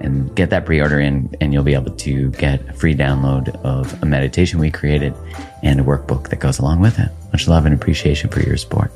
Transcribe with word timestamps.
and 0.00 0.34
get 0.36 0.50
that 0.50 0.66
pre-order 0.66 1.00
in 1.00 1.34
and 1.40 1.52
you'll 1.52 1.64
be 1.64 1.74
able 1.74 1.94
to 1.94 2.30
get 2.32 2.66
a 2.68 2.72
free 2.72 2.94
download 2.94 3.48
of 3.64 4.02
a 4.02 4.06
meditation 4.06 4.58
we 4.58 4.70
created 4.70 5.14
and 5.62 5.80
a 5.80 5.82
workbook 5.82 6.28
that 6.30 6.40
goes 6.40 6.58
along 6.58 6.80
with 6.80 6.98
it. 6.98 7.10
Much 7.32 7.48
love 7.48 7.66
and 7.66 7.74
appreciation 7.74 8.30
for 8.30 8.40
your 8.40 8.56
support. 8.56 8.92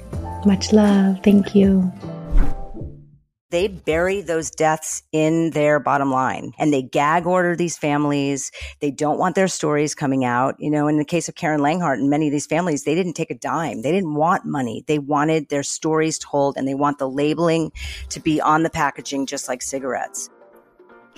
Much 0.46 0.72
love. 0.72 1.18
Thank 1.22 1.54
you. 1.54 1.92
They 3.50 3.66
bury 3.66 4.20
those 4.20 4.50
deaths 4.52 5.02
in 5.10 5.50
their 5.50 5.80
bottom 5.80 6.12
line 6.12 6.52
and 6.56 6.72
they 6.72 6.82
gag 6.82 7.26
order 7.26 7.56
these 7.56 7.76
families. 7.76 8.52
They 8.78 8.92
don't 8.92 9.18
want 9.18 9.34
their 9.34 9.48
stories 9.48 9.96
coming 9.96 10.24
out. 10.24 10.54
You 10.60 10.70
know, 10.70 10.86
in 10.86 10.98
the 10.98 11.04
case 11.04 11.28
of 11.28 11.34
Karen 11.34 11.60
Langhart 11.60 11.94
and 11.94 12.08
many 12.08 12.28
of 12.28 12.32
these 12.32 12.46
families, 12.46 12.84
they 12.84 12.94
didn't 12.94 13.14
take 13.14 13.32
a 13.32 13.34
dime. 13.34 13.82
They 13.82 13.90
didn't 13.90 14.14
want 14.14 14.44
money. 14.44 14.84
They 14.86 15.00
wanted 15.00 15.48
their 15.48 15.64
stories 15.64 16.16
told 16.16 16.56
and 16.56 16.66
they 16.68 16.74
want 16.74 16.98
the 16.98 17.08
labeling 17.08 17.72
to 18.10 18.20
be 18.20 18.40
on 18.40 18.62
the 18.62 18.70
packaging, 18.70 19.26
just 19.26 19.48
like 19.48 19.62
cigarettes. 19.62 20.30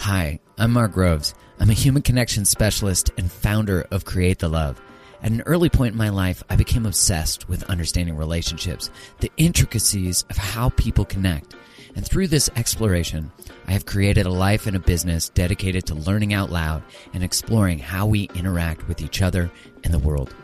Hi, 0.03 0.41
I'm 0.58 0.72
Mark 0.72 0.91
Groves. 0.91 1.33
I'm 1.61 1.70
a 1.70 1.75
human 1.75 2.03
connection 2.03 2.45
specialist 2.45 3.12
and 3.17 3.31
founder 3.31 3.86
of 3.92 4.05
Create 4.05 4.41
the 4.41 4.48
Love. 4.48 4.83
At 5.22 5.31
an 5.31 5.42
early 5.42 5.69
point 5.69 5.92
in 5.92 5.98
my 5.98 6.08
life, 6.08 6.42
I 6.50 6.56
became 6.56 6.86
obsessed 6.86 7.48
with 7.48 7.62
understanding 7.70 8.17
relationships, 8.17 8.91
the 9.20 9.30
intricacies 9.36 10.25
of 10.28 10.36
how 10.36 10.70
people 10.70 11.05
connect. 11.05 11.55
And 11.95 12.05
through 12.05 12.27
this 12.27 12.50
exploration, 12.56 13.30
I 13.69 13.70
have 13.70 13.86
created 13.86 14.27
a 14.27 14.30
life 14.30 14.67
and 14.67 14.75
a 14.75 14.80
business 14.80 15.28
dedicated 15.28 15.86
to 15.86 15.95
learning 15.95 16.34
out 16.34 16.50
loud 16.50 16.83
and 17.14 17.23
exploring 17.23 17.78
how 17.78 18.06
we 18.06 18.28
interact 18.34 18.89
with 18.89 19.03
each 19.03 19.23
other 19.23 19.53
and 19.84 19.95
the 19.95 20.00
world. 20.00 20.34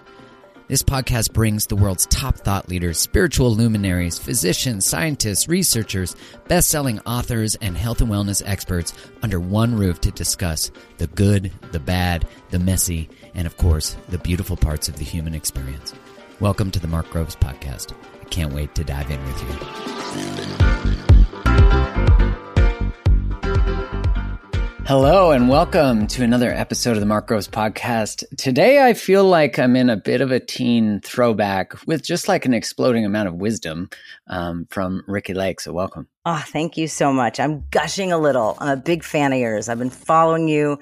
This 0.69 0.83
podcast 0.83 1.33
brings 1.33 1.67
the 1.67 1.77
world's 1.77 2.05
top 2.05 2.37
thought 2.37 2.69
leaders, 2.69 3.01
spiritual 3.01 3.55
luminaries, 3.55 4.19
physicians, 4.19 4.85
scientists, 4.85 5.49
researchers, 5.49 6.15
best 6.47 6.69
selling 6.69 7.01
authors, 7.07 7.55
and 7.55 7.75
health 7.75 8.03
and 8.03 8.11
wellness 8.11 8.43
experts 8.45 8.93
under 9.23 9.41
one 9.41 9.79
roof 9.79 9.99
to 10.03 10.11
discuss 10.11 10.71
the 10.99 11.07
good, 11.07 11.51
the 11.73 11.81
bad, 11.81 12.29
the 12.51 12.59
messy, 12.59 13.09
and 13.33 13.47
of 13.47 13.57
course, 13.57 13.97
the 14.11 14.19
beautiful 14.19 14.59
parts 14.59 14.91
of 14.91 14.99
the 14.99 15.07
human 15.07 15.35
experience. 15.35 15.95
Welcome 16.39 16.71
to 16.73 16.81
the 16.81 16.87
Mark 16.87 17.09
Groves 17.09 17.35
Podcast. 17.35 17.95
I 18.21 18.25
can't 18.27 18.53
wait 18.53 18.75
to 18.75 18.85
dive 18.85 19.11
in 19.11 19.25
with 19.25 19.43
you. 19.43 21.08
Hello 24.89 25.33
and 25.33 25.51
welcome 25.51 26.07
to 26.07 26.25
another 26.25 26.51
episode 26.51 26.93
of 26.93 27.01
the 27.01 27.05
Mark 27.05 27.27
Groves 27.27 27.47
podcast. 27.47 28.25
Today 28.39 28.83
I 28.83 28.95
feel 28.95 29.23
like 29.23 29.59
I'm 29.59 29.77
in 29.77 29.91
a 29.91 29.99
bit 29.99 30.23
of 30.23 30.31
a 30.31 30.41
teen 30.41 31.03
throwback 31.03 31.75
with 31.87 32.03
just 32.03 32.27
like 32.27 32.47
an 32.47 32.55
exploding 32.55 33.05
amount 33.05 33.29
of 33.29 33.35
wisdom 33.35 33.91
um, 34.29 34.67
from 34.71 35.03
Ricki 35.07 35.35
Lake. 35.35 35.61
So 35.61 35.75
welcome. 35.75 36.09
Oh, 36.25 36.43
thank 36.47 36.79
you 36.79 36.89
so 36.89 37.13
much. 37.13 37.39
I'm 37.39 37.65
gushing 37.69 38.13
a 38.13 38.19
little. 38.19 38.57
I'm 38.61 38.79
a 38.79 38.81
big 38.81 39.05
fan 39.05 39.35
of 39.35 39.39
yours. 39.39 39.69
I've 39.69 39.79
been 39.79 39.91
following 39.91 40.49
you 40.49 40.79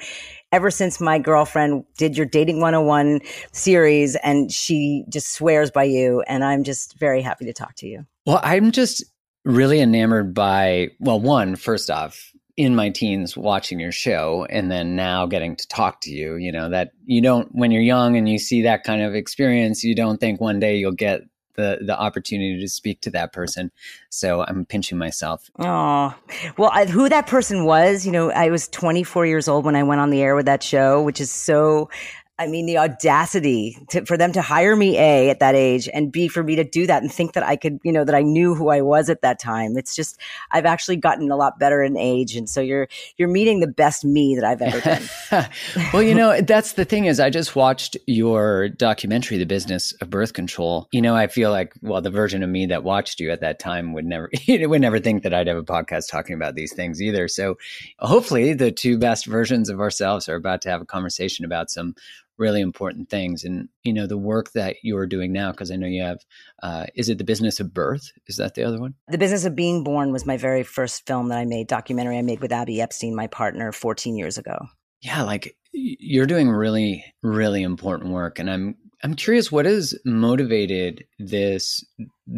ever 0.53 0.71
since 0.71 1.01
my 1.01 1.19
girlfriend 1.19 1.83
did 1.99 2.17
your 2.17 2.27
Dating 2.27 2.61
101 2.61 3.23
series 3.51 4.15
and 4.23 4.53
she 4.53 5.05
just 5.09 5.33
swears 5.33 5.73
by 5.73 5.83
you. 5.83 6.23
And 6.29 6.45
I'm 6.45 6.63
just 6.63 6.97
very 7.01 7.23
happy 7.23 7.47
to 7.47 7.53
talk 7.53 7.75
to 7.79 7.89
you. 7.89 8.07
Well, 8.25 8.39
I'm 8.45 8.71
just 8.71 9.03
really 9.45 9.81
enamored 9.81 10.33
by, 10.33 10.91
well, 11.01 11.19
one, 11.19 11.57
first 11.57 11.91
off, 11.91 12.33
in 12.57 12.75
my 12.75 12.89
teens 12.89 13.37
watching 13.37 13.79
your 13.79 13.93
show 13.93 14.47
and 14.49 14.71
then 14.71 14.97
now 14.97 15.27
getting 15.27 15.55
to 15.57 15.69
talk 15.69 16.01
to 16.01 16.11
you 16.11 16.37
you 16.37 16.51
know 16.51 16.71
that 16.71 16.93
you 17.05 17.21
don't 17.21 17.49
when 17.53 17.71
you're 17.71 17.83
young 17.83 18.17
and 18.17 18.29
you 18.29 18.39
see 18.39 18.63
that 18.63 18.83
kind 18.83 19.03
of 19.03 19.15
experience 19.15 19.85
you 19.85 19.95
don't 19.95 20.19
think 20.19 20.41
one 20.41 20.59
day 20.59 20.77
you'll 20.77 20.93
get 20.93 21.23
the 21.57 21.79
the 21.81 21.99
opportunity 21.99 22.61
to 22.61 22.69
speak 22.69 23.01
to 23.01 23.11
that 23.11 23.33
person. 23.33 23.73
So 24.11 24.43
i'm 24.43 24.65
pinching 24.65 24.99
myself. 24.99 25.51
Oh 25.59 26.15
well 26.57 26.71
I, 26.73 26.87
who 26.87 27.09
that 27.09 27.27
person 27.27 27.65
was 27.65 28.07
you 28.07 28.13
know 28.13 28.31
i 28.31 28.51
was 28.51 28.69
24 28.69 29.27
years 29.27 29.49
old 29.49 29.65
when 29.65 29.75
i 29.75 29.83
went 29.83 30.01
on 30.01 30.11
the 30.11 30.23
air 30.23 30.37
with 30.37 30.47
that 30.47 30.63
show 30.63 31.03
which 31.03 31.21
is 31.21 31.31
so 31.31 31.91
I 32.39 32.47
mean, 32.47 32.67
the 32.67 32.77
audacity 32.77 33.79
to, 33.91 34.05
for 34.05 34.19
them 34.19 34.33
to 34.33 34.43
hire 34.43 34.77
me 34.77 34.99
A 34.99 35.31
at 35.31 35.41
that 35.41 35.55
age 35.55 35.89
and 35.95 36.13
B 36.13 36.29
for 36.29 36.43
me 36.43 36.55
to 36.57 36.65
do 36.65 36.87
that 36.87 37.03
and 37.03 37.11
think 37.11 37.33
that 37.33 37.43
I 37.43 37.57
could, 37.57 37.79
you 37.83 37.91
know, 37.91 38.05
that 38.05 38.15
I 38.15 38.21
knew 38.21 38.55
who 38.55 38.69
I 38.69 38.83
was 38.83 39.09
at 39.09 39.23
that 39.23 39.39
time. 39.39 39.79
It's 39.79 39.97
just, 39.97 40.21
I've 40.51 40.67
actually 40.67 40.97
gotten 40.97 41.31
a 41.31 41.37
lot 41.37 41.59
better 41.59 41.83
in 41.83 41.97
age. 41.97 42.37
And 42.37 42.49
so 42.49 42.61
you're, 42.61 42.89
you're 43.17 43.29
meeting 43.29 43.61
the 43.61 43.67
best 43.67 44.05
me 44.05 44.35
that 44.35 44.45
I've 44.45 44.61
ever 44.61 44.81
been. 44.83 45.49
well, 45.95 46.03
you 46.03 46.15
know, 46.15 46.39
that's 46.43 46.73
the 46.73 46.85
thing 46.85 47.07
is 47.07 47.21
I 47.21 47.31
just 47.31 47.57
watched 47.57 47.97
your 48.07 48.69
documentary, 48.69 49.39
The 49.39 49.47
Business 49.47 49.93
of 50.03 50.11
Birth 50.11 50.35
Control. 50.35 50.89
You 50.93 51.01
know, 51.01 51.17
I 51.17 51.29
feel 51.29 51.51
like, 51.51 51.73
well, 51.81 52.03
the 52.03 52.11
version 52.11 52.43
of 52.43 52.51
me 52.51 52.67
that 52.67 52.85
watched 52.85 53.19
you 53.19 53.31
at 53.31 53.41
that 53.41 53.59
time 53.59 53.95
would 53.95 54.05
never, 54.05 54.31
would 54.49 54.81
never 54.83 54.99
think 54.99 55.23
that 55.23 55.33
I'd 55.33 55.47
have 55.47 55.57
a 55.57 55.63
podcast 55.63 56.11
talking 56.11 56.35
about 56.35 56.55
these 56.55 56.75
things 56.75 57.01
either. 57.01 57.29
So 57.29 57.57
hopefully 57.99 58.53
the 58.53 58.73
two 58.73 58.99
best 58.99 59.25
versions 59.25 59.71
of 59.71 59.81
ourselves 59.81 60.29
are 60.29 60.37
about 60.37 60.61
to 60.63 60.69
have 60.69 60.83
a 60.83 60.87
conversation 60.87 61.47
about 61.47 61.71
some 61.71 61.95
really 62.39 62.61
important 62.61 63.09
things. 63.09 63.45
And 63.45 63.69
you 63.83 63.93
know 63.93 64.07
the 64.07 64.19
work 64.19 64.53
that 64.53 64.77
you're 64.83 65.07
doing 65.07 65.33
now 65.33 65.51
because 65.51 65.71
i 65.71 65.77
know 65.77 65.87
you 65.87 66.03
have 66.03 66.19
uh, 66.63 66.87
is 66.95 67.09
it 67.09 67.19
the 67.19 67.25
business 67.25 67.61
of 67.61 67.73
birth? 67.73 68.11
Is 68.27 68.37
that 68.37 68.55
the 68.55 68.65
other 68.65 68.81
one? 68.81 68.95
The 69.09 69.19
business 69.19 69.45
of 69.45 69.57
being 69.57 69.85
born 69.85 70.13
was 70.13 70.27
my 70.27 70.37
very 70.37 70.63
first 70.63 71.07
film 71.07 71.29
that 71.29 71.39
i 71.39 71.45
made 71.45 71.69
documentary 71.69 72.19
i 72.19 72.23
made 72.23 72.41
with 72.41 72.53
abby 72.53 72.81
epstein 72.81 73.15
my 73.15 73.27
partner 73.27 73.73
14 73.73 74.17
years 74.17 74.39
ago. 74.39 74.59
Yeah 75.01 75.23
like 75.23 75.57
you're 75.73 76.27
doing 76.27 76.49
really 76.49 77.05
really 77.23 77.63
important 77.63 78.13
work. 78.13 78.39
And 78.39 78.51
i'm 78.51 78.77
i'm 79.03 79.15
curious 79.15 79.53
what 79.53 79.67
has 79.67 79.99
motivated 80.05 81.05
this 81.19 81.85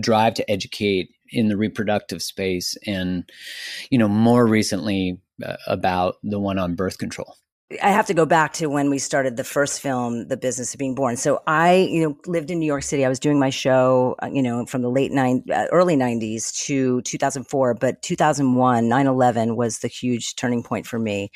drive 0.00 0.34
to 0.34 0.50
educate 0.50 1.10
in 1.30 1.48
the 1.48 1.56
reproductive 1.56 2.22
space 2.22 2.76
and 2.86 3.28
you 3.90 3.98
know 3.98 4.08
more 4.08 4.46
recently 4.46 5.20
uh, 5.44 5.56
about 5.66 6.16
the 6.22 6.40
one 6.40 6.58
on 6.58 6.74
birth 6.74 6.98
control 6.98 7.36
I 7.82 7.90
have 7.90 8.06
to 8.06 8.14
go 8.14 8.24
back 8.24 8.54
to 8.54 8.68
when 8.68 8.88
we 8.88 8.98
started 8.98 9.36
the 9.36 9.44
first 9.44 9.82
film, 9.82 10.28
The 10.28 10.38
Business 10.38 10.72
of 10.72 10.78
Being 10.78 10.94
Born. 10.94 11.18
So 11.18 11.42
I, 11.46 11.74
you 11.74 12.02
know, 12.02 12.16
lived 12.26 12.50
in 12.50 12.58
New 12.58 12.66
York 12.66 12.82
City. 12.82 13.04
I 13.04 13.10
was 13.10 13.18
doing 13.18 13.38
my 13.38 13.50
show, 13.50 14.16
uh, 14.22 14.30
you 14.32 14.42
know, 14.42 14.64
from 14.64 14.80
the 14.80 14.88
late 14.88 15.12
nine, 15.12 15.44
uh, 15.52 15.66
early 15.70 15.94
nineties 15.94 16.50
to 16.64 17.02
2004, 17.02 17.74
but 17.74 18.00
2001, 18.00 18.84
9-11 18.84 19.54
was 19.54 19.80
the 19.80 19.88
huge 19.88 20.34
turning 20.34 20.62
point 20.62 20.86
for 20.86 20.98
me. 20.98 21.30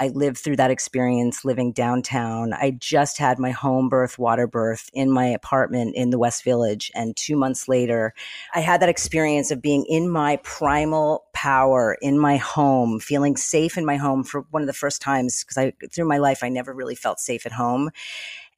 I 0.00 0.08
lived 0.08 0.38
through 0.38 0.56
that 0.56 0.70
experience 0.70 1.44
living 1.44 1.72
downtown. 1.72 2.54
I 2.54 2.70
just 2.70 3.18
had 3.18 3.38
my 3.38 3.50
home 3.50 3.90
birth, 3.90 4.18
water 4.18 4.46
birth 4.46 4.88
in 4.94 5.10
my 5.10 5.26
apartment 5.26 5.94
in 5.94 6.08
the 6.08 6.18
West 6.18 6.42
Village. 6.42 6.90
And 6.94 7.14
two 7.14 7.36
months 7.36 7.68
later, 7.68 8.14
I 8.54 8.60
had 8.60 8.80
that 8.80 8.88
experience 8.88 9.50
of 9.50 9.60
being 9.60 9.84
in 9.84 10.08
my 10.08 10.38
primal 10.42 11.24
power 11.34 11.98
in 12.00 12.18
my 12.18 12.38
home, 12.38 12.98
feeling 12.98 13.36
safe 13.36 13.76
in 13.76 13.84
my 13.84 13.96
home 13.96 14.24
for 14.24 14.46
one 14.50 14.62
of 14.62 14.66
the 14.66 14.72
first 14.72 15.02
times 15.02 15.44
because 15.44 15.58
I, 15.58 15.74
through 15.92 16.08
my 16.08 16.18
life, 16.18 16.42
I 16.42 16.48
never 16.48 16.72
really 16.72 16.94
felt 16.94 17.20
safe 17.20 17.44
at 17.44 17.52
home. 17.52 17.90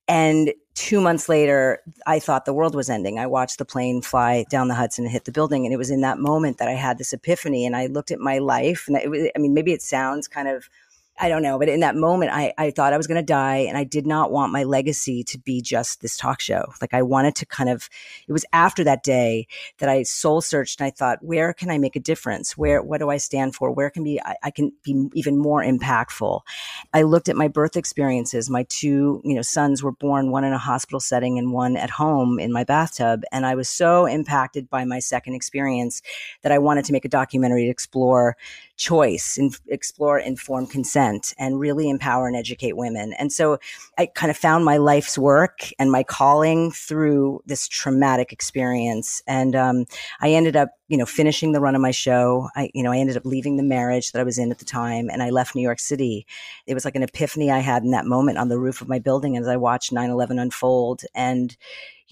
And 0.07 0.53
two 0.75 1.01
months 1.01 1.29
later, 1.29 1.81
I 2.07 2.21
thought 2.21 2.45
the 2.45 2.55
world 2.55 2.75
was 2.77 2.89
ending. 2.89 3.19
I 3.19 3.27
watched 3.27 3.59
the 3.59 3.65
plane 3.65 4.01
fly 4.01 4.45
down 4.49 4.69
the 4.69 4.75
Hudson 4.75 5.05
and 5.05 5.13
hit 5.13 5.25
the 5.25 5.33
building. 5.33 5.65
And 5.65 5.75
it 5.75 5.77
was 5.77 5.91
in 5.91 6.03
that 6.03 6.19
moment 6.19 6.59
that 6.59 6.69
I 6.69 6.73
had 6.73 6.99
this 6.99 7.13
epiphany. 7.13 7.67
And 7.67 7.75
I 7.75 7.87
looked 7.87 8.11
at 8.11 8.21
my 8.21 8.39
life. 8.39 8.85
And 8.87 8.97
it 8.97 9.11
was, 9.11 9.29
I 9.35 9.39
mean, 9.39 9.55
maybe 9.55 9.73
it 9.73 9.83
sounds 9.83 10.29
kind 10.29 10.49
of 10.49 10.69
I 11.21 11.29
don't 11.29 11.43
know, 11.43 11.59
but 11.59 11.69
in 11.69 11.81
that 11.81 11.95
moment, 11.95 12.33
I, 12.33 12.55
I 12.57 12.71
thought 12.71 12.93
I 12.93 12.97
was 12.97 13.07
going 13.07 13.21
to 13.21 13.23
die 13.23 13.59
and 13.59 13.77
I 13.77 13.85
did 13.85 14.07
not 14.07 14.33
want 14.33 14.51
my 14.51 14.65
legacy 14.65 15.23
to 15.25 15.39
be 15.39 15.61
just 15.61 16.01
this 16.01 16.17
talk 16.17 16.41
show. 16.41 16.73
Like 16.81 16.95
I 16.95 17.03
wanted 17.03 17.37
to 17.37 17.47
kind 17.47 17.69
of, 17.69 17.89
it 18.27 18.33
was 18.33 18.47
after 18.53 18.83
that 18.85 19.03
day 19.03 19.47
that 19.79 19.91
I 19.91 20.05
soul 20.05 20.41
searched 20.41 20.81
and 20.81 20.87
I 20.87 20.91
thought, 20.91 21.23
where 21.23 21.53
can 21.53 21.71
I 21.71 21.77
make 21.77 21.97
a 21.97 22.01
difference? 22.01 22.57
Where, 22.57 22.83
what 22.83 22.99
do 22.99 23.11
I 23.11 23.19
stand 23.19 23.55
for? 23.55 23.71
Where 23.71 23.91
can 23.91 24.03
be, 24.03 24.21
I, 24.23 24.37
I 24.43 24.51
can 24.51 24.73
be 24.83 25.09
even 25.13 25.39
more 25.39 25.63
impactful. 25.63 26.41
I 26.95 27.03
looked 27.03 27.29
at 27.29 27.37
my 27.37 27.47
birth 27.47 27.77
experiences. 27.77 28.49
My 28.49 28.65
two, 28.65 29.21
you 29.23 29.35
know, 29.35 29.43
sons 29.43 29.83
were 29.83 29.93
born, 29.93 30.31
one 30.31 30.45
in 30.45 30.55
a 30.55 30.59
hospital 30.59 30.99
setting 30.99 31.39
and 31.39 31.53
one 31.53 31.77
at 31.77 31.91
home 31.91 32.41
in 32.41 32.53
my 32.53 32.65
bathtub. 32.65 33.23
And 33.31 33.45
I 33.45 33.55
was 33.55 33.69
so 33.69 34.07
impacted 34.07 34.71
by 34.71 34.85
my 34.87 34.99
second 34.99 35.35
experience 35.35 36.01
that 36.41 36.53
I 36.53 36.59
wanted 36.59 36.87
to 36.87 36.93
make 36.93 37.05
a 37.05 37.11
documentary 37.11 37.65
to 37.65 37.71
explore 37.71 38.37
choice 38.83 39.39
and 39.39 39.57
explore 39.69 40.19
informed 40.19 40.69
consent 40.69 41.35
and 41.39 41.61
really 41.61 41.89
empower 41.89 42.27
and 42.27 42.37
educate 42.37 42.77
women. 42.77 43.13
And 43.17 43.33
so 43.33 43.59
I 43.97 44.07
kind 44.07 44.29
of 44.29 44.37
found 44.37 44.65
my 44.65 44.77
life's 44.77 45.17
work 45.17 45.71
and 45.79 45.93
my 45.93 46.03
calling 46.03 46.73
through 46.73 47.43
this 47.47 47.69
traumatic 47.69 48.33
experience. 48.33 49.23
And 49.29 49.55
um, 49.55 49.87
I 50.21 50.31
ended 50.31 50.57
up, 50.57 50.71
you 50.89 50.97
know, 50.97 51.07
finishing 51.07 51.53
the 51.53 51.61
run 51.61 51.77
of 51.77 51.81
my 51.81 51.93
show. 51.93 52.49
I, 52.57 52.71
you 52.75 52.83
know, 52.83 52.91
I 52.91 52.99
ended 52.99 53.17
up 53.17 53.25
leaving 53.25 53.57
the 53.57 53.63
marriage 53.63 54.11
that 54.11 54.21
I 54.21 54.25
was 54.25 54.37
in 54.37 54.51
at 54.51 54.59
the 54.59 54.65
time 54.65 55.09
and 55.09 55.23
I 55.23 55.31
left 55.31 55.55
New 55.55 55.63
York 55.63 55.79
City. 55.79 56.27
It 56.67 56.75
was 56.75 56.85
like 56.85 56.97
an 56.97 57.05
epiphany 57.05 57.53
I 57.53 57.61
had 57.61 57.85
in 57.85 57.93
that 57.93 58.07
moment 58.07 58.39
on 58.39 58.49
the 58.49 58.59
roof 58.59 58.81
of 58.81 58.89
my 58.89 58.99
building 58.99 59.37
as 59.37 59.47
I 59.47 59.57
watched 59.57 59.93
9 59.93 60.11
11 60.11 60.41
unfold. 60.41 61.03
And, 61.15 61.57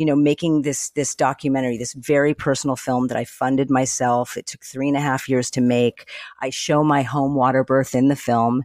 you 0.00 0.06
know, 0.06 0.17
making 0.17 0.62
this 0.62 0.88
this 0.93 1.14
documentary, 1.14 1.76
this 1.76 1.93
very 1.93 2.32
personal 2.32 2.75
film 2.75 3.08
that 3.08 3.19
I 3.19 3.26
funded 3.26 3.69
myself. 3.69 4.35
It 4.38 4.47
took 4.47 4.64
three 4.64 4.88
and 4.88 4.97
a 4.97 5.00
half 5.00 5.29
years 5.29 5.50
to 5.50 5.61
make. 5.61 6.08
I 6.41 6.49
show 6.49 6.82
my 6.82 7.02
home 7.02 7.35
water 7.35 7.62
birth 7.62 7.94
in 7.94 8.08
the 8.08 8.17
film. 8.17 8.64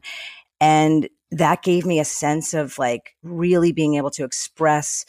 And 0.62 1.10
that 1.32 1.62
gave 1.62 1.86
me 1.86 2.00
a 2.00 2.06
sense 2.06 2.54
of 2.54 2.80
like 2.80 3.18
really 3.22 3.74
being 3.74 3.96
able 3.96 4.12
to 4.12 4.24
express 4.24 5.06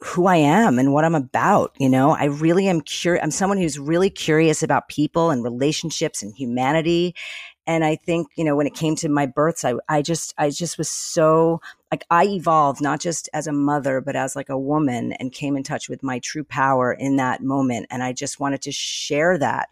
who 0.00 0.26
I 0.26 0.36
am 0.36 0.80
and 0.80 0.92
what 0.92 1.04
I'm 1.04 1.14
about. 1.14 1.72
You 1.78 1.88
know, 1.88 2.10
I 2.10 2.24
really 2.24 2.66
am 2.66 2.80
curious. 2.80 3.22
I'm 3.22 3.30
someone 3.30 3.58
who's 3.58 3.78
really 3.78 4.10
curious 4.10 4.60
about 4.60 4.88
people 4.88 5.30
and 5.30 5.44
relationships 5.44 6.20
and 6.20 6.34
humanity. 6.34 7.14
And 7.66 7.84
I 7.84 7.96
think, 7.96 8.28
you 8.36 8.44
know, 8.44 8.56
when 8.56 8.66
it 8.66 8.74
came 8.74 8.94
to 8.96 9.08
my 9.08 9.26
births, 9.26 9.64
I, 9.64 9.74
I 9.88 10.02
just, 10.02 10.34
I 10.36 10.50
just 10.50 10.76
was 10.76 10.88
so 10.88 11.60
like 11.90 12.04
I 12.10 12.24
evolved 12.24 12.82
not 12.82 13.00
just 13.00 13.28
as 13.32 13.46
a 13.46 13.52
mother, 13.52 14.00
but 14.00 14.16
as 14.16 14.34
like 14.34 14.48
a 14.48 14.58
woman 14.58 15.12
and 15.12 15.30
came 15.32 15.56
in 15.56 15.62
touch 15.62 15.88
with 15.88 16.02
my 16.02 16.18
true 16.18 16.42
power 16.42 16.92
in 16.92 17.16
that 17.16 17.42
moment. 17.42 17.86
And 17.88 18.02
I 18.02 18.12
just 18.12 18.40
wanted 18.40 18.62
to 18.62 18.72
share 18.72 19.38
that 19.38 19.68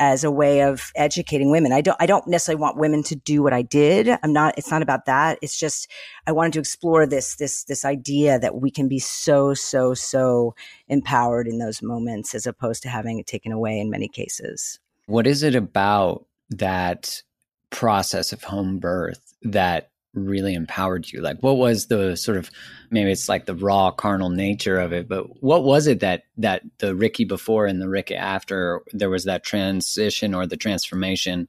as 0.00 0.24
a 0.24 0.30
way 0.30 0.62
of 0.62 0.90
educating 0.96 1.50
women. 1.50 1.72
I 1.72 1.82
don't, 1.82 1.98
I 2.00 2.06
don't 2.06 2.26
necessarily 2.26 2.62
want 2.62 2.78
women 2.78 3.02
to 3.02 3.14
do 3.14 3.42
what 3.42 3.52
I 3.52 3.60
did. 3.60 4.08
I'm 4.22 4.32
not, 4.32 4.54
it's 4.56 4.70
not 4.70 4.80
about 4.80 5.04
that. 5.04 5.38
It's 5.42 5.58
just, 5.58 5.88
I 6.26 6.32
wanted 6.32 6.54
to 6.54 6.60
explore 6.60 7.06
this, 7.06 7.36
this, 7.36 7.64
this 7.64 7.84
idea 7.84 8.38
that 8.38 8.54
we 8.54 8.70
can 8.70 8.88
be 8.88 8.98
so, 8.98 9.52
so, 9.52 9.92
so 9.92 10.54
empowered 10.88 11.46
in 11.46 11.58
those 11.58 11.82
moments 11.82 12.34
as 12.34 12.46
opposed 12.46 12.82
to 12.84 12.88
having 12.88 13.18
it 13.18 13.26
taken 13.26 13.52
away 13.52 13.78
in 13.78 13.90
many 13.90 14.08
cases. 14.08 14.80
What 15.04 15.26
is 15.26 15.42
it 15.42 15.54
about 15.54 16.24
that 16.50 17.22
process 17.70 18.32
of 18.32 18.42
home 18.42 18.78
birth 18.78 19.34
that 19.42 19.90
really 20.14 20.54
empowered 20.54 21.10
you? 21.10 21.20
Like, 21.20 21.42
what 21.42 21.56
was 21.56 21.86
the 21.86 22.16
sort 22.16 22.36
of 22.36 22.50
maybe 22.90 23.12
it's 23.12 23.28
like 23.28 23.46
the 23.46 23.54
raw 23.54 23.90
carnal 23.90 24.30
nature 24.30 24.78
of 24.78 24.92
it, 24.92 25.08
but 25.08 25.42
what 25.42 25.64
was 25.64 25.86
it 25.86 26.00
that 26.00 26.24
that 26.38 26.62
the 26.78 26.94
Ricki 26.94 27.24
before 27.24 27.66
and 27.66 27.80
the 27.80 27.88
Ricki 27.88 28.16
after 28.16 28.82
there 28.92 29.10
was 29.10 29.24
that 29.24 29.44
transition 29.44 30.34
or 30.34 30.46
the 30.46 30.56
transformation 30.56 31.48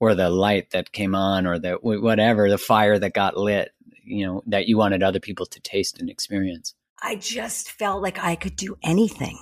or 0.00 0.14
the 0.14 0.30
light 0.30 0.70
that 0.70 0.92
came 0.92 1.14
on 1.14 1.46
or 1.46 1.58
the 1.58 1.72
whatever 1.82 2.48
the 2.48 2.58
fire 2.58 2.98
that 2.98 3.14
got 3.14 3.36
lit, 3.36 3.72
you 4.04 4.24
know, 4.24 4.42
that 4.46 4.68
you 4.68 4.76
wanted 4.76 5.02
other 5.02 5.20
people 5.20 5.46
to 5.46 5.60
taste 5.60 5.98
and 5.98 6.08
experience? 6.08 6.74
I 7.02 7.16
just 7.16 7.70
felt 7.70 8.02
like 8.02 8.18
I 8.18 8.34
could 8.34 8.56
do 8.56 8.76
anything 8.82 9.38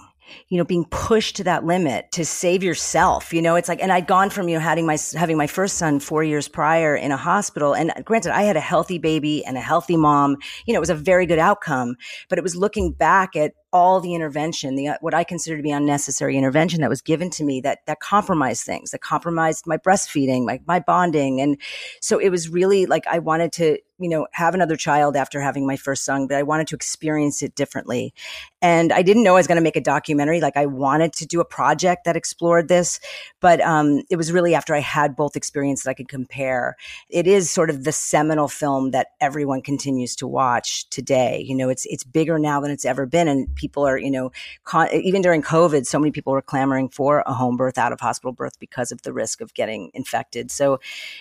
you 0.48 0.58
know, 0.58 0.64
being 0.64 0.84
pushed 0.86 1.36
to 1.36 1.44
that 1.44 1.64
limit 1.64 2.10
to 2.12 2.24
save 2.24 2.62
yourself. 2.62 3.32
You 3.32 3.42
know, 3.42 3.56
it's 3.56 3.68
like, 3.68 3.82
and 3.82 3.92
I'd 3.92 4.06
gone 4.06 4.30
from, 4.30 4.48
you 4.48 4.54
know, 4.54 4.60
having 4.60 4.86
my, 4.86 4.98
having 5.14 5.36
my 5.36 5.46
first 5.46 5.76
son 5.76 6.00
four 6.00 6.24
years 6.24 6.48
prior 6.48 6.96
in 6.96 7.12
a 7.12 7.16
hospital. 7.16 7.74
And 7.74 7.92
granted, 8.04 8.34
I 8.34 8.42
had 8.42 8.56
a 8.56 8.60
healthy 8.60 8.98
baby 8.98 9.44
and 9.44 9.56
a 9.56 9.60
healthy 9.60 9.96
mom. 9.96 10.36
You 10.66 10.74
know, 10.74 10.78
it 10.78 10.80
was 10.80 10.90
a 10.90 10.94
very 10.94 11.26
good 11.26 11.38
outcome, 11.38 11.96
but 12.28 12.38
it 12.38 12.42
was 12.42 12.56
looking 12.56 12.92
back 12.92 13.36
at 13.36 13.52
all 13.72 14.00
the 14.00 14.14
intervention, 14.14 14.76
the 14.76 14.90
what 15.00 15.14
I 15.14 15.24
consider 15.24 15.56
to 15.56 15.62
be 15.62 15.70
unnecessary 15.70 16.36
intervention 16.36 16.80
that 16.80 16.90
was 16.90 17.02
given 17.02 17.30
to 17.30 17.44
me 17.44 17.60
that 17.62 17.80
that 17.86 18.00
compromised 18.00 18.64
things, 18.64 18.90
that 18.90 19.00
compromised 19.00 19.66
my 19.66 19.76
breastfeeding, 19.76 20.44
my 20.44 20.60
my 20.66 20.80
bonding, 20.80 21.40
and 21.40 21.60
so 22.00 22.18
it 22.18 22.30
was 22.30 22.48
really 22.48 22.86
like 22.86 23.06
I 23.06 23.18
wanted 23.18 23.52
to 23.52 23.78
you 23.98 24.08
know 24.08 24.26
have 24.32 24.54
another 24.54 24.76
child 24.76 25.16
after 25.16 25.40
having 25.40 25.66
my 25.66 25.76
first 25.76 26.04
son, 26.04 26.26
but 26.26 26.36
I 26.36 26.42
wanted 26.42 26.68
to 26.68 26.76
experience 26.76 27.42
it 27.42 27.54
differently, 27.54 28.14
and 28.62 28.92
I 28.92 29.02
didn't 29.02 29.24
know 29.24 29.34
I 29.34 29.40
was 29.40 29.46
going 29.46 29.56
to 29.56 29.62
make 29.62 29.76
a 29.76 29.80
documentary. 29.80 30.40
Like 30.40 30.56
I 30.56 30.66
wanted 30.66 31.12
to 31.14 31.26
do 31.26 31.40
a 31.40 31.44
project 31.44 32.04
that 32.04 32.16
explored 32.16 32.68
this, 32.68 33.00
but 33.40 33.60
um, 33.62 34.02
it 34.10 34.16
was 34.16 34.32
really 34.32 34.54
after 34.54 34.74
I 34.74 34.80
had 34.80 35.16
both 35.16 35.34
experiences 35.34 35.84
that 35.84 35.90
I 35.90 35.94
could 35.94 36.08
compare. 36.08 36.76
It 37.10 37.26
is 37.26 37.50
sort 37.50 37.70
of 37.70 37.84
the 37.84 37.92
seminal 37.92 38.48
film 38.48 38.92
that 38.92 39.08
everyone 39.20 39.60
continues 39.60 40.14
to 40.16 40.26
watch 40.26 40.88
today. 40.90 41.44
You 41.46 41.56
know, 41.56 41.68
it's 41.68 41.84
it's 41.86 42.04
bigger 42.04 42.38
now 42.38 42.60
than 42.60 42.70
it's 42.70 42.84
ever 42.84 43.06
been, 43.06 43.26
and 43.26 43.55
people 43.56 43.86
are, 43.86 43.98
you 43.98 44.10
know, 44.10 44.30
con- 44.64 44.92
even 44.92 45.22
during 45.22 45.42
COVID, 45.42 45.86
so 45.86 45.98
many 45.98 46.12
people 46.12 46.32
were 46.32 46.42
clamoring 46.42 46.88
for 46.88 47.24
a 47.26 47.34
home 47.34 47.56
birth, 47.56 47.78
out 47.78 47.92
of 47.92 48.00
hospital 48.00 48.32
birth 48.32 48.58
because 48.60 48.92
of 48.92 49.02
the 49.02 49.12
risk 49.12 49.40
of 49.40 49.54
getting 49.54 49.90
infected. 49.94 50.50
So, 50.50 50.78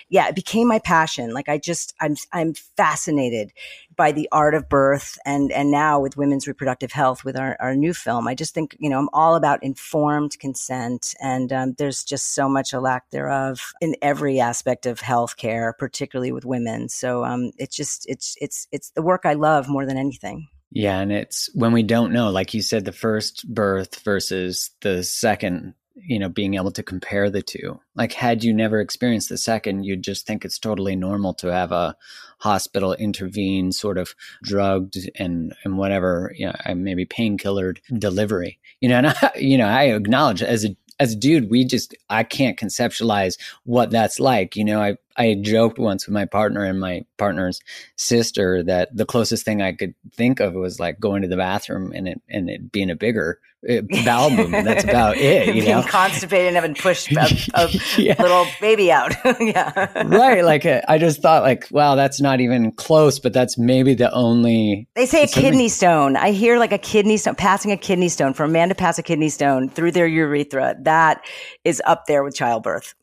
yeah, 0.08 0.28
it 0.28 0.34
became 0.34 0.68
my 0.68 0.78
passion. 0.78 1.32
Like 1.32 1.48
I 1.48 1.58
just, 1.58 1.94
I'm, 2.00 2.16
I'm 2.32 2.54
fascinated 2.54 3.52
by 3.96 4.12
the 4.12 4.28
art 4.30 4.54
of 4.54 4.68
birth 4.68 5.18
and, 5.24 5.50
and 5.50 5.70
now 5.70 5.98
with 5.98 6.16
women's 6.16 6.46
reproductive 6.46 6.92
health 6.92 7.24
with 7.24 7.36
our, 7.36 7.56
our 7.60 7.74
new 7.74 7.94
film. 7.94 8.28
I 8.28 8.34
just 8.34 8.54
think, 8.54 8.76
you 8.78 8.90
know, 8.90 8.98
I'm 8.98 9.08
all 9.12 9.34
about 9.34 9.62
informed 9.62 10.38
consent 10.38 11.14
and 11.20 11.52
um, 11.52 11.74
there's 11.78 12.04
just 12.04 12.34
so 12.34 12.48
much 12.48 12.72
a 12.72 12.80
lack 12.80 13.10
thereof 13.10 13.72
in 13.80 13.96
every 14.02 14.38
aspect 14.38 14.86
of 14.86 15.00
healthcare, 15.00 15.72
particularly 15.78 16.32
with 16.32 16.44
women. 16.44 16.88
So 16.88 17.24
um, 17.24 17.52
it's 17.56 17.74
just, 17.74 18.06
it's, 18.08 18.36
it's, 18.40 18.68
it's 18.70 18.90
the 18.90 19.02
work 19.02 19.22
I 19.24 19.32
love 19.32 19.68
more 19.68 19.86
than 19.86 19.96
anything. 19.96 20.48
Yeah, 20.70 20.98
and 20.98 21.12
it's 21.12 21.48
when 21.54 21.72
we 21.72 21.82
don't 21.82 22.12
know, 22.12 22.30
like 22.30 22.52
you 22.52 22.60
said, 22.60 22.84
the 22.84 22.92
first 22.92 23.46
birth 23.52 24.00
versus 24.00 24.70
the 24.80 25.02
second, 25.02 25.74
you 25.94 26.18
know, 26.18 26.28
being 26.28 26.54
able 26.54 26.72
to 26.72 26.82
compare 26.82 27.30
the 27.30 27.40
two. 27.40 27.80
Like, 27.94 28.12
had 28.12 28.44
you 28.44 28.52
never 28.52 28.80
experienced 28.80 29.28
the 29.28 29.38
second, 29.38 29.84
you'd 29.84 30.02
just 30.02 30.26
think 30.26 30.44
it's 30.44 30.58
totally 30.58 30.96
normal 30.96 31.34
to 31.34 31.52
have 31.52 31.72
a 31.72 31.96
hospital 32.38 32.92
intervene, 32.94 33.72
sort 33.72 33.96
of 33.96 34.14
drugged 34.42 34.98
and 35.16 35.54
and 35.64 35.78
whatever, 35.78 36.32
you 36.36 36.46
know, 36.46 36.74
maybe 36.74 37.04
painkillered 37.04 37.80
delivery. 37.98 38.58
You 38.80 38.88
know, 38.90 38.96
and 38.98 39.06
I, 39.22 39.32
you 39.36 39.56
know, 39.56 39.68
I 39.68 39.84
acknowledge 39.84 40.42
as 40.42 40.64
a 40.64 40.76
as 40.98 41.12
a 41.12 41.16
dude, 41.16 41.50
we 41.50 41.64
just 41.64 41.94
I 42.10 42.22
can't 42.24 42.58
conceptualize 42.58 43.38
what 43.64 43.90
that's 43.90 44.18
like. 44.18 44.56
You 44.56 44.64
know, 44.64 44.80
I 44.80 44.96
I 45.16 45.34
joked 45.40 45.78
once 45.78 46.06
with 46.06 46.12
my 46.12 46.26
partner 46.26 46.64
and 46.64 46.78
my 46.78 47.04
partner's 47.16 47.60
sister 47.96 48.62
that 48.64 48.94
the 48.94 49.06
closest 49.06 49.44
thing 49.44 49.62
I 49.62 49.72
could 49.72 49.94
think 50.12 50.40
of 50.40 50.54
was 50.54 50.78
like 50.78 51.00
going 51.00 51.22
to 51.22 51.28
the 51.28 51.36
bathroom 51.36 51.92
and 51.94 52.08
it 52.08 52.20
and 52.28 52.50
it 52.50 52.70
being 52.70 52.90
a 52.90 52.96
bigger 52.96 53.40
uh, 53.68 53.80
bowel 54.04 54.30
movement. 54.30 54.64
That's 54.64 54.84
about 54.84 55.16
it. 55.16 55.48
You 55.48 55.62
being 55.62 55.76
know, 55.76 55.82
constipated 55.82 56.48
and 56.48 56.56
having 56.56 56.74
pushed 56.74 57.10
a, 57.12 57.50
a 57.54 57.68
yeah. 57.98 58.20
little 58.20 58.46
baby 58.60 58.92
out. 58.92 59.14
yeah, 59.40 60.02
right. 60.06 60.44
Like 60.44 60.66
uh, 60.66 60.82
I 60.88 60.98
just 60.98 61.22
thought, 61.22 61.42
like, 61.42 61.68
wow, 61.70 61.94
that's 61.94 62.20
not 62.20 62.40
even 62.40 62.72
close. 62.72 63.18
But 63.18 63.32
that's 63.32 63.58
maybe 63.58 63.94
the 63.94 64.12
only. 64.12 64.88
They 64.94 65.06
say 65.06 65.24
a 65.24 65.28
kidney 65.28 65.68
stone. 65.68 66.16
I 66.16 66.30
hear 66.30 66.58
like 66.58 66.72
a 66.72 66.78
kidney 66.78 67.16
stone, 67.16 67.34
passing 67.34 67.72
a 67.72 67.76
kidney 67.76 68.08
stone 68.08 68.34
for 68.34 68.44
a 68.44 68.48
man 68.48 68.68
to 68.68 68.74
pass 68.74 68.98
a 68.98 69.02
kidney 69.02 69.28
stone 69.28 69.68
through 69.68 69.92
their 69.92 70.06
urethra. 70.06 70.76
That 70.80 71.24
is 71.64 71.82
up 71.86 72.06
there 72.06 72.22
with 72.22 72.34
childbirth. 72.34 72.94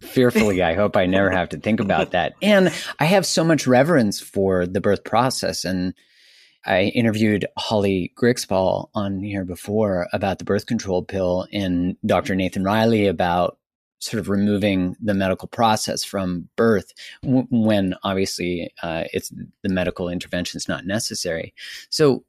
Fearfully 0.00 0.62
i 0.70 0.74
hope 0.74 0.96
i 0.96 1.06
never 1.06 1.30
have 1.30 1.50
to 1.50 1.58
think 1.58 1.80
about 1.80 2.12
that. 2.12 2.34
And 2.42 2.72
i 2.98 3.04
have 3.04 3.26
so 3.26 3.44
much 3.44 3.66
reverence 3.66 4.20
for 4.20 4.66
the 4.66 4.80
birth 4.80 5.04
process. 5.04 5.64
And 5.64 5.94
i 6.64 6.84
interviewed 6.84 7.46
Holly 7.56 8.12
Grigg-Spall 8.16 8.90
on 8.94 9.22
here 9.22 9.44
before 9.44 10.08
about 10.12 10.38
the 10.38 10.44
birth 10.44 10.66
control 10.66 11.02
pill 11.02 11.46
and 11.52 11.96
dr 12.04 12.34
nathan 12.34 12.64
riley 12.64 13.06
about 13.06 13.58
sort 14.00 14.18
of 14.18 14.28
removing 14.28 14.96
the 15.00 15.14
medical 15.14 15.46
process 15.46 16.02
from 16.02 16.48
birth 16.56 16.92
w- 17.22 17.46
when 17.50 17.94
obviously 18.02 18.72
uh, 18.82 19.04
it's 19.12 19.30
the 19.62 19.68
medical 19.68 20.08
intervention 20.08 20.56
is 20.56 20.68
not 20.68 20.86
necessary. 20.86 21.54
So 21.90 22.24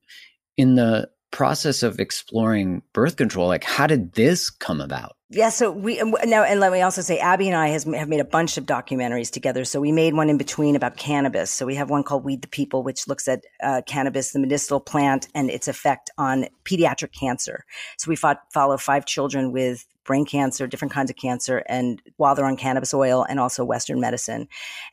in 0.57 0.75
the 0.75 1.09
process 1.31 1.83
of 1.83 1.99
exploring 1.99 2.81
birth 2.93 3.15
control 3.15 3.47
like 3.47 3.63
how 3.63 3.87
did 3.87 4.13
this 4.13 4.49
come 4.49 4.81
about 4.81 5.15
yeah, 5.33 5.47
so 5.47 5.71
we 5.71 5.95
now, 6.25 6.43
and 6.43 6.59
let 6.59 6.73
me 6.73 6.81
also 6.81 7.01
say, 7.01 7.17
Abby 7.17 7.47
and 7.47 7.55
I 7.55 7.69
has, 7.69 7.85
have 7.85 8.09
made 8.09 8.19
a 8.19 8.25
bunch 8.25 8.57
of 8.57 8.65
documentaries 8.65 9.31
together. 9.31 9.63
So 9.63 9.79
we 9.79 9.93
made 9.93 10.13
one 10.13 10.29
in 10.29 10.37
between 10.37 10.75
about 10.75 10.97
cannabis. 10.97 11.49
So 11.49 11.65
we 11.65 11.75
have 11.75 11.89
one 11.89 12.03
called 12.03 12.25
"Weed 12.25 12.41
the 12.41 12.49
People," 12.49 12.83
which 12.83 13.07
looks 13.07 13.29
at 13.29 13.45
uh, 13.63 13.81
cannabis, 13.87 14.33
the 14.33 14.39
medicinal 14.39 14.81
plant, 14.81 15.29
and 15.33 15.49
its 15.49 15.69
effect 15.69 16.09
on 16.17 16.47
pediatric 16.65 17.13
cancer. 17.17 17.63
So 17.97 18.09
we 18.09 18.17
fought, 18.17 18.41
follow 18.53 18.75
five 18.75 19.05
children 19.05 19.53
with 19.53 19.85
brain 20.03 20.25
cancer, 20.25 20.67
different 20.67 20.93
kinds 20.93 21.09
of 21.09 21.15
cancer, 21.15 21.63
and 21.67 22.01
while 22.17 22.35
they're 22.35 22.45
on 22.45 22.57
cannabis 22.57 22.93
oil 22.93 23.25
and 23.29 23.39
also 23.39 23.63
Western 23.63 23.99
medicine. 23.99 24.47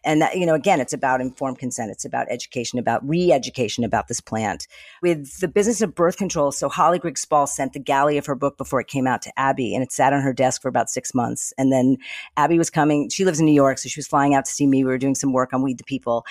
And 0.05 0.21
that, 0.21 0.37
you 0.37 0.47
know, 0.47 0.55
again, 0.55 0.81
it's 0.81 0.93
about 0.93 1.21
informed 1.21 1.59
consent. 1.59 1.91
It's 1.91 2.05
about 2.05 2.27
education, 2.31 2.79
about 2.79 3.07
re-education 3.09 3.85
about 3.85 4.09
this 4.09 4.21
plant. 4.21 4.67
With 5.03 5.41
the 5.41 5.49
business 5.49 5.81
of 5.81 5.95
birth 5.95 6.17
control, 6.17 6.53
so 6.53 6.69
Holly 6.69 6.99
Grigg 6.99 7.19
Spall 7.19 7.47
sent 7.47 7.73
the 7.73 7.79
galley 7.79 8.19
of 8.19 8.27
her 8.27 8.35
book 8.35 8.59
before 8.59 8.81
it 8.81 8.89
came 8.89 9.07
out 9.07 9.23
to 9.23 9.39
Abby, 9.39 9.75
and 9.75 9.83
it 9.83 9.93
sat 9.93 10.13
on 10.13 10.23
her 10.23 10.33
desk 10.33 10.63
for 10.63 10.69
about 10.69 10.91
six 10.91 11.15
months. 11.15 11.53
And 11.59 11.73
then 11.73 11.97
Abby 12.37 12.59
was 12.59 12.71
coming. 12.71 13.09
She 13.09 13.25
lives 13.25 13.41
in 13.41 13.47
New 13.47 13.53
York, 13.53 13.79
so 13.79 13.89
she 13.89 13.99
was 13.99 14.07
flying 14.07 14.35
out 14.35 14.45
to 14.45 14.53
see 14.53 14.67
me. 14.67 14.85
We 14.85 14.91
were 14.91 14.99
doing 14.99 15.15
some 15.15 15.33
work 15.33 15.53
on 15.53 15.63
Weed 15.63 15.79
the 15.79 15.85
People, 15.85 16.25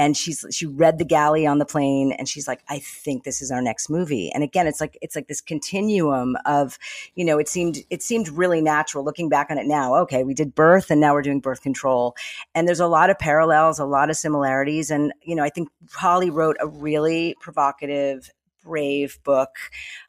and 0.00 0.16
she's 0.16 0.46
she 0.50 0.64
read 0.64 0.96
the 0.96 1.04
galley 1.04 1.46
on 1.46 1.58
the 1.58 1.66
plane, 1.66 2.12
and 2.12 2.26
she's 2.26 2.48
like, 2.48 2.62
"I 2.70 2.78
think 2.78 3.24
this 3.24 3.42
is 3.42 3.50
our 3.50 3.60
next 3.60 3.90
movie." 3.90 4.32
And 4.32 4.42
again, 4.42 4.66
it's 4.66 4.80
like 4.80 4.96
it's 5.02 5.14
like 5.14 5.28
this 5.28 5.42
continuum 5.42 6.38
of, 6.46 6.78
you 7.16 7.24
know, 7.24 7.38
it 7.38 7.50
seemed 7.50 7.84
it 7.90 8.02
seemed 8.02 8.30
really 8.30 8.62
natural 8.62 9.04
looking 9.04 9.28
back 9.28 9.48
on 9.50 9.58
it 9.58 9.66
now. 9.66 9.94
Okay, 9.96 10.24
we 10.24 10.32
did 10.32 10.54
birth, 10.54 10.90
and 10.90 11.02
now 11.02 11.12
we're 11.12 11.20
doing 11.20 11.38
birth 11.38 11.60
control, 11.60 12.16
and 12.54 12.66
there's 12.66 12.80
a 12.80 12.86
lot 12.86 13.10
of 13.10 13.18
parallels, 13.18 13.78
a 13.78 13.84
lot 13.84 14.08
of 14.08 14.16
similarities, 14.16 14.90
and 14.90 15.12
you 15.22 15.36
know, 15.36 15.44
I 15.44 15.50
think 15.50 15.68
Holly 15.92 16.30
wrote 16.30 16.56
a 16.60 16.66
really 16.66 17.36
provocative 17.38 18.30
brave 18.62 19.18
book 19.22 19.50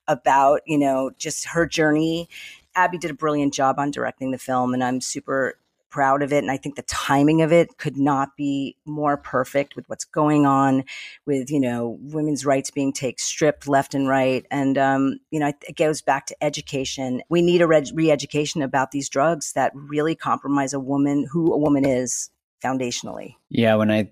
about 0.07 0.61
you 0.65 0.77
know 0.77 1.11
just 1.17 1.45
her 1.47 1.65
journey 1.65 2.27
abby 2.75 2.97
did 2.97 3.09
a 3.09 3.13
brilliant 3.13 3.53
job 3.53 3.79
on 3.79 3.91
directing 3.91 4.31
the 4.31 4.37
film 4.37 4.73
and 4.73 4.83
i'm 4.83 4.99
super 4.99 5.55
proud 5.91 6.23
of 6.23 6.33
it. 6.33 6.39
And 6.39 6.49
I 6.49 6.57
think 6.57 6.75
the 6.75 6.81
timing 6.83 7.41
of 7.41 7.51
it 7.51 7.77
could 7.77 7.97
not 7.97 8.35
be 8.35 8.77
more 8.85 9.17
perfect 9.17 9.75
with 9.75 9.87
what's 9.87 10.05
going 10.05 10.45
on 10.45 10.83
with, 11.25 11.51
you 11.51 11.59
know, 11.59 11.99
women's 12.01 12.45
rights 12.45 12.71
being 12.71 12.91
take 12.93 13.19
stripped 13.19 13.67
left 13.67 13.93
and 13.93 14.07
right. 14.07 14.45
And, 14.49 14.77
um, 14.77 15.19
you 15.29 15.39
know, 15.39 15.47
it 15.47 15.75
goes 15.75 16.01
back 16.01 16.25
to 16.27 16.43
education. 16.43 17.21
We 17.29 17.41
need 17.41 17.61
a 17.61 17.67
re 17.67 18.09
education 18.09 18.61
about 18.61 18.91
these 18.91 19.09
drugs 19.09 19.53
that 19.53 19.71
really 19.75 20.15
compromise 20.15 20.73
a 20.73 20.79
woman, 20.79 21.27
who 21.31 21.53
a 21.53 21.57
woman 21.57 21.85
is 21.85 22.31
foundationally. 22.63 23.35
Yeah. 23.49 23.75
When 23.75 23.91
I 23.91 24.11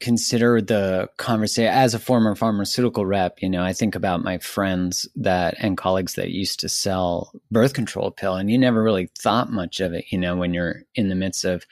consider 0.00 0.62
the 0.62 1.08
conversation 1.18 1.72
as 1.72 1.92
a 1.92 1.98
former 1.98 2.34
pharmaceutical 2.34 3.04
rep 3.04 3.42
you 3.42 3.48
know 3.48 3.62
i 3.62 3.74
think 3.74 3.94
about 3.94 4.24
my 4.24 4.38
friends 4.38 5.06
that 5.14 5.54
and 5.58 5.76
colleagues 5.76 6.14
that 6.14 6.30
used 6.30 6.60
to 6.60 6.68
sell 6.68 7.30
birth 7.50 7.74
control 7.74 8.10
pill 8.10 8.36
and 8.36 8.50
you 8.50 8.56
never 8.56 8.82
really 8.82 9.10
thought 9.18 9.52
much 9.52 9.80
of 9.80 9.92
it 9.92 10.06
you 10.08 10.16
know 10.16 10.34
when 10.34 10.54
you're 10.54 10.82
in 10.94 11.08
the 11.08 11.14
midst 11.14 11.44
of 11.44 11.66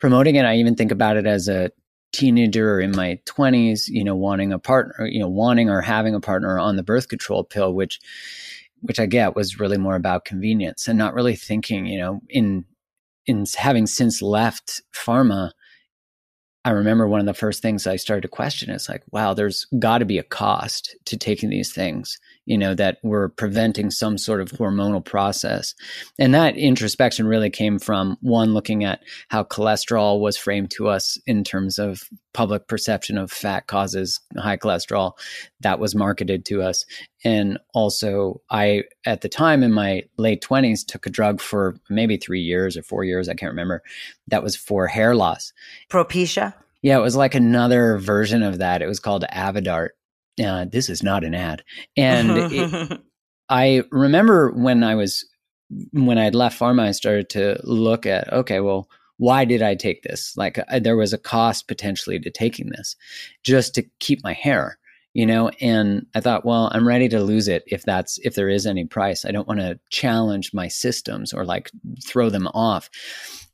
promoting 0.00 0.34
it. 0.36 0.44
I 0.44 0.56
even 0.56 0.74
think 0.74 0.90
about 0.90 1.16
it 1.16 1.26
as 1.26 1.48
a 1.48 1.70
teenager 2.12 2.74
or 2.74 2.80
in 2.80 2.90
my 2.90 3.20
20s 3.26 3.86
you 3.86 4.02
know 4.02 4.16
wanting 4.16 4.52
a 4.52 4.58
partner 4.58 5.06
you 5.06 5.20
know 5.20 5.28
wanting 5.28 5.70
or 5.70 5.80
having 5.80 6.14
a 6.14 6.20
partner 6.20 6.58
on 6.58 6.74
the 6.74 6.82
birth 6.82 7.08
control 7.08 7.44
pill 7.44 7.72
which 7.72 8.00
which 8.80 8.98
i 8.98 9.06
get 9.06 9.36
was 9.36 9.60
really 9.60 9.78
more 9.78 9.94
about 9.94 10.24
convenience 10.24 10.88
and 10.88 10.98
not 10.98 11.14
really 11.14 11.36
thinking 11.36 11.86
you 11.86 11.96
know 11.96 12.20
in 12.28 12.64
in 13.26 13.44
having 13.56 13.86
since 13.86 14.20
left 14.20 14.82
pharma 14.92 15.52
I 16.64 16.70
remember 16.70 17.08
one 17.08 17.20
of 17.20 17.26
the 17.26 17.34
first 17.34 17.62
things 17.62 17.86
I 17.86 17.96
started 17.96 18.22
to 18.22 18.28
question 18.28 18.70
is 18.70 18.88
like, 18.88 19.02
wow, 19.10 19.32
there's 19.32 19.66
got 19.78 19.98
to 19.98 20.04
be 20.04 20.18
a 20.18 20.22
cost 20.22 20.94
to 21.06 21.16
taking 21.16 21.48
these 21.48 21.72
things 21.72 22.18
you 22.50 22.58
know, 22.58 22.74
that 22.74 22.98
were 23.04 23.28
preventing 23.28 23.92
some 23.92 24.18
sort 24.18 24.40
of 24.40 24.50
hormonal 24.50 25.04
process. 25.04 25.72
And 26.18 26.34
that 26.34 26.56
introspection 26.56 27.28
really 27.28 27.48
came 27.48 27.78
from 27.78 28.16
one, 28.22 28.54
looking 28.54 28.82
at 28.82 29.04
how 29.28 29.44
cholesterol 29.44 30.18
was 30.18 30.36
framed 30.36 30.72
to 30.72 30.88
us 30.88 31.16
in 31.28 31.44
terms 31.44 31.78
of 31.78 32.08
public 32.32 32.66
perception 32.66 33.18
of 33.18 33.30
fat 33.30 33.68
causes 33.68 34.18
high 34.36 34.56
cholesterol 34.56 35.12
that 35.60 35.78
was 35.78 35.94
marketed 35.94 36.44
to 36.46 36.60
us. 36.60 36.84
And 37.22 37.56
also, 37.72 38.40
I, 38.50 38.82
at 39.06 39.20
the 39.20 39.28
time 39.28 39.62
in 39.62 39.70
my 39.70 40.02
late 40.16 40.42
20s, 40.42 40.84
took 40.84 41.06
a 41.06 41.10
drug 41.10 41.40
for 41.40 41.76
maybe 41.88 42.16
three 42.16 42.40
years 42.40 42.76
or 42.76 42.82
four 42.82 43.04
years, 43.04 43.28
I 43.28 43.34
can't 43.34 43.52
remember, 43.52 43.80
that 44.26 44.42
was 44.42 44.56
for 44.56 44.88
hair 44.88 45.14
loss. 45.14 45.52
Propecia? 45.88 46.54
Yeah, 46.82 46.98
it 46.98 47.02
was 47.02 47.14
like 47.14 47.36
another 47.36 47.98
version 47.98 48.42
of 48.42 48.58
that. 48.58 48.82
It 48.82 48.88
was 48.88 48.98
called 48.98 49.24
Avodart 49.32 49.90
uh, 50.40 50.66
this 50.70 50.88
is 50.88 51.02
not 51.02 51.24
an 51.24 51.34
ad. 51.34 51.62
And 51.96 52.30
it, 52.52 53.00
I 53.48 53.82
remember 53.90 54.52
when 54.52 54.82
I 54.84 54.94
was, 54.94 55.28
when 55.92 56.18
I'd 56.18 56.34
left 56.34 56.58
pharma, 56.58 56.82
I 56.82 56.92
started 56.92 57.28
to 57.30 57.60
look 57.64 58.06
at, 58.06 58.32
okay, 58.32 58.60
well, 58.60 58.88
why 59.16 59.44
did 59.44 59.60
I 59.60 59.74
take 59.74 60.02
this? 60.02 60.34
Like 60.36 60.58
uh, 60.58 60.78
there 60.78 60.96
was 60.96 61.12
a 61.12 61.18
cost 61.18 61.68
potentially 61.68 62.18
to 62.18 62.30
taking 62.30 62.70
this 62.70 62.96
just 63.44 63.74
to 63.74 63.82
keep 63.98 64.24
my 64.24 64.32
hair, 64.32 64.78
you 65.14 65.26
know? 65.26 65.50
And 65.60 66.06
I 66.14 66.20
thought, 66.20 66.44
well, 66.44 66.70
I'm 66.72 66.86
ready 66.86 67.08
to 67.08 67.22
lose 67.22 67.48
it 67.48 67.64
if 67.66 67.82
that's, 67.84 68.18
if 68.18 68.34
there 68.34 68.48
is 68.48 68.66
any 68.66 68.84
price. 68.84 69.24
I 69.24 69.30
don't 69.30 69.48
want 69.48 69.60
to 69.60 69.78
challenge 69.90 70.52
my 70.54 70.68
systems 70.68 71.32
or 71.32 71.44
like 71.44 71.70
throw 72.04 72.30
them 72.30 72.48
off. 72.48 72.90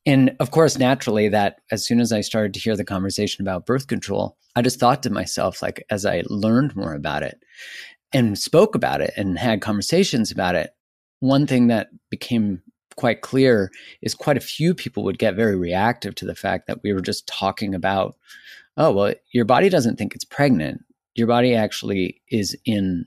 And 0.05 0.37
of 0.39 0.53
course, 0.53 0.79
naturally, 0.79 1.29
that 1.31 1.61
as 1.71 1.85
soon 1.85 2.01
as 2.01 2.13
I 2.13 2.21
started 2.21 2.55
to 2.55 2.61
hear 2.61 2.77
the 2.77 2.85
conversation 2.85 3.43
about 3.43 3.67
birth 3.67 3.89
control, 3.89 4.37
I 4.55 4.63
just 4.63 4.79
thought 4.79 5.03
to 5.03 5.11
myself, 5.11 5.63
like, 5.63 5.85
as 5.91 6.07
I 6.07 6.23
learned 6.29 6.77
more 6.77 6.95
about 6.95 7.23
it 7.23 7.41
and 8.13 8.39
spoke 8.39 8.75
about 8.75 9.01
it 9.01 9.13
and 9.17 9.39
had 9.39 9.61
conversations 9.61 10.31
about 10.31 10.55
it, 10.55 10.71
one 11.21 11.47
thing 11.47 11.67
that 11.67 11.89
became 12.09 12.63
quite 12.97 13.21
clear 13.21 13.71
is 14.01 14.15
quite 14.15 14.37
a 14.37 14.41
few 14.41 14.75
people 14.75 15.05
would 15.05 15.19
get 15.19 15.35
very 15.35 15.57
reactive 15.57 16.15
to 16.15 16.25
the 16.25 16.35
fact 16.35 16.67
that 16.67 16.83
we 16.83 16.93
were 16.93 17.03
just 17.03 17.27
talking 17.27 17.75
about, 17.75 18.17
oh, 18.77 18.93
well, 18.93 19.15
your 19.33 19.45
body 19.45 19.69
doesn't 19.69 19.97
think 19.97 20.15
it's 20.15 20.25
pregnant. 20.25 20.83
Your 21.17 21.27
body 21.27 21.55
actually 21.55 22.21
is 22.31 22.57
in 22.65 23.07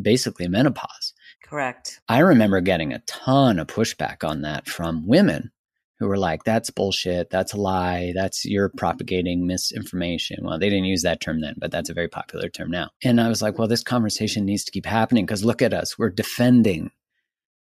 basically 0.00 0.48
menopause. 0.48 1.12
Correct. 1.44 2.00
I 2.08 2.20
remember 2.20 2.60
getting 2.60 2.92
a 2.92 3.00
ton 3.00 3.58
of 3.58 3.66
pushback 3.66 4.26
on 4.26 4.42
that 4.42 4.66
from 4.66 5.06
women 5.06 5.50
who 5.98 6.08
were 6.08 6.18
like, 6.18 6.44
that's 6.44 6.70
bullshit. 6.70 7.30
That's 7.30 7.52
a 7.52 7.58
lie. 7.58 8.12
That's 8.14 8.44
you're 8.44 8.70
propagating 8.70 9.46
misinformation. 9.46 10.38
Well, 10.42 10.58
they 10.58 10.68
didn't 10.68 10.86
use 10.86 11.02
that 11.02 11.20
term 11.20 11.40
then, 11.40 11.54
but 11.58 11.70
that's 11.70 11.90
a 11.90 11.94
very 11.94 12.08
popular 12.08 12.48
term 12.48 12.70
now. 12.70 12.90
And 13.04 13.20
I 13.20 13.28
was 13.28 13.42
like, 13.42 13.58
well, 13.58 13.68
this 13.68 13.84
conversation 13.84 14.44
needs 14.44 14.64
to 14.64 14.72
keep 14.72 14.86
happening 14.86 15.26
because 15.26 15.44
look 15.44 15.62
at 15.62 15.74
us. 15.74 15.98
We're 15.98 16.10
defending 16.10 16.90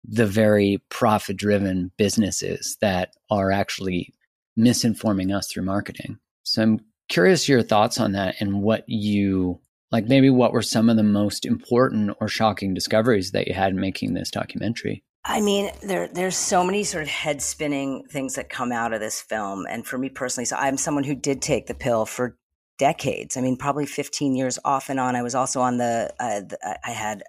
the 0.04 0.26
very 0.26 0.82
profit 0.88 1.36
driven 1.36 1.90
businesses 1.96 2.76
that 2.80 3.14
are 3.30 3.50
actually 3.50 4.14
misinforming 4.56 5.34
us 5.34 5.50
through 5.50 5.64
marketing. 5.64 6.18
So 6.44 6.62
I'm 6.62 6.80
curious 7.08 7.48
your 7.48 7.62
thoughts 7.62 7.98
on 7.98 8.12
that 8.12 8.36
and 8.40 8.62
what 8.62 8.84
you 8.86 9.60
like 9.90 10.06
maybe 10.06 10.30
what 10.30 10.52
were 10.52 10.62
some 10.62 10.90
of 10.90 10.96
the 10.96 11.02
most 11.02 11.46
important 11.46 12.16
or 12.20 12.28
shocking 12.28 12.74
discoveries 12.74 13.32
that 13.32 13.48
you 13.48 13.54
had 13.54 13.72
in 13.72 13.80
making 13.80 14.14
this 14.14 14.30
documentary 14.30 15.02
I 15.24 15.42
mean, 15.42 15.70
there 15.82 16.08
there's 16.08 16.36
so 16.38 16.64
many 16.64 16.84
sort 16.84 17.02
of 17.02 17.10
head 17.10 17.42
spinning 17.42 18.04
things 18.10 18.36
that 18.36 18.48
come 18.48 18.72
out 18.72 18.94
of 18.94 19.00
this 19.00 19.20
film, 19.20 19.66
and 19.68 19.86
for 19.86 19.98
me 19.98 20.08
personally, 20.08 20.46
so 20.46 20.56
I'm 20.56 20.78
someone 20.78 21.04
who 21.04 21.14
did 21.14 21.42
take 21.42 21.66
the 21.66 21.74
pill 21.74 22.06
for 22.06 22.38
decades. 22.78 23.36
I 23.36 23.42
mean, 23.42 23.56
probably 23.56 23.84
15 23.84 24.34
years 24.34 24.58
off 24.64 24.88
and 24.88 24.98
on. 24.98 25.16
I 25.16 25.22
was 25.22 25.34
also 25.34 25.60
on 25.60 25.76
the, 25.76 26.14
uh, 26.18 26.40
the 26.40 26.78
I 26.82 26.92
had 26.92 27.24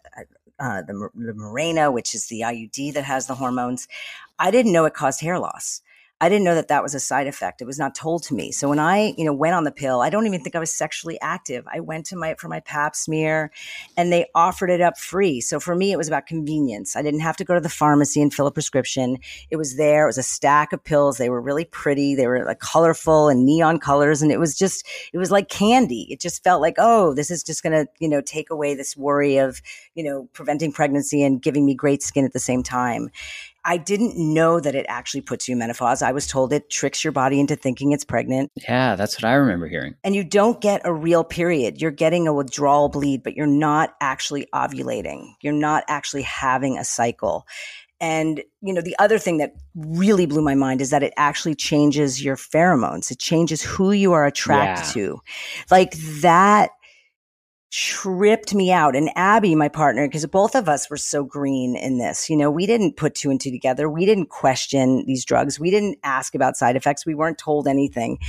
uh, 0.60 0.82
the, 0.84 1.10
the 1.16 1.34
Mirena, 1.34 1.92
which 1.92 2.16
is 2.16 2.28
the 2.28 2.42
IUD 2.42 2.94
that 2.94 3.04
has 3.04 3.28
the 3.28 3.36
hormones. 3.36 3.88
I 4.38 4.52
didn't 4.52 4.72
know 4.72 4.86
it 4.86 4.94
caused 4.94 5.22
hair 5.22 5.40
loss. 5.40 5.82
I 6.22 6.28
didn't 6.28 6.44
know 6.44 6.56
that 6.56 6.68
that 6.68 6.84
was 6.84 6.94
a 6.94 7.00
side 7.00 7.28
effect. 7.28 7.62
It 7.62 7.66
was 7.66 7.80
not 7.80 7.96
told 7.96 8.24
to 8.24 8.34
me. 8.34 8.52
So 8.52 8.68
when 8.68 8.80
I, 8.80 9.14
you 9.18 9.24
know, 9.24 9.34
went 9.34 9.56
on 9.56 9.64
the 9.64 9.72
pill, 9.72 10.02
I 10.02 10.10
don't 10.10 10.28
even 10.28 10.42
think 10.42 10.54
I 10.54 10.60
was 10.60 10.70
sexually 10.70 11.18
active. 11.22 11.66
I 11.72 11.80
went 11.80 12.06
to 12.08 12.18
my 12.18 12.36
for 12.38 12.50
my 12.50 12.60
pap 12.60 12.96
smear 12.96 13.52
and 13.96 14.12
they 14.12 14.26
offered 14.36 14.70
it 14.70 14.82
up 14.82 14.98
free. 14.98 15.40
So 15.40 15.62
for 15.62 15.76
me 15.76 15.94
it 15.94 15.98
was 15.98 16.10
about 16.10 16.28
convenience. 16.28 16.98
I 16.98 17.02
didn't 17.02 17.22
have 17.22 17.38
to 17.38 17.46
go 17.46 17.54
to 17.54 17.62
the 17.62 17.70
pharmacy 17.70 18.22
and 18.22 18.34
fill 18.34 18.48
a 18.48 18.52
prescription. 18.52 19.18
It 19.50 19.56
was 19.56 19.78
there. 19.78 20.04
It 20.04 20.08
was 20.08 20.18
a 20.18 20.24
stack 20.24 20.74
of 20.74 20.84
pills. 20.84 21.18
They 21.18 21.30
were 21.30 21.42
really 21.42 21.66
pretty. 21.66 22.16
They 22.16 22.28
were 22.28 22.44
like 22.44 22.60
colorful 22.60 23.30
and 23.30 23.46
neon 23.46 23.80
colors 23.80 24.22
and 24.22 24.32
it 24.32 24.40
was 24.40 24.58
just 24.58 24.86
it 25.14 25.18
was 25.18 25.32
like 25.32 25.48
candy. 25.48 26.06
It 26.12 26.20
just 26.20 26.44
felt 26.44 26.62
like, 26.62 26.76
"Oh, 26.78 27.14
this 27.14 27.32
is 27.32 27.44
just 27.44 27.64
going 27.64 27.74
to, 27.74 27.90
you 28.00 28.10
know, 28.10 28.22
take 28.22 28.50
away 28.50 28.76
this 28.76 28.98
worry 28.98 29.38
of, 29.38 29.62
you 29.96 30.04
know, 30.04 30.28
preventing 30.34 30.74
pregnancy 30.74 31.24
and 31.24 31.42
giving 31.42 31.66
me 31.66 31.76
great 31.76 32.04
skin 32.04 32.26
at 32.26 32.34
the 32.34 32.40
same 32.40 32.62
time." 32.62 33.10
I 33.66 33.78
didn't 33.78 34.16
know 34.18 34.60
that 34.60 34.76
it 34.76 34.86
actually 34.90 35.22
puts 35.22 35.48
you 35.48 35.54
in 35.54 35.60
menopause. 35.60 36.02
I 36.02 36.12
was 36.12 36.28
told 36.28 36.54
it 36.54 36.70
tricks 36.70 37.04
your 37.04 37.12
body 37.12 37.40
into 37.40 37.56
thinking 37.56 37.92
it's 37.92 38.06
pregnant. 38.06 38.52
Yeah, 38.56 38.96
that's 38.96 39.16
what 39.16 39.26
I 39.26 39.34
remember 39.34 39.68
hearing. 39.68 39.96
And 40.04 40.16
you 40.16 40.24
don't 40.24 40.62
get 40.62 40.82
a 40.86 40.94
real 40.94 41.24
period. 41.24 41.82
You're 41.82 41.92
getting 41.92 42.28
a 42.28 42.34
withdrawal 42.34 42.90
bleed, 42.90 43.24
but 43.24 43.36
you're 43.36 43.48
not 43.48 43.96
actually 44.02 44.48
ovulating. 44.54 45.34
You're 45.42 45.54
not 45.54 45.84
actually 45.88 46.24
having 46.24 46.78
a 46.78 46.84
cycle. 46.84 47.46
And, 48.02 48.42
you 48.62 48.74
know, 48.74 48.82
the 48.82 48.96
other 48.98 49.20
thing 49.20 49.38
that 49.38 49.54
really 49.76 50.26
blew 50.26 50.42
my 50.42 50.56
mind 50.56 50.80
is 50.80 50.90
that 50.92 51.04
it 51.04 51.14
actually 51.18 51.56
changes 51.56 52.24
your 52.24 52.38
pheromones. 52.38 53.12
It 53.12 53.20
changes 53.20 53.62
who 53.62 53.92
you 53.92 54.14
are 54.14 54.26
attracted 54.26 54.86
yeah. 54.86 54.94
to. 54.94 55.20
Like 55.70 55.98
that 56.22 56.72
tripped 57.72 58.54
me 58.54 58.72
out. 58.72 58.96
And 58.96 59.10
Abby, 59.16 59.56
my 59.56 59.70
partner, 59.70 60.08
because 60.08 60.26
both 60.26 60.56
of 60.56 60.68
us 60.68 60.90
were 60.90 60.98
so 60.98 61.24
green 61.24 61.76
in 61.76 61.98
this, 61.98 62.30
you 62.30 62.36
know, 62.36 62.50
we 62.50 62.66
didn't 62.66 62.98
put 62.98 63.16
two 63.16 63.30
and 63.30 63.40
two 63.40 63.52
together. 63.52 63.90
We 63.90 64.06
didn't 64.06 64.30
question 64.30 65.06
these 65.06 65.24
drugs. 65.24 65.60
We 65.60 65.70
didn't 65.70 66.00
ask 66.04 66.34
about 66.34 66.58
side 66.58 66.76
effects. 66.76 67.06
We 67.06 67.16
weren't 67.16 67.38
told 67.38 67.68
anything. 67.68 68.20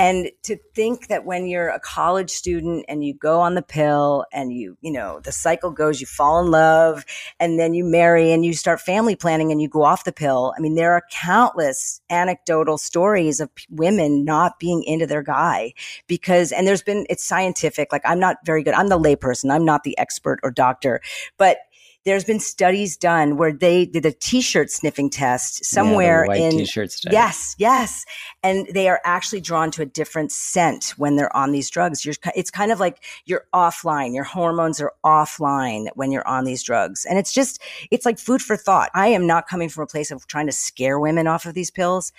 And 0.00 0.30
to 0.44 0.56
think 0.74 1.08
that 1.08 1.26
when 1.26 1.46
you're 1.46 1.68
a 1.68 1.78
college 1.78 2.30
student 2.30 2.86
and 2.88 3.04
you 3.04 3.12
go 3.12 3.38
on 3.40 3.54
the 3.54 3.60
pill 3.60 4.24
and 4.32 4.50
you, 4.50 4.78
you 4.80 4.90
know, 4.90 5.20
the 5.20 5.30
cycle 5.30 5.70
goes, 5.70 6.00
you 6.00 6.06
fall 6.06 6.40
in 6.40 6.50
love 6.50 7.04
and 7.38 7.58
then 7.58 7.74
you 7.74 7.84
marry 7.84 8.32
and 8.32 8.42
you 8.42 8.54
start 8.54 8.80
family 8.80 9.14
planning 9.14 9.52
and 9.52 9.60
you 9.60 9.68
go 9.68 9.82
off 9.82 10.04
the 10.04 10.12
pill. 10.12 10.54
I 10.56 10.60
mean, 10.62 10.74
there 10.74 10.94
are 10.94 11.02
countless 11.12 12.00
anecdotal 12.08 12.78
stories 12.78 13.40
of 13.40 13.50
women 13.68 14.24
not 14.24 14.58
being 14.58 14.82
into 14.84 15.06
their 15.06 15.22
guy 15.22 15.74
because, 16.06 16.50
and 16.50 16.66
there's 16.66 16.82
been, 16.82 17.04
it's 17.10 17.22
scientific. 17.22 17.92
Like 17.92 18.02
I'm 18.06 18.18
not 18.18 18.38
very 18.46 18.62
good. 18.62 18.72
I'm 18.72 18.88
the 18.88 18.98
layperson. 18.98 19.52
I'm 19.54 19.66
not 19.66 19.82
the 19.82 19.98
expert 19.98 20.40
or 20.42 20.50
doctor, 20.50 21.02
but 21.36 21.58
there's 22.04 22.24
been 22.24 22.40
studies 22.40 22.96
done 22.96 23.36
where 23.36 23.52
they 23.52 23.86
did 23.86 24.06
a 24.06 24.12
t-shirt 24.12 24.70
sniffing 24.70 25.10
test 25.10 25.64
somewhere 25.64 26.26
yeah, 26.28 26.34
in 26.34 26.50
t-shirt 26.52 26.90
study. 26.90 27.14
yes 27.14 27.50
yes. 27.58 28.04
And 28.42 28.66
they 28.72 28.88
are 28.88 29.00
actually 29.04 29.40
drawn 29.40 29.70
to 29.72 29.82
a 29.82 29.86
different 29.86 30.32
scent 30.32 30.94
when 30.96 31.16
they're 31.16 31.34
on 31.36 31.52
these 31.52 31.68
drugs. 31.70 32.04
You're 32.04 32.14
it's 32.34 32.50
kind 32.50 32.72
of 32.72 32.80
like 32.80 33.02
you're 33.26 33.44
offline. 33.54 34.14
Your 34.14 34.24
hormones 34.24 34.80
are 34.80 34.94
offline 35.04 35.88
when 35.94 36.10
you're 36.10 36.26
on 36.26 36.44
these 36.44 36.62
drugs. 36.62 37.04
And 37.04 37.18
it's 37.18 37.32
just 37.32 37.60
it's 37.90 38.06
like 38.06 38.18
food 38.18 38.42
for 38.42 38.56
thought. 38.56 38.90
I 38.94 39.08
am 39.08 39.26
not 39.26 39.46
coming 39.46 39.68
from 39.68 39.84
a 39.84 39.86
place 39.86 40.10
of 40.10 40.26
trying 40.26 40.46
to 40.46 40.52
scare 40.52 40.98
women 40.98 41.26
off 41.26 41.46
of 41.46 41.54
these 41.54 41.70
pills 41.70 42.12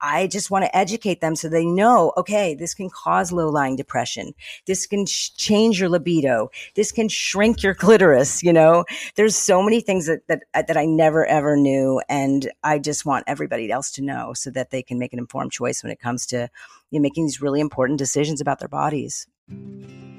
I 0.00 0.26
just 0.26 0.50
want 0.50 0.64
to 0.64 0.76
educate 0.76 1.20
them 1.20 1.36
so 1.36 1.48
they 1.48 1.66
know, 1.66 2.12
okay, 2.16 2.54
this 2.54 2.74
can 2.74 2.90
cause 2.90 3.32
low 3.32 3.48
lying 3.48 3.76
depression. 3.76 4.34
This 4.66 4.86
can 4.86 5.06
sh- 5.06 5.30
change 5.30 5.80
your 5.80 5.88
libido. 5.88 6.50
This 6.74 6.92
can 6.92 7.08
shrink 7.08 7.62
your 7.62 7.74
clitoris. 7.74 8.42
You 8.42 8.52
know, 8.52 8.84
there's 9.16 9.36
so 9.36 9.62
many 9.62 9.80
things 9.80 10.06
that, 10.06 10.26
that, 10.28 10.42
uh, 10.54 10.62
that 10.62 10.76
I 10.76 10.86
never 10.86 11.26
ever 11.26 11.56
knew. 11.56 12.00
And 12.08 12.50
I 12.62 12.78
just 12.78 13.04
want 13.04 13.24
everybody 13.26 13.70
else 13.70 13.90
to 13.92 14.02
know 14.02 14.32
so 14.34 14.50
that 14.50 14.70
they 14.70 14.82
can 14.82 14.98
make 14.98 15.12
an 15.12 15.18
informed 15.18 15.52
choice 15.52 15.82
when 15.82 15.92
it 15.92 16.00
comes 16.00 16.26
to 16.26 16.48
you 16.90 16.98
know, 16.98 17.02
making 17.02 17.26
these 17.26 17.40
really 17.40 17.60
important 17.60 17.98
decisions 17.98 18.40
about 18.40 18.58
their 18.58 18.68
bodies. 18.68 19.26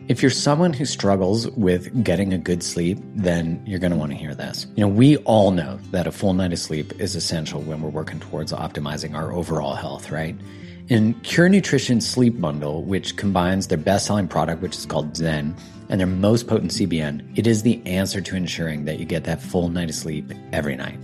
If 0.07 0.21
you're 0.21 0.31
someone 0.31 0.73
who 0.73 0.85
struggles 0.85 1.47
with 1.51 2.03
getting 2.03 2.33
a 2.33 2.37
good 2.37 2.63
sleep, 2.63 2.99
then 3.15 3.63
you're 3.65 3.79
going 3.79 3.91
to 3.91 3.97
want 3.97 4.11
to 4.11 4.17
hear 4.17 4.33
this. 4.33 4.65
You 4.75 4.81
know, 4.81 4.87
we 4.87 5.17
all 5.17 5.51
know 5.51 5.79
that 5.91 6.07
a 6.07 6.11
full 6.11 6.33
night 6.33 6.51
of 6.51 6.59
sleep 6.59 6.99
is 6.99 7.15
essential 7.15 7.61
when 7.61 7.81
we're 7.81 7.89
working 7.89 8.19
towards 8.19 8.51
optimizing 8.51 9.15
our 9.15 9.31
overall 9.31 9.75
health, 9.75 10.09
right? 10.09 10.35
In 10.89 11.13
Cure 11.21 11.49
Nutrition 11.49 12.01
Sleep 12.01 12.41
Bundle, 12.41 12.83
which 12.83 13.15
combines 13.15 13.67
their 13.67 13.77
best 13.77 14.07
selling 14.07 14.27
product, 14.27 14.61
which 14.61 14.75
is 14.75 14.87
called 14.87 15.15
Zen, 15.15 15.55
and 15.87 15.99
their 15.99 16.07
most 16.07 16.47
potent 16.47 16.71
CBN, 16.71 17.37
it 17.37 17.45
is 17.45 17.61
the 17.61 17.81
answer 17.85 18.21
to 18.21 18.35
ensuring 18.35 18.85
that 18.85 18.99
you 18.99 19.05
get 19.05 19.23
that 19.25 19.41
full 19.41 19.69
night 19.69 19.89
of 19.89 19.95
sleep 19.95 20.33
every 20.51 20.75
night. 20.75 20.99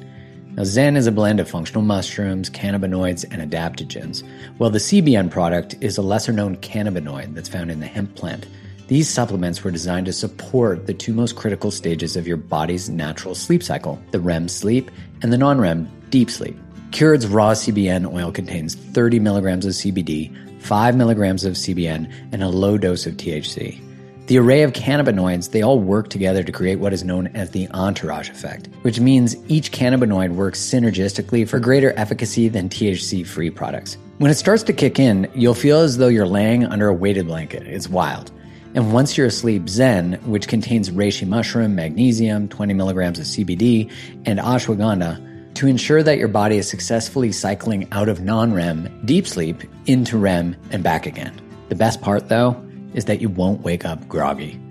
Now, 0.57 0.63
Zen 0.63 0.97
is 0.97 1.05
a 1.05 1.11
blend 1.11 1.39
of 1.39 1.47
functional 1.47 1.83
mushrooms, 1.83 2.49
cannabinoids, 2.49 3.25
and 3.29 3.49
adaptogens, 3.49 4.23
while 4.57 4.71
the 4.71 4.79
CBN 4.79 5.29
product 5.29 5.75
is 5.81 5.97
a 5.97 6.01
lesser 6.01 6.33
known 6.33 6.57
cannabinoid 6.57 7.35
that's 7.35 7.47
found 7.47 7.69
in 7.69 7.79
the 7.79 7.85
hemp 7.85 8.15
plant. 8.15 8.47
These 8.87 9.09
supplements 9.09 9.65
were 9.65 9.71
designed 9.71 10.05
to 10.05 10.13
support 10.13 10.87
the 10.87 10.93
two 10.93 11.13
most 11.13 11.35
critical 11.35 11.71
stages 11.71 12.15
of 12.15 12.25
your 12.25 12.37
body's 12.37 12.89
natural 12.89 13.35
sleep 13.35 13.61
cycle 13.61 14.01
the 14.11 14.19
REM 14.19 14.47
sleep 14.47 14.89
and 15.21 15.33
the 15.33 15.37
non 15.37 15.59
REM 15.59 15.89
deep 16.09 16.31
sleep. 16.31 16.57
Cured's 16.91 17.27
raw 17.27 17.51
CBN 17.51 18.11
oil 18.13 18.31
contains 18.31 18.75
30 18.75 19.19
milligrams 19.19 19.65
of 19.65 19.73
CBD, 19.73 20.33
5 20.61 20.95
milligrams 20.95 21.43
of 21.43 21.55
CBN, 21.55 22.09
and 22.31 22.41
a 22.41 22.47
low 22.47 22.77
dose 22.77 23.05
of 23.05 23.15
THC. 23.15 23.81
The 24.27 24.39
array 24.39 24.63
of 24.63 24.71
cannabinoids, 24.71 25.51
they 25.51 25.61
all 25.61 25.79
work 25.79 26.09
together 26.09 26.43
to 26.43 26.51
create 26.51 26.79
what 26.79 26.93
is 26.93 27.03
known 27.03 27.27
as 27.27 27.51
the 27.51 27.67
entourage 27.71 28.29
effect, 28.29 28.69
which 28.83 29.01
means 29.01 29.35
each 29.49 29.73
cannabinoid 29.73 30.31
works 30.31 30.61
synergistically 30.61 31.47
for 31.47 31.59
greater 31.59 31.93
efficacy 31.97 32.47
than 32.47 32.69
THC 32.69 33.27
free 33.27 33.49
products. 33.49 33.97
When 34.17 34.31
it 34.31 34.35
starts 34.35 34.63
to 34.63 34.73
kick 34.73 34.97
in, 34.97 35.29
you'll 35.35 35.53
feel 35.53 35.79
as 35.79 35.97
though 35.97 36.07
you're 36.07 36.25
laying 36.25 36.65
under 36.65 36.87
a 36.87 36.93
weighted 36.93 37.27
blanket. 37.27 37.67
It's 37.67 37.89
wild. 37.89 38.31
And 38.77 38.93
once 38.93 39.17
you're 39.17 39.25
asleep, 39.25 39.67
Zen, 39.67 40.19
which 40.25 40.47
contains 40.47 40.91
reishi 40.91 41.27
mushroom, 41.27 41.73
magnesium, 41.73 42.47
20 42.47 42.75
milligrams 42.75 43.17
of 43.17 43.25
CBD, 43.25 43.91
and 44.23 44.37
ashwagandha, 44.37 45.55
to 45.55 45.65
ensure 45.65 46.03
that 46.03 46.19
your 46.19 46.27
body 46.27 46.57
is 46.57 46.69
successfully 46.69 47.31
cycling 47.31 47.87
out 47.91 48.07
of 48.07 48.21
non 48.21 48.53
REM 48.53 49.01
deep 49.03 49.25
sleep 49.25 49.63
into 49.87 50.19
REM 50.19 50.55
and 50.69 50.83
back 50.83 51.07
again. 51.07 51.33
The 51.69 51.75
best 51.75 52.01
part, 52.03 52.29
though, 52.29 52.55
is 52.93 53.05
that 53.05 53.19
you 53.19 53.29
won't 53.29 53.61
wake 53.61 53.83
up 53.83 54.07
groggy. 54.07 54.61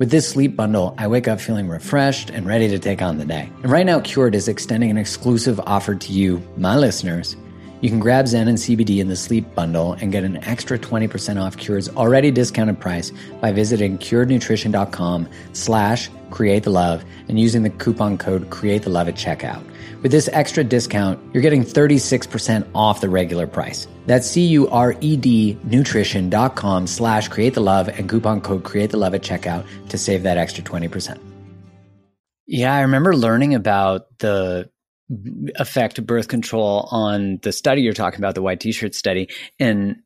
With 0.00 0.10
this 0.10 0.28
sleep 0.28 0.56
bundle, 0.56 0.96
I 0.98 1.06
wake 1.06 1.28
up 1.28 1.40
feeling 1.40 1.68
refreshed 1.68 2.30
and 2.30 2.44
ready 2.44 2.66
to 2.66 2.80
take 2.80 3.00
on 3.00 3.18
the 3.18 3.24
day. 3.24 3.48
And 3.62 3.70
right 3.70 3.86
now, 3.86 4.00
Cured 4.00 4.34
is 4.34 4.48
extending 4.48 4.90
an 4.90 4.98
exclusive 4.98 5.60
offer 5.60 5.94
to 5.94 6.12
you, 6.12 6.42
my 6.56 6.76
listeners 6.76 7.36
you 7.82 7.90
can 7.90 7.98
grab 7.98 8.28
Zen 8.28 8.48
and 8.48 8.56
CBD 8.56 8.98
in 8.98 9.08
the 9.08 9.16
sleep 9.16 9.54
bundle 9.54 9.92
and 9.94 10.12
get 10.12 10.24
an 10.24 10.42
extra 10.44 10.78
20% 10.78 11.42
off 11.42 11.56
Cure's 11.56 11.88
already 11.90 12.30
discounted 12.30 12.80
price 12.80 13.12
by 13.40 13.52
visiting 13.52 13.98
curednutrition.com 13.98 15.28
slash 15.52 16.08
create 16.30 16.62
the 16.62 16.70
love 16.70 17.04
and 17.28 17.38
using 17.38 17.64
the 17.64 17.70
coupon 17.70 18.16
code 18.16 18.48
create 18.50 18.84
the 18.84 18.90
love 18.90 19.08
at 19.08 19.16
checkout. 19.16 19.62
With 20.00 20.12
this 20.12 20.28
extra 20.32 20.64
discount, 20.64 21.20
you're 21.34 21.42
getting 21.42 21.64
36% 21.64 22.66
off 22.74 23.00
the 23.00 23.08
regular 23.08 23.46
price. 23.46 23.86
That's 24.06 24.28
C-U-R-E-D 24.28 25.58
nutrition.com 25.64 26.86
slash 26.86 27.28
create 27.28 27.54
the 27.54 27.60
love 27.60 27.88
and 27.88 28.08
coupon 28.08 28.40
code 28.40 28.62
create 28.62 28.90
the 28.90 28.96
love 28.96 29.14
at 29.14 29.22
checkout 29.22 29.66
to 29.88 29.98
save 29.98 30.22
that 30.22 30.38
extra 30.38 30.62
20%. 30.62 31.18
Yeah, 32.46 32.74
I 32.74 32.82
remember 32.82 33.16
learning 33.16 33.54
about 33.54 34.06
the 34.18 34.70
effect 35.56 36.04
birth 36.06 36.28
control 36.28 36.88
on 36.90 37.38
the 37.42 37.52
study 37.52 37.82
you're 37.82 37.92
talking 37.92 38.20
about, 38.20 38.34
the 38.34 38.42
white 38.42 38.60
t-shirt 38.60 38.94
study. 38.94 39.28
And 39.58 39.96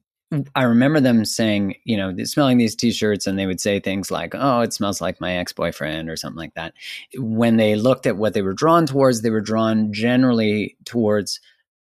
I 0.56 0.64
remember 0.64 0.98
them 1.00 1.24
saying, 1.24 1.76
you 1.84 1.96
know, 1.96 2.12
smelling 2.24 2.58
these 2.58 2.74
t-shirts 2.74 3.26
and 3.26 3.38
they 3.38 3.46
would 3.46 3.60
say 3.60 3.78
things 3.78 4.10
like, 4.10 4.34
"Oh, 4.34 4.60
it 4.60 4.72
smells 4.72 5.00
like 5.00 5.20
my 5.20 5.36
ex-boyfriend" 5.36 6.10
or 6.10 6.16
something 6.16 6.38
like 6.38 6.54
that. 6.54 6.74
When 7.16 7.56
they 7.56 7.76
looked 7.76 8.06
at 8.06 8.16
what 8.16 8.34
they 8.34 8.42
were 8.42 8.52
drawn 8.52 8.86
towards, 8.86 9.22
they 9.22 9.30
were 9.30 9.40
drawn 9.40 9.92
generally 9.92 10.76
towards 10.84 11.40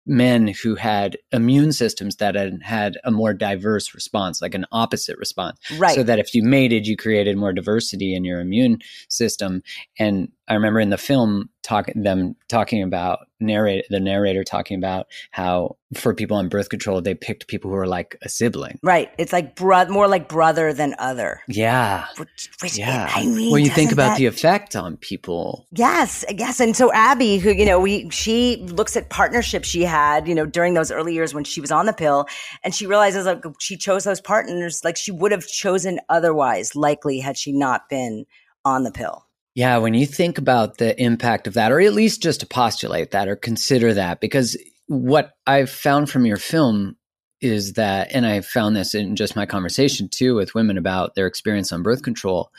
men 0.05 0.47
who 0.61 0.75
had 0.75 1.17
immune 1.31 1.71
systems 1.71 2.17
that 2.17 2.35
had 2.35 2.59
had 2.61 2.97
a 3.03 3.11
more 3.11 3.33
diverse 3.33 3.93
response, 3.93 4.41
like 4.41 4.53
an 4.53 4.65
opposite 4.71 5.17
response. 5.17 5.57
Right. 5.77 5.95
So 5.95 6.03
that 6.03 6.19
if 6.19 6.35
you 6.35 6.43
mated, 6.43 6.87
you 6.87 6.97
created 6.97 7.37
more 7.37 7.53
diversity 7.53 8.13
in 8.13 8.25
your 8.25 8.41
immune 8.41 8.79
system. 9.07 9.63
And 9.97 10.29
I 10.47 10.55
remember 10.55 10.79
in 10.79 10.89
the 10.89 10.97
film 10.97 11.49
talking 11.63 12.03
them 12.03 12.35
talking 12.49 12.83
about 12.83 13.27
narrate 13.39 13.85
the 13.89 13.99
narrator 13.99 14.43
talking 14.43 14.77
about 14.77 15.07
how 15.31 15.77
for 15.95 16.13
people 16.13 16.35
on 16.35 16.49
birth 16.49 16.69
control 16.69 17.01
they 17.01 17.15
picked 17.15 17.47
people 17.47 17.71
who 17.71 17.77
are 17.77 17.87
like 17.87 18.17
a 18.21 18.29
sibling. 18.29 18.77
Right. 18.83 19.09
It's 19.17 19.31
like 19.31 19.55
bro- 19.55 19.87
more 19.87 20.07
like 20.07 20.27
brother 20.27 20.73
than 20.73 20.95
other. 20.99 21.41
Yeah. 21.47 22.07
Which, 22.17 22.49
which 22.61 22.77
Yeah. 22.77 23.09
I 23.13 23.25
mean, 23.25 23.51
well, 23.51 23.59
you 23.59 23.69
think 23.69 23.93
about 23.93 24.09
that- 24.09 24.17
the 24.17 24.25
effect 24.25 24.75
on 24.75 24.97
people. 24.97 25.65
Yes, 25.71 26.25
yes. 26.29 26.59
And 26.59 26.75
so 26.75 26.91
Abby, 26.91 27.37
who, 27.37 27.51
you 27.51 27.65
know, 27.65 27.79
we, 27.79 28.09
she 28.09 28.57
looks 28.57 28.97
at 28.97 29.09
partnerships 29.09 29.67
she 29.67 29.83
had, 29.83 30.27
you 30.27 30.35
know, 30.35 30.45
during 30.45 30.73
those 30.73 30.91
early 30.91 31.13
years 31.13 31.33
when 31.33 31.45
she 31.45 31.61
was 31.61 31.71
on 31.71 31.85
the 31.85 31.93
pill 31.93 32.25
and 32.63 32.75
she 32.75 32.85
realizes 32.85 33.25
like 33.25 33.43
she 33.59 33.77
chose 33.77 34.03
those 34.03 34.19
partners 34.19 34.81
like 34.83 34.97
she 34.97 35.11
would 35.11 35.31
have 35.31 35.47
chosen 35.47 35.99
otherwise, 36.09 36.75
likely 36.75 37.19
had 37.19 37.37
she 37.37 37.53
not 37.53 37.87
been 37.89 38.25
on 38.65 38.83
the 38.83 38.91
pill. 38.91 39.25
Yeah, 39.55 39.77
when 39.77 39.93
you 39.93 40.07
think 40.07 40.37
about 40.37 40.77
the 40.77 40.99
impact 41.01 41.47
of 41.47 41.53
that, 41.53 41.71
or 41.71 41.79
at 41.79 41.93
least 41.93 42.23
just 42.23 42.39
to 42.39 42.47
postulate 42.47 43.11
that 43.11 43.27
or 43.27 43.35
consider 43.35 43.93
that, 43.93 44.19
because 44.19 44.57
what 44.87 45.33
I've 45.45 45.69
found 45.69 46.09
from 46.09 46.25
your 46.25 46.37
film 46.37 46.97
is 47.39 47.73
that, 47.73 48.07
and 48.11 48.25
I 48.25 48.41
found 48.41 48.75
this 48.75 48.95
in 48.95 49.15
just 49.15 49.35
my 49.35 49.45
conversation 49.45 50.07
too 50.09 50.33
with 50.33 50.55
women 50.55 50.77
about 50.77 51.13
their 51.13 51.27
experience 51.27 51.71
on 51.71 51.83
birth 51.83 52.01
control, 52.01 52.51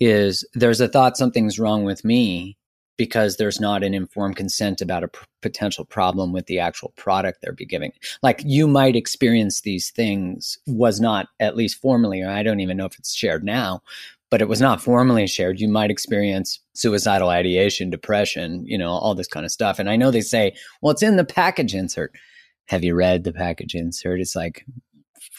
is 0.00 0.44
there's 0.54 0.80
a 0.80 0.88
thought 0.88 1.16
something's 1.16 1.60
wrong 1.60 1.84
with 1.84 2.04
me 2.04 2.56
because 2.96 3.36
there's 3.36 3.60
not 3.60 3.82
an 3.82 3.94
informed 3.94 4.36
consent 4.36 4.80
about 4.80 5.04
a 5.04 5.08
p- 5.08 5.20
potential 5.40 5.84
problem 5.84 6.32
with 6.32 6.46
the 6.46 6.58
actual 6.58 6.92
product 6.96 7.40
they're 7.40 7.52
be 7.52 7.64
giving. 7.64 7.92
Like 8.22 8.42
you 8.44 8.66
might 8.66 8.96
experience 8.96 9.60
these 9.60 9.90
things 9.90 10.58
was 10.66 11.00
not 11.00 11.28
at 11.38 11.56
least 11.56 11.80
formally, 11.80 12.20
or 12.20 12.28
I 12.28 12.42
don't 12.42 12.60
even 12.60 12.76
know 12.76 12.86
if 12.86 12.98
it's 12.98 13.14
shared 13.14 13.44
now, 13.44 13.82
but 14.30 14.40
it 14.40 14.48
was 14.48 14.60
not 14.60 14.80
formally 14.80 15.26
shared. 15.26 15.60
You 15.60 15.68
might 15.68 15.90
experience 15.90 16.60
suicidal 16.74 17.28
ideation, 17.28 17.90
depression, 17.90 18.64
you 18.64 18.78
know, 18.78 18.90
all 18.90 19.14
this 19.14 19.26
kind 19.26 19.44
of 19.44 19.52
stuff. 19.52 19.78
And 19.78 19.90
I 19.90 19.96
know 19.96 20.10
they 20.10 20.20
say, 20.20 20.54
well, 20.80 20.92
it's 20.92 21.02
in 21.02 21.16
the 21.16 21.24
package 21.24 21.74
insert. 21.74 22.12
Have 22.68 22.84
you 22.84 22.94
read 22.94 23.24
the 23.24 23.32
package 23.32 23.74
insert? 23.74 24.20
It's 24.20 24.36
like 24.36 24.64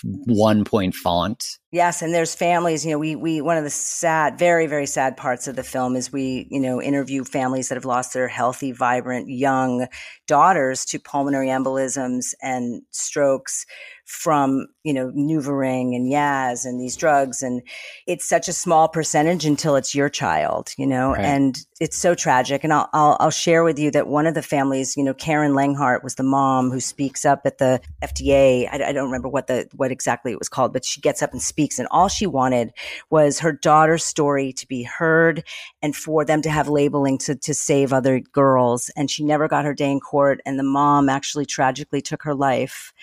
one 0.03 0.65
point 0.65 0.93
font 0.93 1.57
Yes, 1.73 2.01
and 2.01 2.13
there's 2.13 2.35
families, 2.35 2.85
you 2.85 2.91
know, 2.91 2.99
we 2.99 3.15
we 3.15 3.39
one 3.39 3.55
of 3.55 3.63
the 3.63 3.69
sad, 3.69 4.37
very 4.37 4.67
very 4.67 4.85
sad 4.85 5.15
parts 5.15 5.47
of 5.47 5.55
the 5.55 5.63
film 5.63 5.95
is 5.95 6.11
we, 6.11 6.45
you 6.51 6.59
know, 6.59 6.81
interview 6.81 7.23
families 7.23 7.69
that 7.69 7.75
have 7.75 7.85
lost 7.85 8.13
their 8.13 8.27
healthy, 8.27 8.73
vibrant 8.73 9.29
young 9.29 9.87
daughters 10.27 10.83
to 10.85 10.99
pulmonary 10.99 11.47
embolisms 11.47 12.33
and 12.41 12.81
strokes 12.91 13.65
from 14.11 14.67
you 14.83 14.93
know 14.93 15.09
NuvaRing 15.11 15.95
and 15.95 16.11
Yaz 16.11 16.65
and 16.65 16.79
these 16.79 16.97
drugs, 16.97 17.41
and 17.41 17.61
it's 18.05 18.27
such 18.27 18.49
a 18.49 18.53
small 18.53 18.89
percentage 18.89 19.45
until 19.45 19.77
it's 19.77 19.95
your 19.95 20.09
child, 20.09 20.73
you 20.77 20.85
know, 20.85 21.11
right. 21.11 21.23
and 21.23 21.65
it's 21.79 21.97
so 21.97 22.13
tragic. 22.13 22.63
And 22.63 22.73
I'll, 22.73 22.89
I'll, 22.93 23.17
I'll 23.19 23.31
share 23.31 23.63
with 23.63 23.79
you 23.79 23.89
that 23.91 24.07
one 24.07 24.27
of 24.27 24.35
the 24.35 24.41
families, 24.41 24.97
you 24.97 25.03
know, 25.03 25.13
Karen 25.13 25.53
Langhart 25.53 26.03
was 26.03 26.15
the 26.15 26.23
mom 26.23 26.71
who 26.71 26.79
speaks 26.79 27.25
up 27.25 27.41
at 27.45 27.57
the 27.57 27.79
FDA. 28.03 28.67
I, 28.71 28.89
I 28.89 28.91
don't 28.91 29.05
remember 29.05 29.29
what 29.29 29.47
the 29.47 29.67
what 29.75 29.91
exactly 29.91 30.31
it 30.31 30.39
was 30.39 30.49
called, 30.49 30.73
but 30.73 30.83
she 30.83 30.99
gets 30.99 31.21
up 31.21 31.31
and 31.31 31.41
speaks, 31.41 31.60
and 31.79 31.87
all 31.91 32.07
she 32.07 32.27
wanted 32.27 32.71
was 33.09 33.39
her 33.39 33.51
daughter's 33.51 34.03
story 34.03 34.53
to 34.53 34.67
be 34.67 34.83
heard 34.83 35.43
and 35.81 35.95
for 35.95 36.25
them 36.25 36.41
to 36.41 36.49
have 36.49 36.67
labeling 36.67 37.17
to 37.19 37.35
to 37.35 37.53
save 37.53 37.93
other 37.93 38.19
girls. 38.19 38.89
And 38.95 39.09
she 39.09 39.23
never 39.23 39.47
got 39.47 39.65
her 39.65 39.73
day 39.73 39.91
in 39.91 39.99
court, 39.99 40.41
and 40.45 40.57
the 40.57 40.63
mom 40.63 41.09
actually 41.09 41.45
tragically 41.45 42.01
took 42.01 42.23
her 42.23 42.35
life 42.35 42.93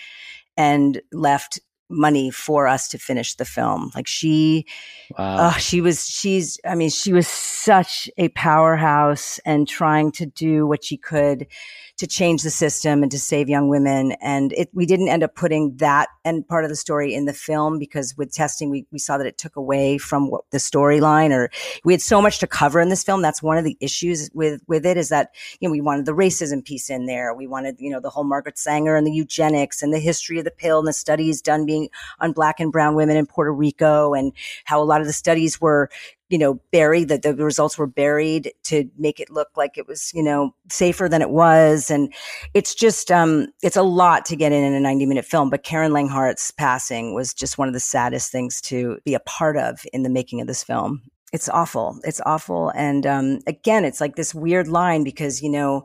and 0.56 1.00
left 1.12 1.60
money 1.90 2.30
for 2.30 2.66
us 2.66 2.88
to 2.88 2.98
finish 2.98 3.34
the 3.36 3.44
film. 3.44 3.90
Like 3.94 4.06
she, 4.06 4.66
wow. 5.16 5.36
uh, 5.36 5.52
she 5.52 5.80
was, 5.80 6.06
she's, 6.06 6.60
I 6.66 6.74
mean, 6.74 6.90
she 6.90 7.12
was 7.12 7.26
such 7.26 8.10
a 8.18 8.28
powerhouse 8.30 9.40
and 9.44 9.66
trying 9.66 10.12
to 10.12 10.26
do 10.26 10.66
what 10.66 10.84
she 10.84 10.96
could 10.96 11.46
to 11.98 12.06
change 12.06 12.42
the 12.42 12.50
system 12.50 13.02
and 13.02 13.11
to 13.11 13.18
save 13.18 13.48
young 13.48 13.68
women. 13.68 14.12
And 14.22 14.52
it, 14.52 14.70
we 14.72 14.87
didn't 14.87 15.08
end 15.08 15.24
up 15.24 15.34
putting 15.34 15.76
that 15.76 16.08
end 16.24 16.46
part 16.46 16.64
of 16.64 16.70
the 16.70 16.76
story 16.76 17.12
in 17.12 17.24
the 17.24 17.32
film 17.32 17.78
because 17.78 18.16
with 18.16 18.32
testing, 18.32 18.70
we, 18.70 18.87
we 18.92 19.00
saw 19.00 19.18
that 19.18 19.26
it 19.26 19.37
took 19.37 19.56
away 19.56 19.98
from 19.98 20.30
what 20.30 20.44
the 20.50 20.58
storyline 20.58 21.30
or 21.30 21.50
we 21.84 21.92
had 21.92 22.00
so 22.00 22.22
much 22.22 22.38
to 22.38 22.46
cover 22.46 22.80
in 22.80 22.88
this 22.88 23.02
film. 23.02 23.20
That's 23.20 23.42
one 23.42 23.58
of 23.58 23.64
the 23.64 23.76
issues 23.80 24.30
with, 24.32 24.62
with 24.68 24.87
it 24.87 24.96
is 24.96 25.08
that, 25.08 25.34
you 25.58 25.68
know, 25.68 25.72
we 25.72 25.80
wanted 25.80 26.06
the 26.06 26.14
racism 26.14 26.64
piece 26.64 26.88
in 26.88 27.06
there. 27.06 27.34
We 27.34 27.48
wanted, 27.48 27.76
you 27.80 27.90
know, 27.90 28.00
the 28.00 28.11
whole 28.11 28.24
Margaret 28.24 28.58
Sanger 28.58 28.94
and 28.94 29.06
the 29.06 29.12
eugenics 29.12 29.82
and 29.82 29.92
the 29.92 29.98
history 29.98 30.38
of 30.38 30.44
the 30.44 30.52
pill 30.52 30.78
and 30.78 30.87
the 30.87 30.92
studies 30.92 31.42
done 31.42 31.66
being 31.66 31.88
on 32.20 32.32
black 32.32 32.61
and 32.61 32.70
brown 32.70 32.94
women 32.94 33.16
in 33.16 33.26
Puerto 33.26 33.52
Rico 33.52 34.14
and 34.14 34.32
how 34.64 34.80
a 34.80 34.84
lot 34.84 35.00
of 35.00 35.08
the 35.08 35.12
studies 35.12 35.61
were 35.61 35.90
you 36.28 36.38
know, 36.38 36.60
buried 36.72 37.08
that 37.08 37.22
the 37.22 37.34
results 37.34 37.78
were 37.78 37.86
buried 37.86 38.52
to 38.64 38.88
make 38.98 39.18
it 39.18 39.30
look 39.30 39.48
like 39.56 39.78
it 39.78 39.86
was, 39.86 40.12
you 40.14 40.22
know, 40.22 40.54
safer 40.70 41.08
than 41.08 41.22
it 41.22 41.30
was. 41.30 41.90
And 41.90 42.12
it's 42.54 42.74
just, 42.74 43.10
um, 43.10 43.48
it's 43.62 43.76
a 43.76 43.82
lot 43.82 44.24
to 44.26 44.36
get 44.36 44.52
in 44.52 44.62
in 44.62 44.74
a 44.74 44.80
90 44.80 45.06
minute 45.06 45.24
film. 45.24 45.48
But 45.48 45.64
Karen 45.64 45.92
Langhart's 45.92 46.50
passing 46.50 47.14
was 47.14 47.32
just 47.32 47.56
one 47.56 47.68
of 47.68 47.74
the 47.74 47.80
saddest 47.80 48.30
things 48.30 48.60
to 48.62 48.98
be 49.04 49.14
a 49.14 49.20
part 49.20 49.56
of 49.56 49.86
in 49.92 50.02
the 50.02 50.10
making 50.10 50.40
of 50.40 50.46
this 50.46 50.62
film. 50.62 51.02
It's 51.32 51.48
awful. 51.48 51.98
It's 52.04 52.20
awful. 52.24 52.70
And, 52.74 53.06
um, 53.06 53.40
again, 53.46 53.84
it's 53.84 54.00
like 54.00 54.16
this 54.16 54.34
weird 54.34 54.68
line 54.68 55.04
because, 55.04 55.42
you 55.42 55.50
know, 55.50 55.84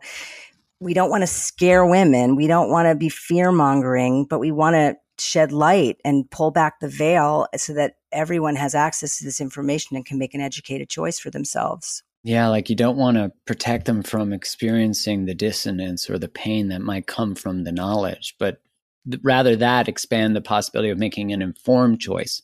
we 0.80 0.94
don't 0.94 1.10
want 1.10 1.22
to 1.22 1.28
scare 1.28 1.86
women. 1.86 2.36
We 2.36 2.48
don't 2.48 2.70
want 2.70 2.88
to 2.88 2.96
be 2.96 3.10
fear 3.10 3.52
mongering, 3.52 4.26
but 4.26 4.40
we 4.40 4.52
want 4.52 4.76
to 4.76 4.96
shed 5.20 5.52
light 5.52 5.98
and 6.04 6.30
pull 6.30 6.52
back 6.52 6.80
the 6.80 6.88
veil 6.88 7.48
so 7.56 7.74
that 7.74 7.96
everyone 8.12 8.56
has 8.56 8.76
access 8.76 9.18
to 9.18 9.24
this 9.24 9.42
information 9.42 9.96
and 9.96 10.06
can 10.06 10.18
make 10.18 10.34
an 10.34 10.42
educated 10.42 10.90
choice 10.90 11.20
for 11.20 11.30
themselves. 11.30 12.04
Yeah, 12.24 12.48
like 12.48 12.70
you 12.70 12.76
don't 12.76 12.98
want 12.98 13.18
to 13.18 13.32
protect 13.46 13.86
them 13.86 14.02
from 14.02 14.32
experiencing 14.32 15.26
the 15.26 15.36
dissonance 15.36 16.10
or 16.10 16.18
the 16.18 16.30
pain 16.30 16.70
that 16.70 16.82
might 16.82 17.06
come 17.06 17.36
from 17.36 17.64
the 17.64 17.72
knowledge, 17.72 18.36
but 18.40 18.62
th- 19.10 19.22
rather 19.24 19.56
that 19.58 19.90
expand 19.90 20.36
the 20.36 20.42
possibility 20.42 20.90
of 20.90 20.98
making 20.98 21.34
an 21.34 21.42
informed 21.42 22.00
choice 22.00 22.42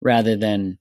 rather 0.00 0.36
than 0.36 0.78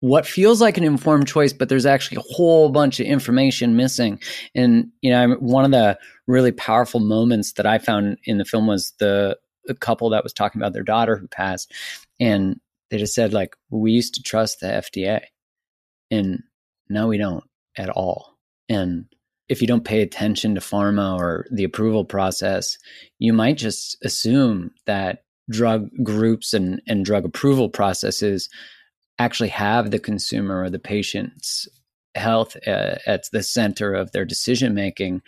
what 0.00 0.26
feels 0.26 0.60
like 0.60 0.76
an 0.76 0.84
informed 0.84 1.26
choice, 1.26 1.52
but 1.52 1.68
there's 1.68 1.86
actually 1.86 2.18
a 2.18 2.34
whole 2.34 2.68
bunch 2.68 3.00
of 3.00 3.06
information 3.06 3.76
missing. 3.76 4.20
And, 4.54 4.90
you 5.00 5.10
know, 5.10 5.36
one 5.40 5.64
of 5.64 5.70
the 5.70 5.98
really 6.26 6.52
powerful 6.52 7.00
moments 7.00 7.52
that 7.52 7.64
I 7.64 7.78
found 7.78 8.18
in 8.24 8.38
the 8.38 8.44
film 8.44 8.66
was 8.66 8.92
the 8.98 9.38
a 9.68 9.74
couple 9.74 10.10
that 10.10 10.22
was 10.22 10.32
talking 10.32 10.60
about 10.60 10.72
their 10.72 10.82
daughter 10.82 11.16
who 11.16 11.28
passed, 11.28 11.72
and 12.20 12.60
they 12.90 12.98
just 12.98 13.14
said 13.14 13.32
like 13.32 13.56
we 13.70 13.92
used 13.92 14.14
to 14.14 14.22
trust 14.22 14.60
the 14.60 14.66
FDA, 14.66 15.20
and 16.10 16.42
now 16.88 17.08
we 17.08 17.18
don't 17.18 17.44
at 17.76 17.90
all. 17.90 18.36
And 18.68 19.06
if 19.48 19.60
you 19.60 19.66
don't 19.66 19.84
pay 19.84 20.00
attention 20.00 20.54
to 20.54 20.60
pharma 20.60 21.18
or 21.18 21.46
the 21.50 21.64
approval 21.64 22.04
process, 22.04 22.78
you 23.18 23.32
might 23.32 23.58
just 23.58 23.96
assume 24.04 24.70
that 24.86 25.24
drug 25.50 25.90
groups 26.02 26.54
and, 26.54 26.80
and 26.88 27.04
drug 27.04 27.24
approval 27.24 27.68
processes 27.68 28.48
actually 29.18 29.50
have 29.50 29.90
the 29.90 29.98
consumer 29.98 30.62
or 30.62 30.70
the 30.70 30.78
patient's 30.78 31.68
health 32.14 32.56
uh, 32.66 32.96
at 33.06 33.24
the 33.32 33.42
center 33.42 33.92
of 33.92 34.12
their 34.12 34.24
decision 34.24 34.74
making 34.74 35.20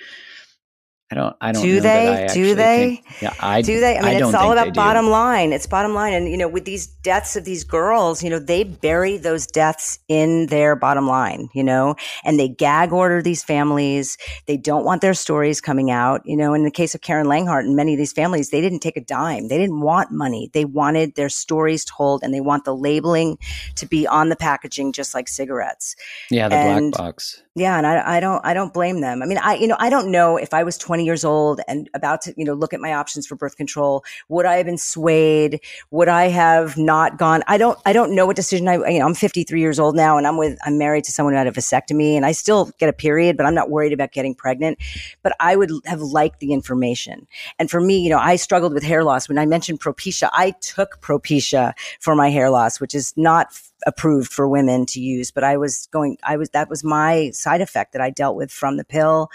I 1.09 1.15
don't. 1.15 1.37
I 1.41 1.53
don't. 1.53 1.63
Do 1.63 1.81
they? 1.81 2.29
do 2.35 2.57
they? 2.57 2.97
Think, 2.97 3.23
yeah, 3.23 3.35
I 3.39 3.63
do. 3.63 3.79
They? 3.79 3.97
I 3.97 4.01
mean, 4.01 4.23
I 4.23 4.27
it's 4.27 4.35
all 4.35 4.51
about 4.51 4.75
bottom 4.75 5.07
line. 5.07 5.53
It's 5.53 5.67
bottom 5.67 5.95
line, 5.95 6.13
and 6.13 6.29
you 6.29 6.37
know, 6.37 6.49
with 6.49 6.65
these 6.65 6.89
deaths 6.89 7.37
of 7.37 7.45
these 7.45 7.63
girls, 7.63 8.25
you 8.25 8.31
know, 8.31 8.41
they 8.41 8.65
bury 8.65 9.17
those 9.17 9.47
deaths 9.47 10.01
in 10.09 10.47
their 10.47 10.75
bottom 10.75 11.07
line, 11.07 11.49
you 11.55 11.63
know, 11.63 11.95
and 12.25 12.41
they 12.41 12.49
gag 12.49 12.93
order 12.93 13.23
these 13.23 13.45
families. 13.45 14.19
They 14.47 14.57
don't 14.57 14.85
want 14.85 15.01
their 15.01 15.15
stories 15.15 15.61
coming 15.61 15.93
out, 15.93 16.23
you 16.25 16.37
know. 16.37 16.55
In 16.55 16.65
the 16.65 16.73
case 16.73 16.93
of 16.97 17.03
Karen 17.03 17.29
Langhart 17.29 17.61
and 17.61 17.77
many 17.77 17.95
of 17.95 17.99
these 17.99 18.13
families, 18.13 18.51
they 18.51 18.61
didn't 18.61 18.81
take 18.81 18.97
a 18.97 19.05
dime. 19.05 19.47
They 19.47 19.59
didn't 19.59 19.81
want 19.81 20.11
money. 20.11 20.51
They 20.55 20.65
wanted 20.65 21.15
their 21.15 21.29
stories 21.29 21.85
told, 21.85 22.25
and 22.25 22.35
they 22.35 22.41
want 22.41 22.65
the 22.65 22.75
labeling 22.75 23.39
to 23.77 23.87
be 23.87 24.09
on 24.09 24.29
the 24.29 24.37
packaging, 24.37 24.93
just 24.93 25.15
like 25.15 25.29
cigarettes. 25.29 25.95
Yeah, 26.33 26.49
the 26.49 26.57
and, 26.57 26.91
black 26.91 27.07
box. 27.07 27.43
Yeah, 27.57 27.79
and 27.79 27.87
I, 27.87 28.17
I 28.17 28.21
don't. 28.21 28.45
I 28.45 28.53
don't 28.53 28.75
blame 28.75 29.01
them. 29.01 29.23
I 29.23 29.27
mean, 29.27 29.39
I, 29.39 29.55
you 29.55 29.67
know, 29.67 29.77
I 29.79 29.89
don't 29.89 30.11
know 30.11 30.37
if 30.37 30.53
I 30.53 30.63
was 30.63 30.77
twenty 30.77 30.97
20 30.97 31.05
years 31.05 31.25
old 31.25 31.61
and 31.69 31.91
about 31.95 32.23
to, 32.23 32.35
you 32.37 32.45
know, 32.45 32.55
look 32.55 32.73
at 32.73 32.81
my 32.81 32.95
options 32.95 33.27
for 33.27 33.35
birth 33.35 33.57
control, 33.57 34.05
would 34.29 34.47
I 34.47 34.57
have 34.57 34.65
been 34.67 34.79
swayed? 34.79 35.61
Would 35.91 36.09
I 36.09 36.29
have 36.29 36.79
not 36.79 37.19
gone? 37.19 37.43
I 37.49 37.59
don't, 37.59 37.79
I 37.85 37.93
don't 37.93 38.15
know 38.15 38.25
what 38.25 38.37
decision 38.37 38.67
I, 38.67 38.77
you 38.89 38.99
know, 38.99 39.07
I'm 39.07 39.15
53 39.15 39.61
years 39.61 39.79
old 39.79 39.95
now 39.95 40.17
and 40.17 40.27
I'm 40.27 40.39
with, 40.39 40.59
I'm 40.65 40.79
married 40.79 41.05
to 41.05 41.13
someone 41.13 41.35
who 41.35 41.39
had 41.39 41.47
a 41.47 41.53
vasectomy 41.53 42.15
and 42.15 42.25
I 42.25 42.33
still 42.33 42.71
get 42.79 42.89
a 42.89 42.95
period, 42.95 43.37
but 43.37 43.45
I'm 43.45 43.55
not 43.55 43.69
worried 43.69 43.93
about 43.93 44.13
getting 44.13 44.35
pregnant. 44.35 44.79
But 45.23 45.37
I 45.39 45.57
would 45.57 45.71
have 45.85 46.01
liked 46.01 46.41
the 46.41 46.53
information. 46.53 47.27
And 47.59 47.71
for 47.71 47.81
me, 47.81 47.99
you 47.99 48.09
know, 48.09 48.19
I 48.19 48.37
struggled 48.37 48.73
with 48.73 48.83
hair 48.83 49.05
loss. 49.05 49.29
When 49.29 49.39
I 49.39 49.45
mentioned 49.45 49.81
Propecia, 49.81 50.31
I 50.33 50.53
took 50.63 51.01
Propecia 51.03 51.75
for 52.01 52.15
my 52.15 52.31
hair 52.31 52.49
loss, 52.49 52.81
which 52.81 52.95
is 52.95 53.15
not 53.17 53.53
approved 53.87 54.33
for 54.33 54.49
women 54.49 54.85
to 54.87 55.01
use, 55.01 55.31
but 55.31 55.45
I 55.45 55.57
was 55.57 55.87
going, 55.93 56.19
I 56.25 56.37
was, 56.37 56.51
that 56.51 56.69
was 56.69 56.85
my 56.85 57.31
side 57.31 57.61
effect 57.61 57.93
that 57.93 58.03
I 58.03 58.11
dealt 58.11 58.37
with 58.37 58.51
from 58.51 58.77
the 58.77 58.85
pill 58.85 59.29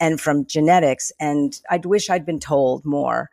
and 0.00 0.20
from 0.20 0.46
genetics. 0.46 1.12
And 1.20 1.60
I'd 1.68 1.84
wish 1.84 2.08
I'd 2.08 2.24
been 2.24 2.40
told 2.40 2.84
more. 2.84 3.30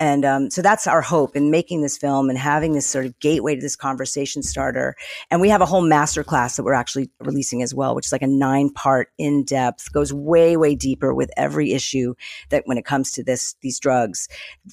And 0.00 0.24
um, 0.24 0.50
so 0.50 0.62
that's 0.62 0.86
our 0.86 1.02
hope 1.02 1.34
in 1.34 1.50
making 1.50 1.82
this 1.82 1.98
film 1.98 2.30
and 2.30 2.38
having 2.38 2.72
this 2.72 2.86
sort 2.86 3.04
of 3.04 3.18
gateway 3.18 3.56
to 3.56 3.60
this 3.60 3.74
conversation 3.74 4.44
starter. 4.44 4.94
And 5.30 5.40
we 5.40 5.48
have 5.48 5.60
a 5.60 5.66
whole 5.66 5.82
master 5.82 6.22
class 6.22 6.56
that 6.56 6.62
we're 6.62 6.72
actually 6.72 7.10
releasing 7.20 7.62
as 7.62 7.74
well, 7.74 7.96
which 7.96 8.06
is 8.06 8.12
like 8.12 8.22
a 8.22 8.28
nine 8.28 8.70
part 8.70 9.08
in 9.18 9.44
depth, 9.44 9.92
goes 9.92 10.12
way, 10.12 10.56
way 10.56 10.76
deeper 10.76 11.12
with 11.12 11.30
every 11.36 11.72
issue 11.72 12.14
that 12.50 12.62
when 12.66 12.78
it 12.78 12.84
comes 12.84 13.10
to 13.12 13.24
this, 13.24 13.56
these 13.60 13.80
drugs, 13.80 14.28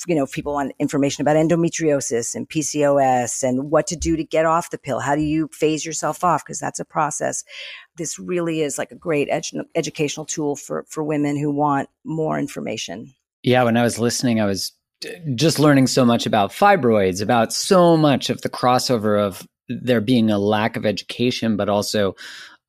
you 0.07 0.13
know, 0.13 0.27
people 0.27 0.53
want 0.53 0.73
information 0.77 1.23
about 1.23 1.37
endometriosis 1.37 2.35
and 2.35 2.47
PCOS 2.47 3.41
and 3.41 3.71
what 3.71 3.87
to 3.87 3.95
do 3.95 4.15
to 4.15 4.23
get 4.23 4.45
off 4.45 4.69
the 4.69 4.77
pill. 4.77 4.99
How 4.99 5.15
do 5.15 5.23
you 5.23 5.49
phase 5.51 5.83
yourself 5.83 6.23
off? 6.23 6.45
Because 6.45 6.59
that's 6.59 6.79
a 6.79 6.85
process. 6.85 7.43
This 7.97 8.19
really 8.19 8.61
is 8.61 8.77
like 8.77 8.91
a 8.91 8.95
great 8.95 9.29
edu- 9.29 9.65
educational 9.73 10.27
tool 10.27 10.55
for, 10.55 10.85
for 10.87 11.03
women 11.03 11.35
who 11.35 11.49
want 11.51 11.89
more 12.03 12.37
information. 12.37 13.15
Yeah, 13.41 13.63
when 13.63 13.77
I 13.77 13.83
was 13.83 13.99
listening, 13.99 14.41
I 14.41 14.45
was 14.45 14.71
just 15.35 15.59
learning 15.59 15.87
so 15.87 16.05
much 16.05 16.25
about 16.25 16.51
fibroids, 16.51 17.21
about 17.21 17.53
so 17.53 17.97
much 17.97 18.29
of 18.29 18.41
the 18.41 18.49
crossover 18.49 19.19
of 19.19 19.47
there 19.67 20.01
being 20.01 20.29
a 20.29 20.39
lack 20.39 20.77
of 20.77 20.85
education, 20.85 21.57
but 21.57 21.69
also 21.69 22.15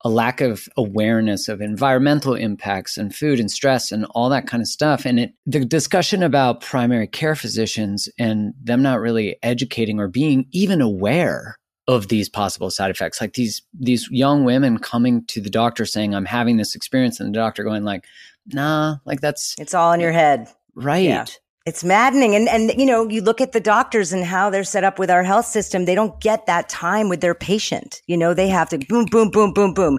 a 0.03 0.11
lack 0.11 0.41
of 0.41 0.69
awareness 0.77 1.49
of 1.49 1.61
environmental 1.61 2.35
impacts 2.35 2.97
and 2.97 3.15
food 3.15 3.41
and 3.41 3.51
stress 3.51 3.91
and 3.91 4.05
all 4.11 4.29
that 4.29 4.47
kind 4.47 4.61
of 4.61 4.69
stuff. 4.69 5.05
And 5.05 5.19
it, 5.19 5.33
the 5.47 5.65
discussion 5.65 6.23
about 6.23 6.61
primary 6.61 7.07
care 7.07 7.35
physicians 7.35 8.09
and 8.19 8.55
them 8.63 8.83
not 8.83 9.01
really 9.01 9.37
educating 9.43 9.99
or 9.99 10.09
being 10.09 10.47
even 10.53 10.81
aware 10.81 11.57
of 11.89 12.09
these 12.09 12.29
possible 12.29 12.71
side 12.71 12.91
effects, 12.91 13.21
like 13.21 13.35
these 13.35 13.63
these 13.73 14.09
young 14.11 14.45
women 14.45 14.79
coming 14.79 15.25
to 15.27 15.41
the 15.41 15.51
doctor 15.51 15.87
saying, 15.87 16.15
"I'm 16.15 16.25
having 16.25 16.57
this 16.57 16.75
experience," 16.75 17.21
and 17.21 17.33
the 17.33 17.39
doctor 17.39 17.63
going 17.63 17.85
like, 17.85 18.05
"Nah, 18.47 18.97
like 19.05 19.21
that's 19.21 19.55
it's 19.59 19.73
all 19.73 19.93
in 19.93 20.01
your 20.01 20.11
head." 20.11 20.49
Right. 20.75 21.05
Yeah 21.05 21.27
It's 21.67 21.83
maddening. 21.83 22.37
And, 22.37 22.49
and, 22.49 22.71
you 22.81 22.87
know, 22.87 23.09
you 23.09 23.21
look 23.21 23.41
at 23.41 23.51
the 23.51 23.59
doctors 23.59 24.13
and 24.13 24.25
how 24.25 24.51
they're 24.51 24.63
set 24.63 24.85
up 24.85 25.01
with 25.01 25.11
our 25.11 25.25
health 25.25 25.47
system. 25.47 25.85
They 25.85 25.97
don't 25.97 26.21
get 26.21 26.47
that 26.47 26.69
time 26.69 27.09
with 27.09 27.21
their 27.21 27.35
patient. 27.35 28.03
You 28.07 28.17
know, 28.17 28.35
they 28.35 28.47
have 28.47 28.69
to 28.69 28.79
boom, 28.79 29.07
boom, 29.07 29.31
boom, 29.31 29.53
boom, 29.53 29.75
boom. 29.75 29.99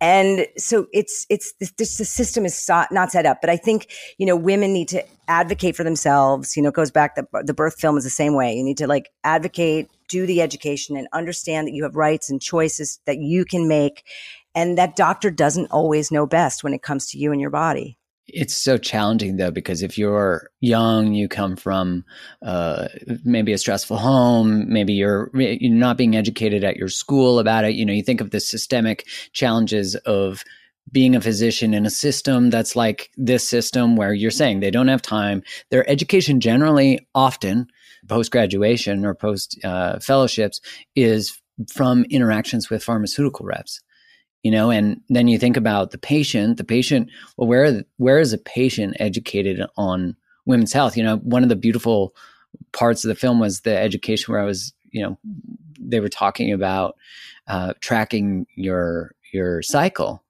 And 0.00 0.48
so 0.58 0.88
it's, 0.92 1.24
it's, 1.30 1.54
this, 1.78 1.98
the 1.98 2.04
system 2.04 2.44
is 2.44 2.68
not 2.68 3.12
set 3.12 3.26
up. 3.26 3.38
But 3.40 3.48
I 3.48 3.56
think, 3.56 3.92
you 4.18 4.26
know, 4.26 4.34
women 4.34 4.72
need 4.72 4.88
to 4.88 5.04
advocate 5.28 5.76
for 5.76 5.84
themselves. 5.84 6.56
You 6.56 6.64
know, 6.64 6.70
it 6.70 6.74
goes 6.74 6.90
back, 6.90 7.14
the, 7.14 7.26
the 7.44 7.54
birth 7.54 7.78
film 7.78 7.96
is 7.96 8.02
the 8.02 8.10
same 8.10 8.34
way. 8.34 8.52
You 8.52 8.64
need 8.64 8.78
to 8.78 8.88
like 8.88 9.10
advocate, 9.22 9.88
do 10.08 10.26
the 10.26 10.42
education 10.42 10.96
and 10.96 11.06
understand 11.12 11.68
that 11.68 11.74
you 11.74 11.84
have 11.84 11.94
rights 11.94 12.28
and 12.28 12.42
choices 12.42 12.98
that 13.06 13.18
you 13.18 13.44
can 13.44 13.68
make. 13.68 14.02
And 14.56 14.76
that 14.78 14.96
doctor 14.96 15.30
doesn't 15.30 15.70
always 15.70 16.10
know 16.10 16.26
best 16.26 16.64
when 16.64 16.74
it 16.74 16.82
comes 16.82 17.06
to 17.10 17.18
you 17.18 17.30
and 17.30 17.40
your 17.40 17.50
body. 17.50 17.98
It's 18.26 18.56
so 18.56 18.78
challenging 18.78 19.36
though, 19.36 19.50
because 19.50 19.82
if 19.82 19.98
you're 19.98 20.50
young, 20.60 21.12
you 21.12 21.28
come 21.28 21.56
from 21.56 22.04
uh, 22.42 22.88
maybe 23.22 23.52
a 23.52 23.58
stressful 23.58 23.98
home, 23.98 24.72
maybe 24.72 24.94
you're, 24.94 25.30
you're 25.34 25.74
not 25.74 25.98
being 25.98 26.16
educated 26.16 26.64
at 26.64 26.76
your 26.76 26.88
school 26.88 27.38
about 27.38 27.64
it. 27.64 27.74
You 27.74 27.84
know, 27.84 27.92
you 27.92 28.02
think 28.02 28.22
of 28.22 28.30
the 28.30 28.40
systemic 28.40 29.06
challenges 29.32 29.94
of 30.06 30.42
being 30.90 31.14
a 31.14 31.20
physician 31.20 31.74
in 31.74 31.84
a 31.84 31.90
system 31.90 32.50
that's 32.50 32.74
like 32.74 33.10
this 33.16 33.46
system 33.46 33.96
where 33.96 34.14
you're 34.14 34.30
saying 34.30 34.60
they 34.60 34.70
don't 34.70 34.88
have 34.88 35.02
time. 35.02 35.42
Their 35.70 35.88
education 35.88 36.40
generally, 36.40 37.06
often 37.14 37.66
post 38.08 38.30
graduation 38.30 39.04
or 39.04 39.14
post 39.14 39.58
uh, 39.64 39.98
fellowships, 39.98 40.60
is 40.94 41.40
from 41.72 42.04
interactions 42.04 42.70
with 42.70 42.82
pharmaceutical 42.82 43.46
reps 43.46 43.80
you 44.44 44.50
know 44.50 44.70
and 44.70 45.00
then 45.08 45.26
you 45.26 45.38
think 45.38 45.56
about 45.56 45.90
the 45.90 45.98
patient 45.98 46.58
the 46.58 46.64
patient 46.64 47.10
well 47.36 47.48
where 47.48 47.82
where 47.96 48.20
is 48.20 48.32
a 48.32 48.38
patient 48.38 48.96
educated 49.00 49.66
on 49.76 50.16
women's 50.46 50.72
health? 50.72 50.96
You 50.96 51.02
know 51.02 51.16
one 51.16 51.42
of 51.42 51.48
the 51.48 51.56
beautiful 51.56 52.14
parts 52.72 53.04
of 53.04 53.08
the 53.08 53.16
film 53.16 53.40
was 53.40 53.62
the 53.62 53.76
education 53.76 54.32
where 54.32 54.40
i 54.40 54.44
was 54.44 54.72
you 54.92 55.02
know 55.02 55.18
they 55.80 55.98
were 55.98 56.08
talking 56.08 56.52
about 56.52 56.94
uh, 57.48 57.74
tracking 57.80 58.46
your 58.54 59.14
your 59.32 59.60
cycle. 59.62 60.22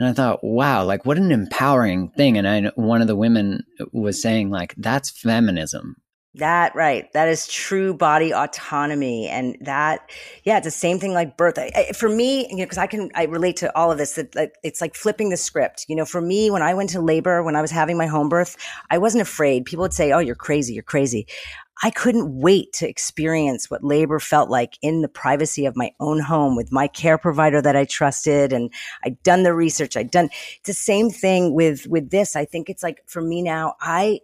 And 0.00 0.08
i 0.08 0.12
thought 0.12 0.42
wow 0.42 0.84
like 0.84 1.04
what 1.04 1.18
an 1.18 1.30
empowering 1.30 2.10
thing. 2.10 2.38
And 2.38 2.48
i 2.48 2.70
one 2.76 3.02
of 3.02 3.08
the 3.08 3.16
women 3.16 3.64
was 3.92 4.22
saying 4.22 4.50
like 4.50 4.74
that's 4.78 5.10
feminism 5.10 5.96
that 6.36 6.74
right. 6.74 7.12
That 7.12 7.28
is 7.28 7.46
true 7.46 7.92
body 7.92 8.32
autonomy, 8.32 9.28
and 9.28 9.56
that 9.60 10.10
yeah, 10.44 10.56
it's 10.56 10.64
the 10.64 10.70
same 10.70 10.98
thing 10.98 11.12
like 11.12 11.36
birth. 11.36 11.58
I, 11.58 11.70
I, 11.74 11.92
for 11.92 12.08
me, 12.08 12.48
you 12.48 12.56
know, 12.56 12.64
because 12.64 12.78
I 12.78 12.86
can 12.86 13.10
I 13.14 13.24
relate 13.24 13.56
to 13.56 13.76
all 13.76 13.92
of 13.92 13.98
this. 13.98 14.14
That 14.14 14.34
like, 14.34 14.54
it's 14.62 14.80
like 14.80 14.94
flipping 14.94 15.28
the 15.28 15.36
script. 15.36 15.84
You 15.88 15.96
know, 15.96 16.06
for 16.06 16.22
me, 16.22 16.50
when 16.50 16.62
I 16.62 16.72
went 16.72 16.88
to 16.90 17.02
labor, 17.02 17.42
when 17.42 17.54
I 17.54 17.60
was 17.60 17.70
having 17.70 17.98
my 17.98 18.06
home 18.06 18.30
birth, 18.30 18.56
I 18.90 18.96
wasn't 18.96 19.22
afraid. 19.22 19.66
People 19.66 19.82
would 19.82 19.92
say, 19.92 20.12
"Oh, 20.12 20.20
you're 20.20 20.34
crazy. 20.34 20.72
You're 20.72 20.82
crazy." 20.82 21.26
I 21.84 21.90
couldn't 21.90 22.38
wait 22.38 22.72
to 22.74 22.88
experience 22.88 23.68
what 23.68 23.82
labor 23.82 24.20
felt 24.20 24.48
like 24.48 24.78
in 24.82 25.02
the 25.02 25.08
privacy 25.08 25.66
of 25.66 25.76
my 25.76 25.92
own 25.98 26.20
home 26.20 26.54
with 26.54 26.70
my 26.70 26.86
care 26.86 27.18
provider 27.18 27.60
that 27.60 27.74
I 27.74 27.84
trusted. 27.84 28.52
And 28.52 28.72
I'd 29.04 29.20
done 29.24 29.42
the 29.42 29.52
research. 29.52 29.96
I'd 29.96 30.10
done 30.10 30.28
it's 30.58 30.66
the 30.66 30.74
same 30.74 31.10
thing 31.10 31.54
with, 31.54 31.86
with 31.88 32.10
this. 32.10 32.36
I 32.36 32.44
think 32.44 32.70
it's 32.70 32.84
like 32.84 33.02
for 33.06 33.20
me 33.20 33.42
now, 33.42 33.74
I, 33.80 34.20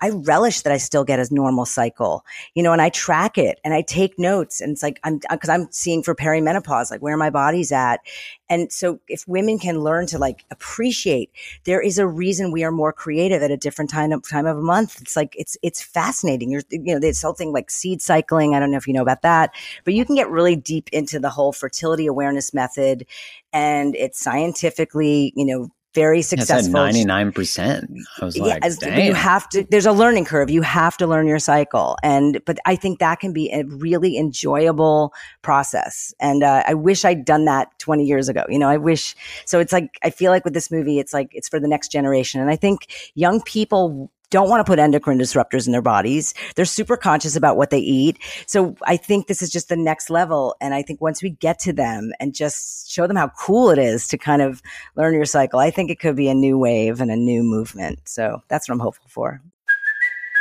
I 0.00 0.10
relish 0.10 0.62
that 0.62 0.72
I 0.72 0.78
still 0.78 1.04
get 1.04 1.18
a 1.18 1.34
normal 1.34 1.66
cycle, 1.66 2.24
you 2.54 2.62
know, 2.62 2.72
and 2.72 2.80
I 2.80 2.88
track 2.88 3.36
it 3.36 3.60
and 3.64 3.74
I 3.74 3.82
take 3.82 4.18
notes. 4.18 4.60
And 4.60 4.72
it's 4.72 4.82
like, 4.82 4.98
I'm, 5.04 5.20
uh, 5.28 5.36
cause 5.36 5.48
I'm 5.48 5.70
seeing 5.70 6.02
for 6.02 6.14
perimenopause, 6.14 6.90
like 6.90 7.02
where 7.02 7.16
my 7.16 7.30
body's 7.30 7.70
at. 7.72 8.00
And 8.48 8.72
so 8.72 8.98
if 9.08 9.26
women 9.28 9.58
can 9.58 9.80
learn 9.80 10.06
to 10.08 10.18
like 10.18 10.44
appreciate, 10.50 11.30
there 11.64 11.80
is 11.80 11.98
a 11.98 12.06
reason 12.06 12.50
we 12.50 12.64
are 12.64 12.72
more 12.72 12.92
creative 12.92 13.42
at 13.42 13.50
a 13.50 13.56
different 13.56 13.90
time 13.90 14.12
of, 14.12 14.28
time 14.28 14.46
of 14.46 14.56
a 14.56 14.62
month. 14.62 15.00
It's 15.00 15.16
like, 15.16 15.34
it's, 15.36 15.56
it's 15.62 15.82
fascinating. 15.82 16.50
You're, 16.50 16.62
you 16.70 16.94
know, 16.94 16.98
this 16.98 17.22
whole 17.22 17.34
thing 17.34 17.52
like 17.52 17.70
seed 17.70 18.02
cycling. 18.02 18.54
I 18.54 18.60
don't 18.60 18.70
know 18.70 18.78
if 18.78 18.88
you 18.88 18.94
know 18.94 19.02
about 19.02 19.22
that, 19.22 19.52
but 19.84 19.94
you 19.94 20.04
can 20.04 20.16
get 20.16 20.30
really 20.30 20.56
deep 20.56 20.88
into 20.92 21.20
the 21.20 21.30
whole 21.30 21.52
fertility 21.52 22.06
awareness 22.06 22.52
method 22.54 23.06
and 23.52 23.94
it's 23.96 24.20
scientifically, 24.20 25.32
you 25.36 25.44
know, 25.44 25.70
very 25.94 26.22
successful. 26.22 26.72
Ninety 26.72 27.04
nine 27.04 27.32
percent. 27.32 27.90
I 28.20 28.24
was 28.24 28.36
like, 28.36 28.62
yeah, 28.62 28.98
you 28.98 29.14
have 29.14 29.48
to. 29.50 29.66
There's 29.70 29.86
a 29.86 29.92
learning 29.92 30.24
curve. 30.24 30.50
You 30.50 30.62
have 30.62 30.96
to 30.98 31.06
learn 31.06 31.26
your 31.26 31.38
cycle, 31.38 31.96
and 32.02 32.40
but 32.46 32.58
I 32.64 32.76
think 32.76 33.00
that 33.00 33.20
can 33.20 33.32
be 33.32 33.50
a 33.52 33.64
really 33.64 34.16
enjoyable 34.16 35.12
process. 35.42 36.14
And 36.20 36.42
uh, 36.42 36.62
I 36.66 36.74
wish 36.74 37.04
I'd 37.04 37.24
done 37.24 37.44
that 37.46 37.76
20 37.78 38.04
years 38.04 38.28
ago. 38.28 38.44
You 38.48 38.58
know, 38.58 38.68
I 38.68 38.76
wish. 38.76 39.16
So 39.46 39.58
it's 39.58 39.72
like 39.72 39.98
I 40.02 40.10
feel 40.10 40.30
like 40.30 40.44
with 40.44 40.54
this 40.54 40.70
movie, 40.70 40.98
it's 40.98 41.12
like 41.12 41.30
it's 41.32 41.48
for 41.48 41.58
the 41.58 41.68
next 41.68 41.90
generation, 41.90 42.40
and 42.40 42.50
I 42.50 42.56
think 42.56 42.86
young 43.14 43.40
people 43.42 44.10
don't 44.30 44.48
want 44.48 44.64
to 44.64 44.70
put 44.70 44.78
endocrine 44.78 45.18
disruptors 45.18 45.66
in 45.66 45.72
their 45.72 45.82
bodies. 45.82 46.34
They're 46.56 46.64
super 46.64 46.96
conscious 46.96 47.36
about 47.36 47.56
what 47.56 47.70
they 47.70 47.78
eat. 47.78 48.18
So 48.46 48.76
I 48.84 48.96
think 48.96 49.26
this 49.26 49.42
is 49.42 49.50
just 49.50 49.68
the 49.68 49.76
next 49.76 50.10
level. 50.10 50.56
And 50.60 50.74
I 50.74 50.82
think 50.82 51.00
once 51.00 51.22
we 51.22 51.30
get 51.30 51.58
to 51.60 51.72
them 51.72 52.12
and 52.20 52.34
just 52.34 52.90
show 52.90 53.06
them 53.06 53.16
how 53.16 53.28
cool 53.28 53.70
it 53.70 53.78
is 53.78 54.08
to 54.08 54.18
kind 54.18 54.42
of 54.42 54.62
learn 54.96 55.14
your 55.14 55.24
cycle, 55.24 55.58
I 55.58 55.70
think 55.70 55.90
it 55.90 56.00
could 56.00 56.16
be 56.16 56.28
a 56.28 56.34
new 56.34 56.58
wave 56.58 57.00
and 57.00 57.10
a 57.10 57.16
new 57.16 57.42
movement. 57.42 58.00
So 58.04 58.42
that's 58.48 58.68
what 58.68 58.74
I'm 58.74 58.80
hopeful 58.80 59.06
for. 59.08 59.40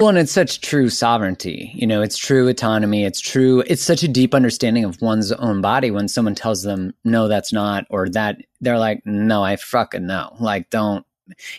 Well, 0.00 0.08
and 0.08 0.16
it's 0.16 0.32
such 0.32 0.62
true 0.62 0.88
sovereignty. 0.88 1.72
You 1.74 1.86
know, 1.86 2.00
it's 2.00 2.16
true 2.16 2.48
autonomy. 2.48 3.04
It's 3.04 3.20
true. 3.20 3.62
It's 3.66 3.82
such 3.82 4.02
a 4.02 4.08
deep 4.08 4.34
understanding 4.34 4.84
of 4.84 5.02
one's 5.02 5.30
own 5.30 5.60
body 5.60 5.90
when 5.90 6.08
someone 6.08 6.34
tells 6.34 6.62
them, 6.62 6.94
no, 7.04 7.28
that's 7.28 7.52
not, 7.52 7.84
or 7.90 8.08
that 8.08 8.38
they're 8.62 8.78
like, 8.78 9.02
no, 9.04 9.44
I 9.44 9.56
fucking 9.56 10.06
know. 10.06 10.34
Like, 10.40 10.70
don't, 10.70 11.04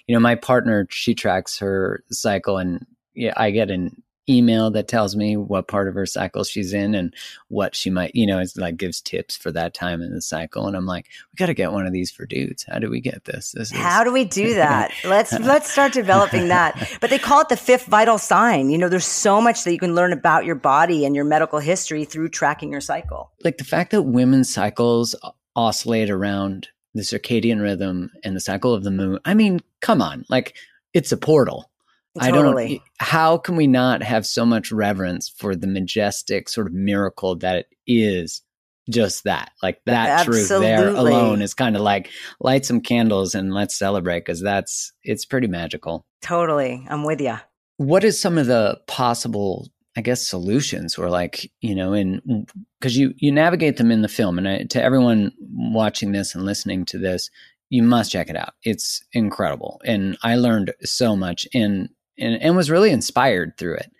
you 0.07 0.15
know, 0.15 0.19
my 0.19 0.33
partner, 0.33 0.87
she 0.89 1.13
tracks 1.13 1.59
her 1.59 2.03
cycle 2.09 2.57
and 2.57 2.83
yeah, 3.13 3.33
I 3.37 3.51
get 3.51 3.69
an 3.69 4.01
email 4.31 4.71
that 4.71 4.87
tells 4.87 5.15
me 5.15 5.35
what 5.37 5.67
part 5.67 5.87
of 5.87 5.93
her 5.93 6.05
cycle 6.05 6.43
she's 6.43 6.73
in 6.73 6.95
and 6.95 7.13
what 7.49 7.75
she 7.75 7.89
might, 7.89 8.15
you 8.15 8.25
know, 8.25 8.39
it's 8.39 8.55
like 8.57 8.77
gives 8.77 9.01
tips 9.01 9.35
for 9.35 9.51
that 9.51 9.73
time 9.73 10.01
in 10.01 10.13
the 10.13 10.21
cycle. 10.21 10.67
And 10.67 10.75
I'm 10.77 10.85
like, 10.85 11.07
we 11.31 11.35
got 11.35 11.47
to 11.47 11.53
get 11.53 11.71
one 11.73 11.85
of 11.85 11.93
these 11.93 12.09
for 12.11 12.25
dudes. 12.25 12.65
How 12.69 12.79
do 12.79 12.89
we 12.89 13.01
get 13.01 13.25
this? 13.25 13.51
this 13.51 13.71
is- 13.71 13.77
How 13.77 14.03
do 14.03 14.11
we 14.13 14.23
do 14.23 14.53
that? 14.55 14.91
let's 15.03 15.33
let's 15.39 15.69
start 15.71 15.93
developing 15.93 16.47
that. 16.47 16.97
But 17.01 17.09
they 17.09 17.19
call 17.19 17.41
it 17.41 17.49
the 17.49 17.57
fifth 17.57 17.85
vital 17.87 18.17
sign. 18.17 18.69
You 18.69 18.77
know, 18.77 18.89
there's 18.89 19.05
so 19.05 19.41
much 19.41 19.63
that 19.63 19.73
you 19.73 19.79
can 19.79 19.95
learn 19.95 20.13
about 20.13 20.45
your 20.45 20.55
body 20.55 21.05
and 21.05 21.15
your 21.15 21.25
medical 21.25 21.59
history 21.59 22.05
through 22.05 22.29
tracking 22.29 22.71
your 22.71 22.81
cycle. 22.81 23.31
Like 23.43 23.57
the 23.57 23.63
fact 23.65 23.91
that 23.91 24.03
women's 24.03 24.53
cycles 24.53 25.15
oscillate 25.55 26.09
around 26.09 26.69
the 26.93 27.01
circadian 27.01 27.61
rhythm 27.61 28.11
and 28.23 28.35
the 28.35 28.39
cycle 28.41 28.73
of 28.73 28.83
the 28.83 28.91
moon. 28.91 29.17
I 29.25 29.33
mean, 29.33 29.61
come 29.79 30.01
on, 30.01 30.25
like 30.29 30.55
it's 30.93 31.11
a 31.13 31.17
portal 31.17 31.70
Totally. 32.19 32.65
I 32.65 32.67
don't. 32.69 32.81
How 32.99 33.37
can 33.37 33.55
we 33.55 33.67
not 33.67 34.03
have 34.03 34.25
so 34.25 34.45
much 34.45 34.71
reverence 34.71 35.29
for 35.29 35.55
the 35.55 35.67
majestic 35.67 36.49
sort 36.49 36.67
of 36.67 36.73
miracle 36.73 37.35
that 37.37 37.55
it 37.55 37.67
is? 37.87 38.41
Just 38.89 39.23
that, 39.25 39.51
like 39.61 39.79
that 39.85 40.09
Absolutely. 40.09 40.47
truth 40.47 40.59
there 40.61 40.89
alone 40.89 41.41
is 41.41 41.53
kind 41.53 41.75
of 41.75 41.83
like 41.83 42.09
light 42.39 42.65
some 42.65 42.81
candles 42.81 43.35
and 43.35 43.53
let's 43.53 43.77
celebrate 43.77 44.21
because 44.21 44.41
that's 44.41 44.91
it's 45.03 45.23
pretty 45.23 45.47
magical. 45.47 46.05
Totally, 46.21 46.85
I'm 46.89 47.03
with 47.05 47.21
you. 47.21 47.37
What 47.77 48.03
is 48.03 48.19
some 48.19 48.39
of 48.39 48.47
the 48.47 48.81
possible, 48.87 49.69
I 49.95 50.01
guess, 50.01 50.27
solutions 50.27 50.97
or 50.97 51.09
like 51.09 51.49
you 51.61 51.75
know, 51.75 51.93
in 51.93 52.45
because 52.79 52.97
you 52.97 53.13
you 53.17 53.31
navigate 53.31 53.77
them 53.77 53.91
in 53.91 54.01
the 54.01 54.09
film, 54.09 54.39
and 54.39 54.49
I, 54.49 54.63
to 54.63 54.83
everyone 54.83 55.31
watching 55.39 56.11
this 56.11 56.33
and 56.33 56.43
listening 56.43 56.83
to 56.85 56.97
this, 56.97 57.29
you 57.71 57.81
must 57.81 58.11
check 58.11 58.29
it 58.29 58.35
out. 58.35 58.53
It's 58.63 59.01
incredible. 59.13 59.81
And 59.85 60.17
I 60.21 60.35
learned 60.35 60.73
so 60.83 61.15
much. 61.15 61.47
And 61.53 61.89
and, 62.17 62.41
and 62.41 62.55
was 62.55 62.69
really 62.69 62.91
inspired 62.91 63.57
through 63.57 63.75
it. 63.75 63.91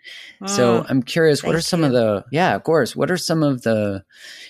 Mm, 0.42 0.48
so 0.48 0.84
I'm 0.88 1.02
curious, 1.02 1.42
what 1.42 1.54
are 1.54 1.60
some 1.60 1.80
you. 1.80 1.86
of 1.86 1.92
the, 1.92 2.24
yeah, 2.30 2.54
of 2.54 2.64
course, 2.64 2.94
what 2.96 3.10
are 3.10 3.16
some 3.16 3.42
of 3.42 3.62
the, 3.62 4.04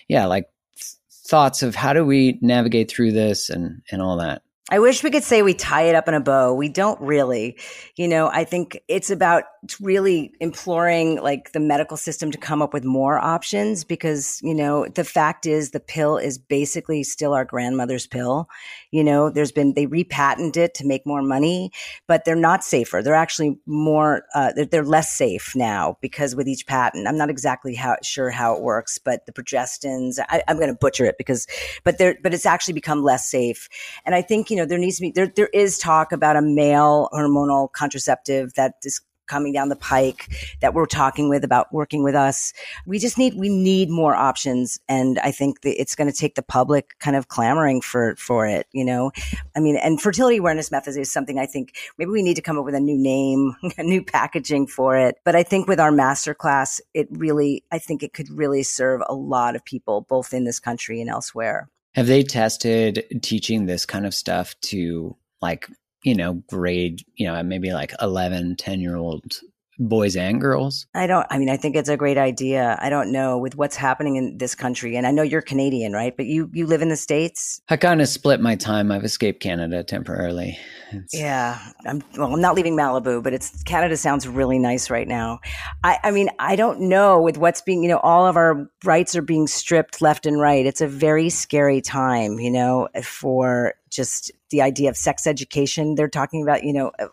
yeah, 0.09 0.27
like 0.27 0.49
th- 0.77 0.95
thoughts 1.27 1.63
of 1.63 1.75
how 1.75 1.93
do 1.93 2.05
we 2.05 2.39
navigate 2.41 2.91
through 2.91 3.13
this 3.13 3.51
and, 3.51 3.83
and 3.91 4.03
all 4.03 4.17
that? 4.19 4.43
I 4.71 4.79
wish 4.79 5.03
we 5.03 5.11
could 5.11 5.25
say 5.25 5.43
we 5.43 5.53
tie 5.53 5.83
it 5.83 5.95
up 5.95 6.09
in 6.09 6.15
a 6.15 6.21
bow. 6.21 6.55
We 6.55 6.71
don't 6.71 6.99
really. 6.99 7.59
You 7.97 8.09
know, 8.09 8.31
I 8.33 8.45
think 8.45 8.81
it's 8.89 9.11
about 9.11 9.45
really 9.81 10.33
imploring 10.41 11.21
like 11.21 11.53
the 11.53 11.61
medical 11.61 11.99
system 11.99 12.31
to 12.31 12.39
come 12.39 12.63
up 12.63 12.73
with 12.73 12.85
more 12.85 13.19
options 13.19 13.85
because, 13.85 14.41
you 14.43 14.55
know, 14.55 14.87
the 14.87 15.05
fact 15.05 15.45
is 15.45 15.73
the 15.73 15.81
pill 15.81 16.17
is 16.17 16.39
basically 16.39 17.03
still 17.03 17.35
our 17.35 17.45
grandmother's 17.45 18.07
pill. 18.07 18.49
You 18.93 19.03
know, 19.03 19.31
there's 19.31 19.53
been, 19.53 19.75
they 19.75 19.87
repatent 19.87 20.57
it 20.57 20.75
to 20.75 20.87
make 20.87 21.07
more 21.07 21.23
money, 21.23 21.73
but 22.07 22.25
they're 22.25 22.37
not 22.37 22.63
safer. 22.63 23.03
They're 23.03 23.15
actually 23.15 23.59
more, 23.67 24.25
uh, 24.35 24.53
they're, 24.55 24.67
they're, 24.67 24.83
less 24.93 25.15
safe 25.17 25.53
now 25.57 25.97
because 26.03 26.37
with 26.37 26.47
each 26.47 26.67
patent, 26.67 27.09
I'm 27.09 27.17
not 27.17 27.31
exactly 27.31 27.75
how 27.75 27.97
sure 28.03 28.31
how 28.31 28.55
it 28.55 28.63
works, 28.63 28.99
but 28.99 29.25
the 29.25 29.33
progestins, 29.33 30.19
I, 30.29 30.43
I'm 30.47 30.57
going 30.57 30.69
to 30.69 30.75
butcher 30.75 31.07
it 31.07 31.17
because, 31.17 31.47
but 31.83 31.97
there, 31.97 32.19
but 32.23 32.35
it's 32.35 32.45
actually 32.45 32.75
become 32.75 33.03
less 33.03 33.31
safe. 33.31 33.69
And 34.05 34.15
I 34.15 34.21
think, 34.21 34.51
you 34.51 34.57
know, 34.57 34.67
there 34.67 34.79
needs 34.79 34.97
to 34.97 35.03
be, 35.03 35.13
there, 35.13 35.33
there 35.35 35.49
is 35.55 35.79
talk 35.79 36.13
about 36.13 36.37
a 36.37 36.43
male 36.43 37.09
hormonal 37.15 37.73
contraceptive 37.73 38.53
that 38.55 38.75
is 38.85 39.01
coming 39.33 39.55
down 39.55 39.71
the 39.71 39.77
pike 39.77 40.29
that 40.61 40.75
we're 40.75 40.85
talking 40.85 41.31
with 41.31 41.43
about 41.43 41.73
working 41.73 42.05
with 42.05 42.15
us. 42.15 42.53
We 42.85 42.99
just 42.99 43.17
need 43.17 43.33
we 43.35 43.49
need 43.49 43.89
more 43.89 44.15
options, 44.15 44.79
and 44.89 45.19
I 45.21 45.31
think 45.33 45.63
that 45.63 45.81
it's 45.81 45.95
going 45.95 46.13
to 46.13 46.17
take 46.17 46.35
the 46.35 46.43
public 46.43 46.99
kind 46.99 47.17
of 47.17 47.29
clamoring 47.29 47.81
for 47.81 48.15
for 48.17 48.47
it. 48.47 48.67
You 48.73 48.85
know, 48.85 49.11
I 49.57 49.61
mean, 49.61 49.77
and 49.77 49.99
fertility 49.99 50.37
awareness 50.37 50.71
methods 50.71 50.99
is 50.99 51.11
something 51.11 51.39
I 51.39 51.47
think 51.47 51.75
maybe 51.97 52.11
we 52.11 52.23
need 52.23 52.37
to 52.37 52.43
come 52.43 52.59
up 52.59 52.67
with 52.67 52.75
a 52.75 52.81
new 52.81 52.99
name, 52.99 53.57
a 53.79 53.83
new 53.83 54.05
packaging 54.05 54.67
for 54.67 54.99
it. 54.99 55.17
But 55.25 55.35
I 55.35 55.43
think 55.43 55.67
with 55.67 55.81
our 55.81 55.91
master 55.91 56.35
class, 56.35 56.79
it 56.93 57.09
really 57.11 57.65
I 57.73 57.79
think 57.79 58.03
it 58.03 58.13
could 58.13 58.31
really 58.31 58.63
serve 58.63 59.01
a 59.09 59.15
lot 59.15 59.57
of 59.57 59.65
people, 59.65 60.03
both 60.03 60.35
in 60.35 60.45
this 60.45 60.61
country 60.61 61.01
and 61.01 61.09
elsewhere. 61.09 61.71
Have 61.95 62.07
they 62.07 62.23
tested 62.23 63.05
teaching 63.23 63.65
this 63.65 63.87
kind 63.87 64.05
of 64.05 64.15
stuff 64.15 64.55
to 64.63 65.17
like 65.41 65.69
you 66.03 66.15
know, 66.15 66.35
grade, 66.49 67.03
you 67.17 67.27
know, 67.27 67.43
maybe 67.43 67.73
like 67.73 67.93
11, 68.01 68.57
10 68.57 68.81
year 68.81 68.97
old 68.97 69.41
boys 69.79 70.17
and 70.17 70.41
girls? 70.41 70.87
I 70.95 71.07
don't, 71.07 71.27
I 71.31 71.39
mean, 71.39 71.49
I 71.49 71.57
think 71.57 71.77
it's 71.77 71.89
a 71.89 71.97
great 71.97 72.19
idea. 72.19 72.79
I 72.81 72.91
don't 72.91 73.11
know 73.11 73.39
with 73.39 73.57
what's 73.57 73.77
happening 73.77 74.17
in 74.17 74.39
this 74.39 74.55
country. 74.55 74.97
And 74.97 75.07
I 75.07 75.11
know 75.11 75.23
you're 75.23 75.43
Canadian, 75.43 75.93
right? 75.93 76.17
But 76.17 76.27
you, 76.27 76.51
you 76.53 76.67
live 76.67 76.83
in 76.83 76.89
the 76.89 76.97
States. 76.97 77.61
I 77.69 77.77
kind 77.77 78.01
of 78.01 78.09
split 78.09 78.41
my 78.41 78.55
time. 78.55 78.93
I've 78.93 79.05
escaped 79.05 79.43
Canada 79.43 79.83
temporarily. 79.83 80.59
It's... 80.93 81.15
Yeah. 81.15 81.59
I'm, 81.87 82.03
well, 82.17 82.35
I'm 82.35 82.41
not 82.41 82.55
leaving 82.55 82.77
Malibu, 82.77 83.23
but 83.23 83.33
it's 83.33 83.63
Canada 83.63 83.97
sounds 83.97 84.29
really 84.29 84.59
nice 84.59 84.91
right 84.91 85.09
now. 85.09 85.41
I, 85.83 85.99
I 86.05 86.11
mean, 86.11 86.29
I 86.39 86.55
don't 86.55 86.81
know 86.83 87.21
with 87.21 87.39
what's 87.39 87.63
being, 87.63 87.83
you 87.83 87.89
know, 87.89 87.99
all 87.99 88.27
of 88.27 88.37
our 88.37 88.69
rights 88.85 89.17
are 89.17 89.23
being 89.23 89.47
stripped 89.47 90.03
left 90.03 90.27
and 90.27 90.39
right. 90.39 90.67
It's 90.67 90.81
a 90.81 90.89
very 90.89 91.31
scary 91.31 91.81
time, 91.81 92.39
you 92.39 92.51
know, 92.51 92.89
for 93.03 93.75
just 93.91 94.31
the 94.51 94.61
idea 94.61 94.91
of 94.91 94.97
sex 94.97 95.27
education. 95.27 95.95
They're 95.95 96.09
talking 96.09 96.43
about, 96.43 96.63
you 96.63 96.73
know, 96.73 96.93
uh, 96.99 97.07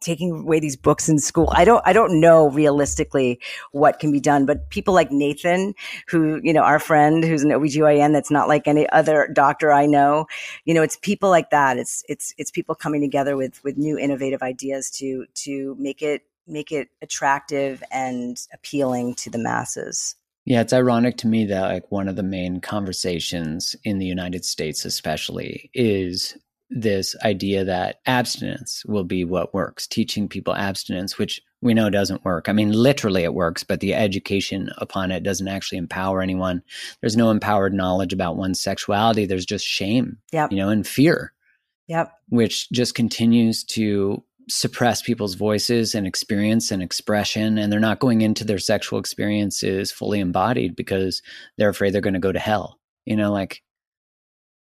taking 0.00 0.40
away 0.40 0.60
these 0.60 0.76
books 0.76 1.08
in 1.08 1.18
school. 1.18 1.52
I 1.52 1.64
don't, 1.64 1.82
I 1.86 1.92
don't 1.92 2.20
know 2.20 2.50
realistically 2.50 3.40
what 3.72 3.98
can 3.98 4.12
be 4.12 4.20
done, 4.20 4.46
but 4.46 4.70
people 4.70 4.94
like 4.94 5.10
Nathan, 5.10 5.74
who, 6.08 6.40
you 6.42 6.52
know, 6.52 6.62
our 6.62 6.78
friend 6.78 7.24
who's 7.24 7.42
an 7.42 7.50
OBGYN 7.50 8.12
that's 8.12 8.30
not 8.30 8.48
like 8.48 8.66
any 8.66 8.88
other 8.90 9.28
doctor 9.32 9.72
I 9.72 9.86
know, 9.86 10.26
you 10.64 10.74
know, 10.74 10.82
it's 10.82 10.96
people 10.96 11.30
like 11.30 11.50
that. 11.50 11.78
It's, 11.78 12.04
it's, 12.08 12.34
it's 12.38 12.50
people 12.50 12.74
coming 12.74 13.00
together 13.00 13.36
with, 13.36 13.62
with 13.64 13.76
new 13.76 13.98
innovative 13.98 14.42
ideas 14.42 14.90
to, 14.92 15.26
to 15.34 15.76
make 15.78 16.02
it, 16.02 16.22
make 16.46 16.72
it 16.72 16.88
attractive 17.02 17.82
and 17.90 18.38
appealing 18.52 19.14
to 19.16 19.30
the 19.30 19.38
masses. 19.38 20.16
Yeah, 20.48 20.62
it's 20.62 20.72
ironic 20.72 21.18
to 21.18 21.26
me 21.26 21.44
that 21.44 21.68
like 21.70 21.92
one 21.92 22.08
of 22.08 22.16
the 22.16 22.22
main 22.22 22.60
conversations 22.60 23.76
in 23.84 23.98
the 23.98 24.06
United 24.06 24.46
States 24.46 24.86
especially 24.86 25.70
is 25.74 26.38
this 26.70 27.16
idea 27.24 27.64
that 27.64 28.00
abstinence 28.06 28.84
will 28.86 29.04
be 29.04 29.24
what 29.24 29.54
works, 29.54 29.86
teaching 29.86 30.28
people 30.28 30.54
abstinence, 30.54 31.18
which 31.18 31.40
we 31.60 31.74
know 31.74 31.90
doesn't 31.90 32.24
work. 32.24 32.48
I 32.48 32.52
mean, 32.52 32.72
literally 32.72 33.24
it 33.24 33.34
works, 33.34 33.64
but 33.64 33.80
the 33.80 33.94
education 33.94 34.70
upon 34.78 35.10
it 35.10 35.22
doesn't 35.22 35.48
actually 35.48 35.78
empower 35.78 36.20
anyone. 36.20 36.62
There's 37.00 37.16
no 37.16 37.30
empowered 37.30 37.74
knowledge 37.74 38.12
about 38.12 38.36
one's 38.36 38.60
sexuality. 38.60 39.26
There's 39.26 39.46
just 39.46 39.66
shame, 39.66 40.18
yep. 40.32 40.52
you 40.52 40.58
know, 40.58 40.68
and 40.68 40.86
fear. 40.86 41.32
Yep. 41.88 42.12
Which 42.28 42.70
just 42.70 42.94
continues 42.94 43.64
to 43.64 44.22
suppress 44.50 45.02
people's 45.02 45.34
voices 45.34 45.94
and 45.94 46.06
experience 46.06 46.70
and 46.70 46.82
expression 46.82 47.58
and 47.58 47.70
they're 47.70 47.80
not 47.80 47.98
going 47.98 48.22
into 48.22 48.44
their 48.44 48.58
sexual 48.58 48.98
experiences 48.98 49.92
fully 49.92 50.20
embodied 50.20 50.74
because 50.74 51.20
they're 51.58 51.68
afraid 51.68 51.92
they're 51.92 52.00
going 52.00 52.14
to 52.14 52.20
go 52.20 52.32
to 52.32 52.38
hell. 52.38 52.78
You 53.04 53.16
know, 53.16 53.32
like 53.32 53.62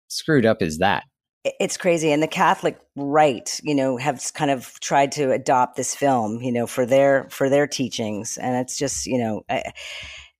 screwed 0.07 0.45
up 0.45 0.61
is 0.61 0.79
that 0.79 1.03
it's 1.43 1.77
crazy 1.77 2.11
and 2.11 2.21
the 2.21 2.27
catholic 2.27 2.79
right 2.95 3.59
you 3.63 3.73
know 3.73 3.97
have 3.97 4.21
kind 4.33 4.51
of 4.51 4.79
tried 4.79 5.11
to 5.11 5.31
adopt 5.31 5.75
this 5.75 5.95
film 5.95 6.41
you 6.41 6.51
know 6.51 6.67
for 6.67 6.85
their 6.85 7.27
for 7.29 7.49
their 7.49 7.67
teachings 7.67 8.37
and 8.37 8.55
it's 8.55 8.77
just 8.77 9.07
you 9.07 9.17
know 9.17 9.43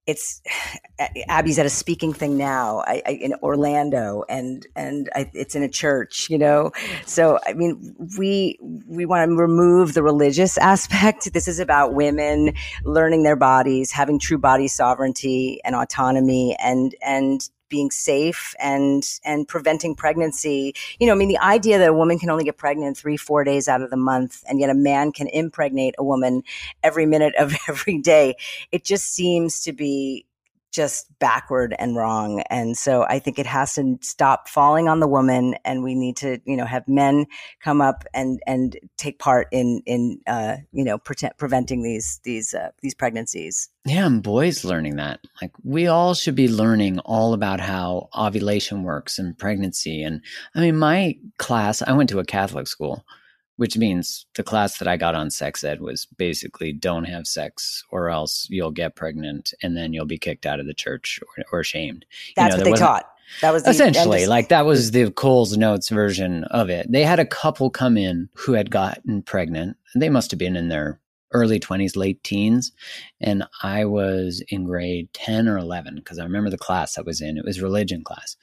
it's 0.06 0.42
abby's 1.28 1.58
at 1.58 1.66
a 1.66 1.70
speaking 1.70 2.14
thing 2.14 2.38
now 2.38 2.84
I, 2.86 3.02
I, 3.06 3.12
in 3.12 3.34
orlando 3.42 4.24
and 4.30 4.66
and 4.76 5.10
I, 5.16 5.30
it's 5.34 5.56
in 5.56 5.64
a 5.64 5.70
church 5.70 6.30
you 6.30 6.38
know? 6.38 6.72
So 7.06 7.40
i 7.46 7.54
mean 7.54 7.96
we 8.18 8.60
we 8.88 9.06
want 9.06 9.28
to 9.28 9.36
remove 9.36 9.94
the 9.94 10.04
religious 10.04 10.58
aspect. 10.72 11.34
This 11.34 11.48
is 11.48 11.60
about 11.60 11.94
women 11.94 12.54
learning 12.84 13.24
their 13.24 13.36
bodies 13.36 13.92
having 13.92 14.20
true 14.20 14.38
body 14.38 14.68
sovereignty 14.68 15.60
and 15.64 15.76
autonomy 15.76 16.56
and 16.60 16.94
and 17.02 17.50
being 17.72 17.90
safe 17.90 18.54
and 18.60 19.04
and 19.24 19.48
preventing 19.48 19.96
pregnancy. 19.96 20.76
You 21.00 21.08
know, 21.08 21.14
I 21.14 21.16
mean, 21.16 21.30
the 21.30 21.40
idea 21.40 21.80
that 21.80 21.90
a 21.90 21.94
woman 21.94 22.20
can 22.20 22.30
only 22.30 22.44
get 22.44 22.58
pregnant 22.58 22.98
three, 22.98 23.18
four 23.18 23.44
days 23.44 23.68
out 23.68 23.82
of 23.82 23.90
the 23.90 23.98
month, 23.98 24.44
and 24.48 24.60
yet 24.60 24.70
a 24.70 24.76
man 24.76 25.12
can 25.12 25.28
impregnate 25.28 25.96
a 25.98 26.04
woman 26.04 26.44
every 26.84 27.08
minute 27.08 27.34
of 27.40 27.56
every 27.68 27.98
day, 27.98 28.36
it 28.72 28.84
just 28.84 29.12
seems 29.14 29.62
to 29.64 29.74
be 29.74 30.26
just 30.72 31.08
backward 31.20 31.76
and 31.78 31.96
wrong. 31.96 32.42
And 32.50 32.78
so 32.78 33.04
I 33.04 33.20
think 33.20 33.38
it 33.38 33.46
has 33.46 33.76
to 33.76 33.98
stop 34.02 34.48
falling 34.48 34.88
on 34.88 35.00
the 35.00 35.08
woman 35.08 35.56
and 35.66 35.84
we 35.84 35.96
need 35.96 36.18
to, 36.18 36.40
you 36.46 36.56
know, 36.56 36.66
have 36.66 36.88
men 36.88 37.26
come 37.62 37.82
up 37.82 38.06
and, 38.14 38.42
and 38.48 38.78
take 38.98 39.20
part 39.20 39.48
in, 39.52 39.82
in, 39.86 40.20
uh, 40.28 40.58
you 40.72 40.84
know, 40.84 40.98
pre- 40.98 41.30
preventing 41.38 41.84
these, 41.84 42.20
these, 42.24 42.54
uh, 42.54 42.70
these 42.82 42.96
pregnancies. 42.96 43.70
Yeah. 43.86 44.06
And 44.06 44.24
boys 44.24 44.64
learning 44.64 44.96
that. 44.96 45.20
Like 45.42 45.52
we 45.64 45.88
all 45.88 46.14
should 46.14 46.36
be 46.36 46.48
learning 46.48 47.00
all 47.00 47.34
about 47.34 47.60
how 47.60 48.10
ovulation 48.18 48.84
works 48.84 49.20
and 49.20 49.38
pregnancy. 49.38 50.02
And 50.04 50.22
I 50.56 50.62
mean, 50.62 50.78
my 50.78 51.18
class, 51.38 51.82
I 51.82 51.92
went 51.94 52.10
to 52.10 52.20
a 52.20 52.26
Catholic 52.26 52.68
school 52.68 53.06
which 53.62 53.78
means 53.78 54.26
the 54.34 54.42
class 54.42 54.80
that 54.80 54.88
I 54.88 54.98
got 54.98 55.14
on 55.14 55.30
sex 55.30 55.64
ed 55.64 55.82
was 55.82 56.08
basically 56.18 56.74
don't 56.74 57.04
have 57.04 57.28
sex 57.28 57.84
or 57.92 58.10
else 58.10 58.48
you'll 58.50 58.72
get 58.72 58.96
pregnant 58.96 59.54
and 59.62 59.78
then 59.78 59.94
you'll 59.94 60.08
be 60.08 60.18
kicked 60.18 60.48
out 60.48 60.60
of 60.60 60.66
the 60.66 60.74
church 60.74 61.20
or, 61.38 61.60
or 61.60 61.64
shamed. 61.64 62.04
That's 62.36 62.56
you 62.56 62.64
know, 62.64 62.72
what 62.72 62.76
they 62.76 62.84
taught. 62.84 63.06
That 63.42 63.54
was 63.54 63.62
the, 63.62 63.70
essentially 63.70 64.26
like 64.26 64.50
that 64.50 64.66
was 64.66 64.90
the 64.90 65.12
Coles 65.12 65.56
Notes 65.56 65.90
version 65.90 66.44
of 66.46 66.72
it. 66.72 66.92
They 66.92 67.04
had 67.04 67.20
a 67.20 67.26
couple 67.26 67.70
come 67.70 67.98
in 67.98 68.30
who 68.34 68.54
had 68.54 68.72
gotten 68.72 69.22
pregnant. 69.22 69.78
They 69.94 70.10
must 70.10 70.32
have 70.32 70.40
been 70.40 70.56
in 70.56 70.70
their 70.70 71.00
early 71.32 71.60
20s, 71.60 71.96
late 71.96 72.24
teens. 72.24 72.72
And 73.20 73.44
I 73.62 73.86
was 73.86 74.44
in 74.48 74.66
grade 74.66 75.14
10 75.14 75.48
or 75.48 75.60
11 75.60 75.98
because 75.98 76.18
I 76.18 76.24
remember 76.24 76.50
the 76.50 76.58
class 76.58 76.98
I 76.98 77.02
was 77.02 77.22
in. 77.22 77.38
It 77.38 77.46
was 77.46 77.62
religion 77.62 78.04
class. 78.04 78.38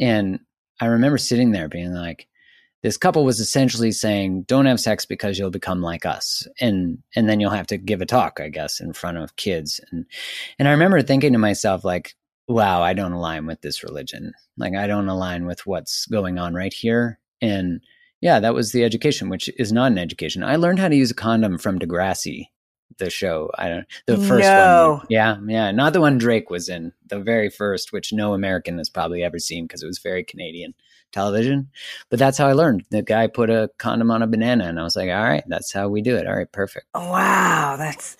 And 0.00 0.40
I 0.80 0.86
remember 0.86 1.18
sitting 1.18 1.50
there 1.50 1.68
being 1.68 1.92
like, 1.92 2.28
this 2.84 2.98
couple 2.98 3.24
was 3.24 3.40
essentially 3.40 3.90
saying 3.90 4.42
don't 4.42 4.66
have 4.66 4.78
sex 4.78 5.06
because 5.06 5.38
you'll 5.38 5.48
become 5.48 5.80
like 5.80 6.04
us. 6.04 6.46
And 6.60 6.98
and 7.16 7.28
then 7.28 7.40
you'll 7.40 7.50
have 7.50 7.66
to 7.68 7.78
give 7.78 8.02
a 8.02 8.06
talk 8.06 8.38
i 8.40 8.48
guess 8.48 8.78
in 8.78 8.92
front 8.92 9.16
of 9.16 9.34
kids. 9.36 9.80
And 9.90 10.04
and 10.58 10.68
i 10.68 10.70
remember 10.70 11.02
thinking 11.02 11.32
to 11.32 11.38
myself 11.38 11.82
like 11.82 12.14
wow 12.46 12.82
i 12.82 12.92
don't 12.92 13.12
align 13.12 13.46
with 13.46 13.62
this 13.62 13.82
religion. 13.82 14.32
Like 14.58 14.74
i 14.74 14.86
don't 14.86 15.08
align 15.08 15.46
with 15.46 15.66
what's 15.66 16.06
going 16.06 16.38
on 16.38 16.54
right 16.54 16.72
here. 16.72 17.18
And 17.40 17.80
yeah 18.20 18.38
that 18.38 18.54
was 18.54 18.72
the 18.72 18.84
education 18.84 19.30
which 19.30 19.48
is 19.58 19.72
not 19.72 19.90
an 19.90 19.98
education. 19.98 20.44
I 20.44 20.56
learned 20.56 20.78
how 20.78 20.88
to 20.88 20.96
use 20.96 21.10
a 21.10 21.14
condom 21.14 21.58
from 21.58 21.78
degrassi 21.78 22.48
the 22.98 23.08
show. 23.08 23.50
I 23.56 23.68
don't 23.70 23.86
the 24.06 24.18
first 24.18 24.44
no. 24.44 24.96
one 24.98 25.06
yeah 25.08 25.38
yeah 25.48 25.70
not 25.70 25.94
the 25.94 26.02
one 26.02 26.18
drake 26.18 26.50
was 26.50 26.68
in 26.68 26.92
the 27.06 27.18
very 27.18 27.48
first 27.48 27.92
which 27.94 28.12
no 28.12 28.34
american 28.34 28.76
has 28.76 28.90
probably 28.90 29.24
ever 29.24 29.38
seen 29.38 29.64
because 29.64 29.82
it 29.82 29.86
was 29.86 29.98
very 29.98 30.22
canadian 30.22 30.74
television. 31.14 31.70
But 32.10 32.18
that's 32.18 32.36
how 32.36 32.46
I 32.46 32.52
learned. 32.52 32.84
The 32.90 33.02
guy 33.02 33.26
put 33.28 33.48
a 33.48 33.70
condom 33.78 34.10
on 34.10 34.22
a 34.22 34.26
banana, 34.26 34.64
and 34.64 34.78
I 34.78 34.82
was 34.82 34.96
like, 34.96 35.08
all 35.08 35.22
right, 35.22 35.44
that's 35.46 35.72
how 35.72 35.88
we 35.88 36.02
do 36.02 36.16
it. 36.16 36.26
All 36.26 36.36
right, 36.36 36.50
perfect. 36.50 36.86
Wow, 36.94 37.76
that's 37.78 38.16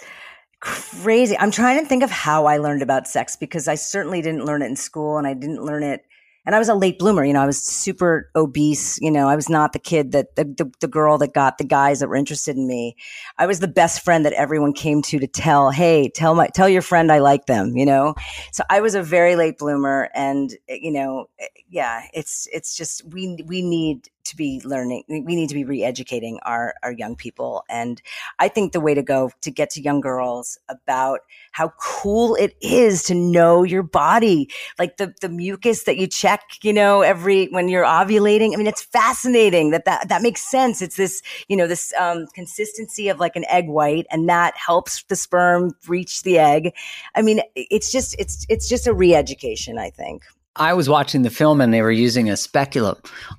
crazy. 0.60 1.36
I'm 1.36 1.50
trying 1.50 1.82
to 1.82 1.86
think 1.86 2.02
of 2.02 2.10
how 2.10 2.46
I 2.46 2.56
learned 2.56 2.82
about 2.82 3.06
sex 3.06 3.36
because 3.36 3.68
I 3.68 3.74
certainly 3.74 4.22
didn't 4.22 4.46
learn 4.46 4.62
it 4.62 4.66
in 4.66 4.76
school, 4.76 5.18
and 5.18 5.26
I 5.26 5.34
didn't 5.34 5.62
learn 5.62 5.82
it 5.82 6.04
and 6.46 6.54
I 6.54 6.58
was 6.58 6.68
a 6.68 6.74
late 6.74 6.98
bloomer. 6.98 7.24
You 7.24 7.32
know, 7.32 7.42
I 7.42 7.46
was 7.46 7.62
super 7.62 8.30
obese. 8.36 8.98
You 9.00 9.10
know, 9.10 9.28
I 9.28 9.36
was 9.36 9.48
not 9.48 9.72
the 9.72 9.78
kid 9.78 10.12
that 10.12 10.36
the, 10.36 10.44
the, 10.44 10.70
the, 10.80 10.88
girl 10.88 11.18
that 11.18 11.32
got 11.34 11.58
the 11.58 11.64
guys 11.64 12.00
that 12.00 12.08
were 12.08 12.16
interested 12.16 12.56
in 12.56 12.66
me. 12.66 12.96
I 13.38 13.46
was 13.46 13.60
the 13.60 13.68
best 13.68 14.04
friend 14.04 14.24
that 14.24 14.32
everyone 14.34 14.72
came 14.72 15.02
to 15.02 15.18
to 15.18 15.26
tell, 15.26 15.70
Hey, 15.70 16.08
tell 16.08 16.34
my, 16.34 16.48
tell 16.48 16.68
your 16.68 16.82
friend 16.82 17.10
I 17.10 17.18
like 17.18 17.46
them, 17.46 17.76
you 17.76 17.86
know? 17.86 18.14
So 18.52 18.62
I 18.68 18.80
was 18.80 18.94
a 18.94 19.02
very 19.02 19.36
late 19.36 19.58
bloomer. 19.58 20.10
And, 20.14 20.52
eh, 20.68 20.78
you 20.80 20.92
know, 20.92 21.26
eh, 21.38 21.46
yeah, 21.68 22.02
it's, 22.12 22.46
it's 22.52 22.76
just, 22.76 23.04
we, 23.12 23.38
we 23.46 23.62
need 23.62 24.08
to 24.24 24.36
be 24.36 24.60
learning. 24.64 25.04
We 25.08 25.36
need 25.36 25.48
to 25.48 25.54
be 25.54 25.64
re-educating 25.64 26.38
our 26.42 26.74
our 26.82 26.92
young 26.92 27.16
people, 27.16 27.64
and 27.68 28.00
I 28.38 28.48
think 28.48 28.72
the 28.72 28.80
way 28.80 28.94
to 28.94 29.02
go 29.02 29.30
to 29.42 29.50
get 29.50 29.70
to 29.70 29.82
young 29.82 30.00
girls 30.00 30.58
about 30.68 31.20
how 31.52 31.72
cool 31.80 32.34
it 32.34 32.54
is 32.60 33.02
to 33.04 33.14
know 33.14 33.62
your 33.62 33.82
body, 33.82 34.48
like 34.78 34.96
the 34.96 35.14
the 35.20 35.28
mucus 35.28 35.84
that 35.84 35.96
you 35.96 36.06
check, 36.06 36.42
you 36.62 36.72
know, 36.72 37.02
every 37.02 37.46
when 37.46 37.68
you're 37.68 37.84
ovulating. 37.84 38.52
I 38.52 38.56
mean, 38.56 38.66
it's 38.66 38.82
fascinating 38.82 39.70
that 39.70 39.84
that 39.84 40.08
that 40.08 40.22
makes 40.22 40.42
sense. 40.42 40.82
It's 40.82 40.96
this 40.96 41.22
you 41.48 41.56
know 41.56 41.66
this 41.66 41.92
um, 41.98 42.26
consistency 42.34 43.08
of 43.08 43.20
like 43.20 43.36
an 43.36 43.44
egg 43.48 43.68
white, 43.68 44.06
and 44.10 44.28
that 44.28 44.54
helps 44.56 45.02
the 45.04 45.16
sperm 45.16 45.72
reach 45.86 46.22
the 46.22 46.38
egg. 46.38 46.72
I 47.14 47.22
mean, 47.22 47.40
it's 47.54 47.92
just 47.92 48.16
it's 48.18 48.46
it's 48.48 48.68
just 48.68 48.86
a 48.86 48.94
re-education. 48.94 49.78
I 49.78 49.90
think. 49.90 50.22
I 50.56 50.72
was 50.72 50.88
watching 50.88 51.22
the 51.22 51.30
film 51.30 51.60
and 51.60 51.74
they 51.74 51.82
were 51.82 51.90
using 51.90 52.30
a 52.30 52.36
speculum 52.36 52.96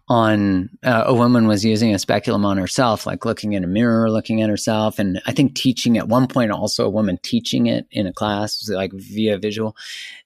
on 0.10 0.70
uh, 0.84 1.04
a 1.06 1.14
woman 1.14 1.48
was 1.48 1.64
using 1.64 1.94
a 1.94 2.00
speculum 2.00 2.46
on 2.46 2.58
herself, 2.58 3.06
like 3.06 3.24
looking 3.24 3.54
in 3.54 3.64
a 3.64 3.68
mirror, 3.68 4.12
looking 4.12 4.42
at 4.42 4.50
herself, 4.50 5.00
and 5.00 5.22
I 5.26 5.32
think 5.32 5.56
teaching 5.56 5.98
at 5.98 6.10
one 6.10 6.28
point 6.28 6.52
also 6.52 6.86
a 6.86 6.90
woman 6.90 7.18
teaching 7.24 7.68
it 7.68 7.88
in 7.92 8.06
a 8.06 8.14
class, 8.14 8.68
like 8.70 8.92
via 8.94 9.38
visual. 9.38 9.78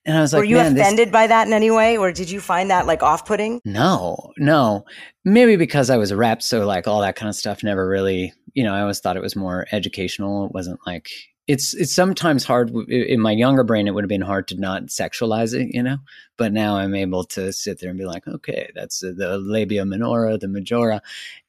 And 0.05 0.18
I 0.18 0.22
was 0.22 0.34
like, 0.34 0.39
were 0.39 0.45
you 0.45 0.57
offended 0.59 1.09
this... 1.09 1.14
by 1.14 1.28
that 1.28 1.45
in 1.45 1.53
any 1.53 1.70
way, 1.70 1.97
or 1.97 2.11
did 2.11 2.32
you 2.32 2.39
find 2.39 2.72
that 2.72 2.88
like 2.88 3.03
off-putting? 3.03 3.61
No, 3.66 4.32
no. 4.38 4.86
Maybe 5.24 5.57
because 5.57 5.89
I 5.91 5.97
was 5.97 6.09
a 6.09 6.18
rep, 6.18 6.41
so 6.41 6.66
like 6.66 6.88
all 6.88 7.01
that 7.01 7.16
kind 7.16 7.30
of 7.30 7.36
stuff 7.36 7.64
never 7.64 7.88
really, 7.88 8.34
you 8.53 8.64
know, 8.64 8.74
I 8.74 8.82
always 8.82 8.99
thought 8.99 9.18
it 9.18 9.22
was 9.22 9.36
more 9.36 9.68
educational. 9.72 10.47
It 10.47 10.53
wasn't 10.53 10.80
like 10.88 11.09
it's 11.50 11.74
it's 11.74 11.91
sometimes 11.91 12.43
hard 12.43 12.70
in 12.89 13.20
my 13.20 13.32
younger 13.32 13.64
brain 13.64 13.88
it 13.88 13.95
would 13.95 14.04
have 14.04 14.10
been 14.10 14.22
hard 14.22 14.47
to 14.47 14.56
not 14.56 14.84
sexualize 14.84 15.60
it 15.60 15.74
you 15.74 15.82
know? 15.82 15.97
But 16.38 16.54
now 16.54 16.78
i'm 16.78 16.93
able 16.93 17.24
to 17.26 17.52
sit 17.52 17.80
there 17.80 17.89
and 17.89 17.97
be 17.97 18.06
like 18.06 18.28
okay 18.28 18.70
that's 18.76 19.00
the 19.00 19.38
labia 19.41 19.84
minora 19.84 20.38
the 20.38 20.47
majora. 20.47 21.02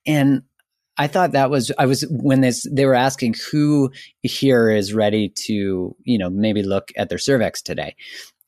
And 0.07 0.43
i 0.97 1.07
thought 1.07 1.33
that 1.33 1.51
was 1.51 1.71
i 1.79 1.85
was 1.85 2.03
when 2.11 2.41
this 2.41 2.67
they 2.73 2.87
were 2.87 2.95
asking 2.95 3.35
who 3.53 3.91
here 4.23 4.71
is 4.71 4.95
ready 4.95 5.29
to 5.29 5.95
you 6.05 6.19
know 6.19 6.31
maybe 6.31 6.63
look 6.63 6.93
at 6.97 7.11
their 7.11 7.19
cervix 7.19 7.61
today 7.61 7.95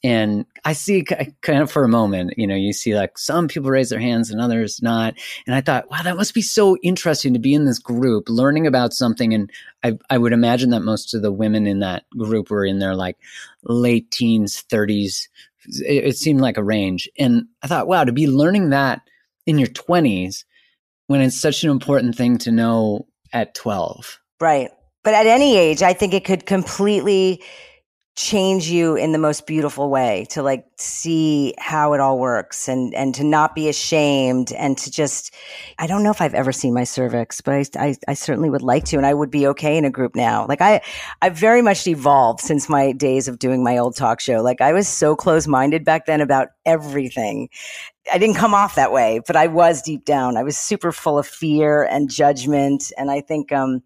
and 0.05 0.46
I 0.64 0.72
see 0.72 1.05
kind 1.05 1.62
of 1.62 1.70
for 1.70 1.84
a 1.84 1.88
moment, 1.88 2.34
you 2.36 2.46
know, 2.46 2.57
you 2.57 2.72
see 2.72 2.96
like 2.96 3.18
some 3.18 3.46
people 3.46 3.70
raise 3.70 3.90
their 3.90 4.00
hands 4.00 4.30
and 4.30 4.40
others 4.40 4.82
not. 4.82 5.14
And 5.46 5.55
I 5.55 5.61
thought, 5.61 5.90
wow, 5.90 6.03
that 6.03 6.16
must 6.16 6.34
be 6.34 6.42
so 6.42 6.76
interesting 6.82 7.32
to 7.34 7.38
be 7.38 7.55
in 7.55 7.66
this 7.66 7.78
group 7.78 8.28
learning 8.28 8.66
about 8.66 8.92
something. 8.92 9.32
And 9.32 9.50
I, 9.84 9.98
I 10.11 10.18
would 10.18 10.32
imagine 10.32 10.70
that 10.70 10.80
most 10.80 11.14
of 11.14 11.22
the 11.22 11.30
women 11.30 11.68
in 11.68 11.80
that 11.80 12.05
group 12.11 12.50
were 12.50 12.64
in 12.64 12.80
their 12.80 12.96
like 12.96 13.16
late 13.62 14.11
teens, 14.11 14.64
30s. 14.68 15.28
It, 15.66 16.05
it 16.05 16.16
seemed 16.16 16.40
like 16.40 16.57
a 16.57 16.64
range. 16.64 17.09
And 17.16 17.46
I 17.62 17.68
thought, 17.68 17.86
wow, 17.86 18.03
to 18.03 18.12
be 18.12 18.26
learning 18.26 18.70
that 18.70 19.03
in 19.46 19.59
your 19.59 19.68
20s 19.68 20.44
when 21.07 21.20
it's 21.20 21.40
such 21.40 21.62
an 21.62 21.70
important 21.70 22.16
thing 22.16 22.38
to 22.38 22.50
know 22.50 23.07
at 23.32 23.55
12. 23.55 24.18
Right. 24.40 24.70
But 25.05 25.14
at 25.14 25.26
any 25.26 25.57
age, 25.57 25.82
I 25.82 25.92
think 25.92 26.12
it 26.12 26.24
could 26.24 26.46
completely 26.46 27.42
change 28.14 28.68
you 28.68 28.94
in 28.94 29.12
the 29.12 29.18
most 29.18 29.46
beautiful 29.46 29.88
way 29.88 30.26
to 30.28 30.42
like 30.42 30.66
see 30.76 31.54
how 31.58 31.94
it 31.94 32.00
all 32.00 32.18
works 32.18 32.68
and 32.68 32.94
and 32.94 33.14
to 33.14 33.24
not 33.24 33.54
be 33.54 33.70
ashamed 33.70 34.52
and 34.52 34.76
to 34.76 34.90
just 34.90 35.34
I 35.78 35.86
don't 35.86 36.02
know 36.02 36.10
if 36.10 36.20
I've 36.20 36.34
ever 36.34 36.52
seen 36.52 36.74
my 36.74 36.84
cervix 36.84 37.40
but 37.40 37.54
I, 37.54 37.64
I, 37.78 37.94
I 38.08 38.14
certainly 38.14 38.50
would 38.50 38.60
like 38.60 38.84
to 38.86 38.98
and 38.98 39.06
I 39.06 39.14
would 39.14 39.30
be 39.30 39.46
okay 39.48 39.78
in 39.78 39.86
a 39.86 39.90
group 39.90 40.14
now. 40.14 40.46
Like 40.46 40.60
I 40.60 40.82
I've 41.22 41.38
very 41.38 41.62
much 41.62 41.86
evolved 41.86 42.40
since 42.40 42.68
my 42.68 42.92
days 42.92 43.28
of 43.28 43.38
doing 43.38 43.64
my 43.64 43.78
old 43.78 43.96
talk 43.96 44.20
show. 44.20 44.42
Like 44.42 44.60
I 44.60 44.74
was 44.74 44.88
so 44.88 45.16
close 45.16 45.46
minded 45.46 45.82
back 45.82 46.04
then 46.04 46.20
about 46.20 46.48
everything. 46.66 47.48
I 48.12 48.18
didn't 48.18 48.36
come 48.36 48.52
off 48.52 48.74
that 48.74 48.92
way 48.92 49.22
but 49.26 49.36
I 49.36 49.46
was 49.46 49.80
deep 49.80 50.04
down. 50.04 50.36
I 50.36 50.42
was 50.42 50.58
super 50.58 50.92
full 50.92 51.18
of 51.18 51.26
fear 51.26 51.82
and 51.84 52.10
judgment 52.10 52.92
and 52.98 53.10
I 53.10 53.22
think 53.22 53.52
um 53.52 53.82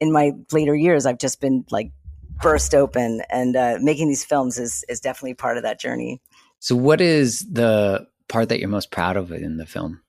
in 0.00 0.12
my 0.12 0.32
later 0.52 0.74
years 0.74 1.06
I've 1.06 1.18
just 1.18 1.40
been 1.40 1.64
like 1.70 1.92
burst 2.42 2.74
open. 2.74 3.22
And 3.30 3.56
uh, 3.56 3.78
making 3.80 4.08
these 4.08 4.24
films 4.24 4.58
is 4.58 4.84
is 4.88 5.00
definitely 5.00 5.34
part 5.34 5.56
of 5.56 5.62
that 5.62 5.80
journey. 5.80 6.20
So, 6.58 6.76
what 6.76 7.00
is 7.00 7.40
the 7.50 8.06
part 8.28 8.48
that 8.50 8.60
you're 8.60 8.68
most 8.68 8.90
proud 8.90 9.16
of 9.16 9.32
in 9.32 9.56
the 9.56 9.66
film? 9.66 10.00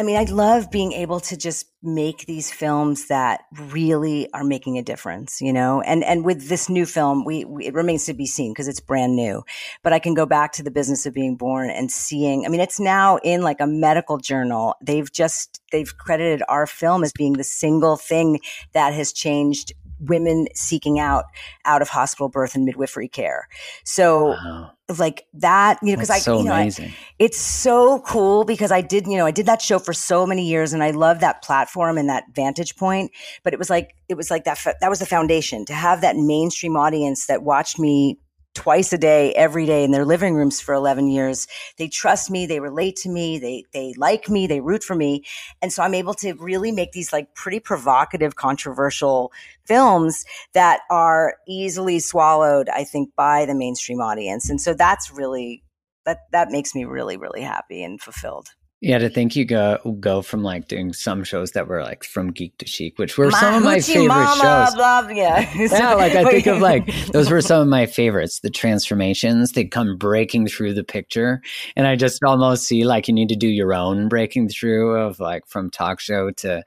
I 0.00 0.02
mean, 0.02 0.16
I 0.16 0.24
love 0.32 0.70
being 0.70 0.92
able 0.92 1.20
to 1.20 1.36
just 1.36 1.66
make 1.82 2.24
these 2.24 2.50
films 2.50 3.08
that 3.08 3.42
really 3.52 4.32
are 4.32 4.44
making 4.44 4.78
a 4.78 4.82
difference, 4.82 5.42
you 5.42 5.52
know. 5.52 5.82
And 5.82 6.02
and 6.04 6.24
with 6.24 6.48
this 6.48 6.70
new 6.70 6.86
film, 6.86 7.22
we, 7.22 7.44
we 7.44 7.66
it 7.66 7.74
remains 7.74 8.06
to 8.06 8.14
be 8.14 8.24
seen 8.24 8.52
because 8.52 8.66
it's 8.66 8.80
brand 8.80 9.14
new. 9.14 9.42
But 9.82 9.92
I 9.92 9.98
can 9.98 10.14
go 10.14 10.24
back 10.24 10.52
to 10.52 10.62
the 10.62 10.70
business 10.70 11.04
of 11.04 11.12
being 11.12 11.36
born 11.36 11.68
and 11.68 11.92
seeing. 11.92 12.46
I 12.46 12.48
mean, 12.48 12.62
it's 12.62 12.80
now 12.80 13.18
in 13.18 13.42
like 13.42 13.60
a 13.60 13.66
medical 13.66 14.16
journal. 14.16 14.74
They've 14.80 15.12
just 15.12 15.60
they've 15.70 15.94
credited 15.98 16.42
our 16.48 16.66
film 16.66 17.04
as 17.04 17.12
being 17.12 17.34
the 17.34 17.44
single 17.44 17.96
thing 17.96 18.40
that 18.72 18.94
has 18.94 19.12
changed 19.12 19.74
women 20.00 20.46
seeking 20.54 20.98
out 20.98 21.24
out 21.64 21.82
of 21.82 21.88
hospital 21.88 22.28
birth 22.28 22.54
and 22.54 22.64
midwifery 22.64 23.08
care. 23.08 23.48
So 23.84 24.28
wow. 24.28 24.72
like 24.98 25.26
that, 25.34 25.78
you 25.82 25.90
know, 25.90 25.96
because 25.96 26.10
I, 26.10 26.18
so 26.18 26.38
you 26.38 26.44
know, 26.44 26.52
I, 26.52 26.70
it's 27.18 27.38
so 27.38 28.00
cool 28.00 28.44
because 28.44 28.72
I 28.72 28.80
did, 28.80 29.06
you 29.06 29.16
know, 29.16 29.26
I 29.26 29.30
did 29.30 29.46
that 29.46 29.62
show 29.62 29.78
for 29.78 29.92
so 29.92 30.26
many 30.26 30.46
years 30.46 30.72
and 30.72 30.82
I 30.82 30.90
love 30.90 31.20
that 31.20 31.42
platform 31.42 31.98
and 31.98 32.08
that 32.08 32.24
vantage 32.34 32.76
point. 32.76 33.12
But 33.42 33.52
it 33.52 33.58
was 33.58 33.70
like, 33.70 33.94
it 34.08 34.16
was 34.16 34.30
like 34.30 34.44
that, 34.44 34.58
that 34.80 34.88
was 34.90 34.98
the 34.98 35.06
foundation 35.06 35.64
to 35.66 35.74
have 35.74 36.00
that 36.00 36.16
mainstream 36.16 36.76
audience 36.76 37.26
that 37.26 37.42
watched 37.42 37.78
me 37.78 38.18
twice 38.54 38.92
a 38.92 38.98
day, 38.98 39.32
every 39.34 39.64
day 39.64 39.84
in 39.84 39.90
their 39.90 40.04
living 40.04 40.34
rooms 40.34 40.60
for 40.60 40.74
11 40.74 41.08
years. 41.08 41.46
They 41.78 41.88
trust 41.88 42.30
me. 42.30 42.46
They 42.46 42.60
relate 42.60 42.96
to 42.96 43.08
me. 43.08 43.38
They, 43.38 43.64
they 43.72 43.94
like 43.96 44.28
me. 44.28 44.46
They 44.46 44.60
root 44.60 44.82
for 44.82 44.94
me. 44.94 45.24
And 45.62 45.72
so 45.72 45.82
I'm 45.82 45.94
able 45.94 46.14
to 46.14 46.32
really 46.34 46.72
make 46.72 46.92
these 46.92 47.12
like 47.12 47.34
pretty 47.34 47.60
provocative, 47.60 48.36
controversial 48.36 49.32
films 49.66 50.24
that 50.52 50.80
are 50.90 51.36
easily 51.46 52.00
swallowed, 52.00 52.68
I 52.68 52.84
think, 52.84 53.14
by 53.16 53.46
the 53.46 53.54
mainstream 53.54 54.00
audience. 54.00 54.50
And 54.50 54.60
so 54.60 54.74
that's 54.74 55.10
really, 55.10 55.62
that, 56.04 56.18
that 56.32 56.50
makes 56.50 56.74
me 56.74 56.84
really, 56.84 57.16
really 57.16 57.42
happy 57.42 57.82
and 57.82 58.00
fulfilled. 58.00 58.48
Yeah, 58.82 58.96
to 58.96 59.10
think 59.10 59.36
you 59.36 59.44
go 59.44 59.76
go 60.00 60.22
from 60.22 60.42
like 60.42 60.66
doing 60.66 60.94
some 60.94 61.22
shows 61.22 61.50
that 61.50 61.68
were 61.68 61.82
like 61.82 62.02
from 62.02 62.32
geek 62.32 62.56
to 62.58 62.66
chic, 62.66 62.98
which 62.98 63.18
were 63.18 63.30
some 63.30 63.56
of 63.56 63.62
my 63.62 63.78
favorite 63.80 64.08
mama, 64.08 64.66
shows. 64.66 64.74
Blah, 64.74 65.08
yeah, 65.10 65.52
yeah, 65.54 65.92
like 65.92 66.14
I 66.14 66.24
think 66.30 66.46
of 66.46 66.62
like 66.62 66.86
those 67.12 67.30
were 67.30 67.42
some 67.42 67.60
of 67.60 67.68
my 67.68 67.84
favorites. 67.84 68.40
The 68.40 68.48
transformations 68.48 69.52
they 69.52 69.66
come 69.66 69.98
breaking 69.98 70.46
through 70.46 70.72
the 70.72 70.82
picture, 70.82 71.42
and 71.76 71.86
I 71.86 71.94
just 71.96 72.24
almost 72.24 72.64
see 72.64 72.84
like 72.84 73.06
you 73.06 73.12
need 73.12 73.28
to 73.28 73.36
do 73.36 73.48
your 73.48 73.74
own 73.74 74.08
breaking 74.08 74.48
through 74.48 74.98
of 74.98 75.20
like 75.20 75.46
from 75.46 75.68
talk 75.68 76.00
show 76.00 76.30
to 76.30 76.64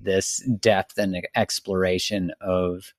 this 0.00 0.38
depth 0.60 0.96
and 0.96 1.26
exploration 1.34 2.32
of 2.40 2.94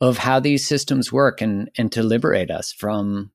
of 0.00 0.16
how 0.16 0.38
these 0.38 0.64
systems 0.64 1.12
work 1.12 1.40
and 1.40 1.70
and 1.76 1.90
to 1.90 2.04
liberate 2.04 2.52
us 2.52 2.72
from 2.72 3.32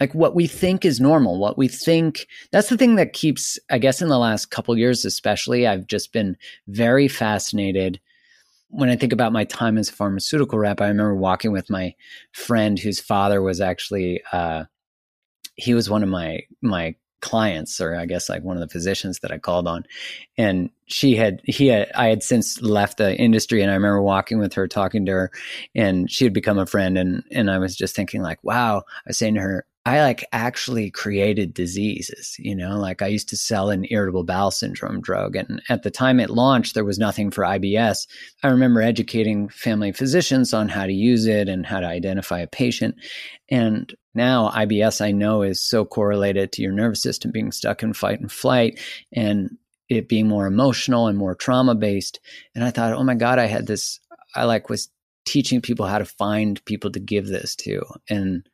like 0.00 0.14
what 0.14 0.34
we 0.34 0.46
think 0.46 0.84
is 0.84 1.00
normal 1.00 1.38
what 1.38 1.56
we 1.56 1.68
think 1.68 2.26
that's 2.50 2.68
the 2.68 2.76
thing 2.76 2.96
that 2.96 3.12
keeps 3.12 3.58
i 3.70 3.78
guess 3.78 4.02
in 4.02 4.08
the 4.08 4.18
last 4.18 4.50
couple 4.50 4.76
years 4.76 5.04
especially 5.04 5.66
i've 5.66 5.86
just 5.86 6.12
been 6.12 6.36
very 6.68 7.08
fascinated. 7.08 8.00
When 8.68 8.88
i 8.88 8.96
think 8.96 9.12
about 9.12 9.32
my 9.32 9.44
time 9.44 9.78
as 9.78 9.88
a 9.88 9.92
pharmaceutical 9.92 10.58
rep 10.58 10.80
i 10.80 10.88
remember 10.88 11.14
walking 11.14 11.52
with 11.52 11.70
my 11.70 11.94
friend 12.32 12.78
whose 12.78 13.00
father 13.00 13.42
was 13.42 13.60
actually 13.60 14.22
uh, 14.32 14.64
he 15.56 15.74
was 15.74 15.90
one 15.90 16.02
of 16.02 16.08
my 16.08 16.40
my 16.62 16.94
clients 17.22 17.80
or 17.80 17.94
i 17.94 18.04
guess 18.04 18.28
like 18.28 18.42
one 18.42 18.56
of 18.56 18.60
the 18.60 18.72
physicians 18.72 19.20
that 19.20 19.30
i 19.30 19.38
called 19.38 19.68
on. 19.68 19.84
And 20.36 20.70
she 20.86 21.14
had 21.14 21.40
he 21.44 21.68
had 21.68 21.90
i 21.94 22.08
had 22.08 22.22
since 22.22 22.60
left 22.60 22.98
the 22.98 23.16
industry 23.16 23.62
and 23.62 23.70
i 23.70 23.74
remember 23.74 24.02
walking 24.02 24.38
with 24.38 24.54
her 24.54 24.66
talking 24.66 25.06
to 25.06 25.12
her 25.12 25.30
and 25.74 26.10
she 26.10 26.24
had 26.24 26.34
become 26.34 26.58
a 26.58 26.66
friend 26.66 26.98
and 26.98 27.22
and 27.30 27.50
i 27.50 27.58
was 27.58 27.76
just 27.76 27.94
thinking 27.96 28.22
like 28.22 28.42
wow 28.42 28.78
i 28.78 29.02
was 29.06 29.18
saying 29.18 29.34
to 29.34 29.40
her 29.40 29.64
I 29.84 30.00
like 30.00 30.24
actually 30.30 30.92
created 30.92 31.54
diseases, 31.54 32.36
you 32.38 32.54
know, 32.54 32.78
like 32.78 33.02
I 33.02 33.08
used 33.08 33.28
to 33.30 33.36
sell 33.36 33.70
an 33.70 33.84
irritable 33.90 34.22
bowel 34.22 34.52
syndrome 34.52 35.00
drug. 35.00 35.34
And 35.34 35.60
at 35.68 35.82
the 35.82 35.90
time 35.90 36.20
it 36.20 36.30
launched, 36.30 36.74
there 36.74 36.84
was 36.84 37.00
nothing 37.00 37.32
for 37.32 37.42
IBS. 37.42 38.06
I 38.44 38.48
remember 38.48 38.80
educating 38.80 39.48
family 39.48 39.90
physicians 39.90 40.54
on 40.54 40.68
how 40.68 40.86
to 40.86 40.92
use 40.92 41.26
it 41.26 41.48
and 41.48 41.66
how 41.66 41.80
to 41.80 41.86
identify 41.86 42.38
a 42.38 42.46
patient. 42.46 42.94
And 43.48 43.92
now 44.14 44.50
IBS, 44.50 45.00
I 45.00 45.10
know, 45.10 45.42
is 45.42 45.60
so 45.60 45.84
correlated 45.84 46.52
to 46.52 46.62
your 46.62 46.72
nervous 46.72 47.02
system 47.02 47.32
being 47.32 47.50
stuck 47.50 47.82
in 47.82 47.92
fight 47.92 48.20
and 48.20 48.30
flight 48.30 48.78
and 49.12 49.56
it 49.88 50.08
being 50.08 50.28
more 50.28 50.46
emotional 50.46 51.08
and 51.08 51.18
more 51.18 51.34
trauma 51.34 51.74
based. 51.74 52.20
And 52.54 52.62
I 52.62 52.70
thought, 52.70 52.92
oh 52.92 53.02
my 53.02 53.16
God, 53.16 53.40
I 53.40 53.46
had 53.46 53.66
this, 53.66 53.98
I 54.36 54.44
like 54.44 54.70
was 54.70 54.90
teaching 55.24 55.60
people 55.60 55.86
how 55.86 55.98
to 55.98 56.04
find 56.04 56.64
people 56.66 56.92
to 56.92 57.00
give 57.00 57.26
this 57.26 57.56
to. 57.56 57.82
And 58.08 58.48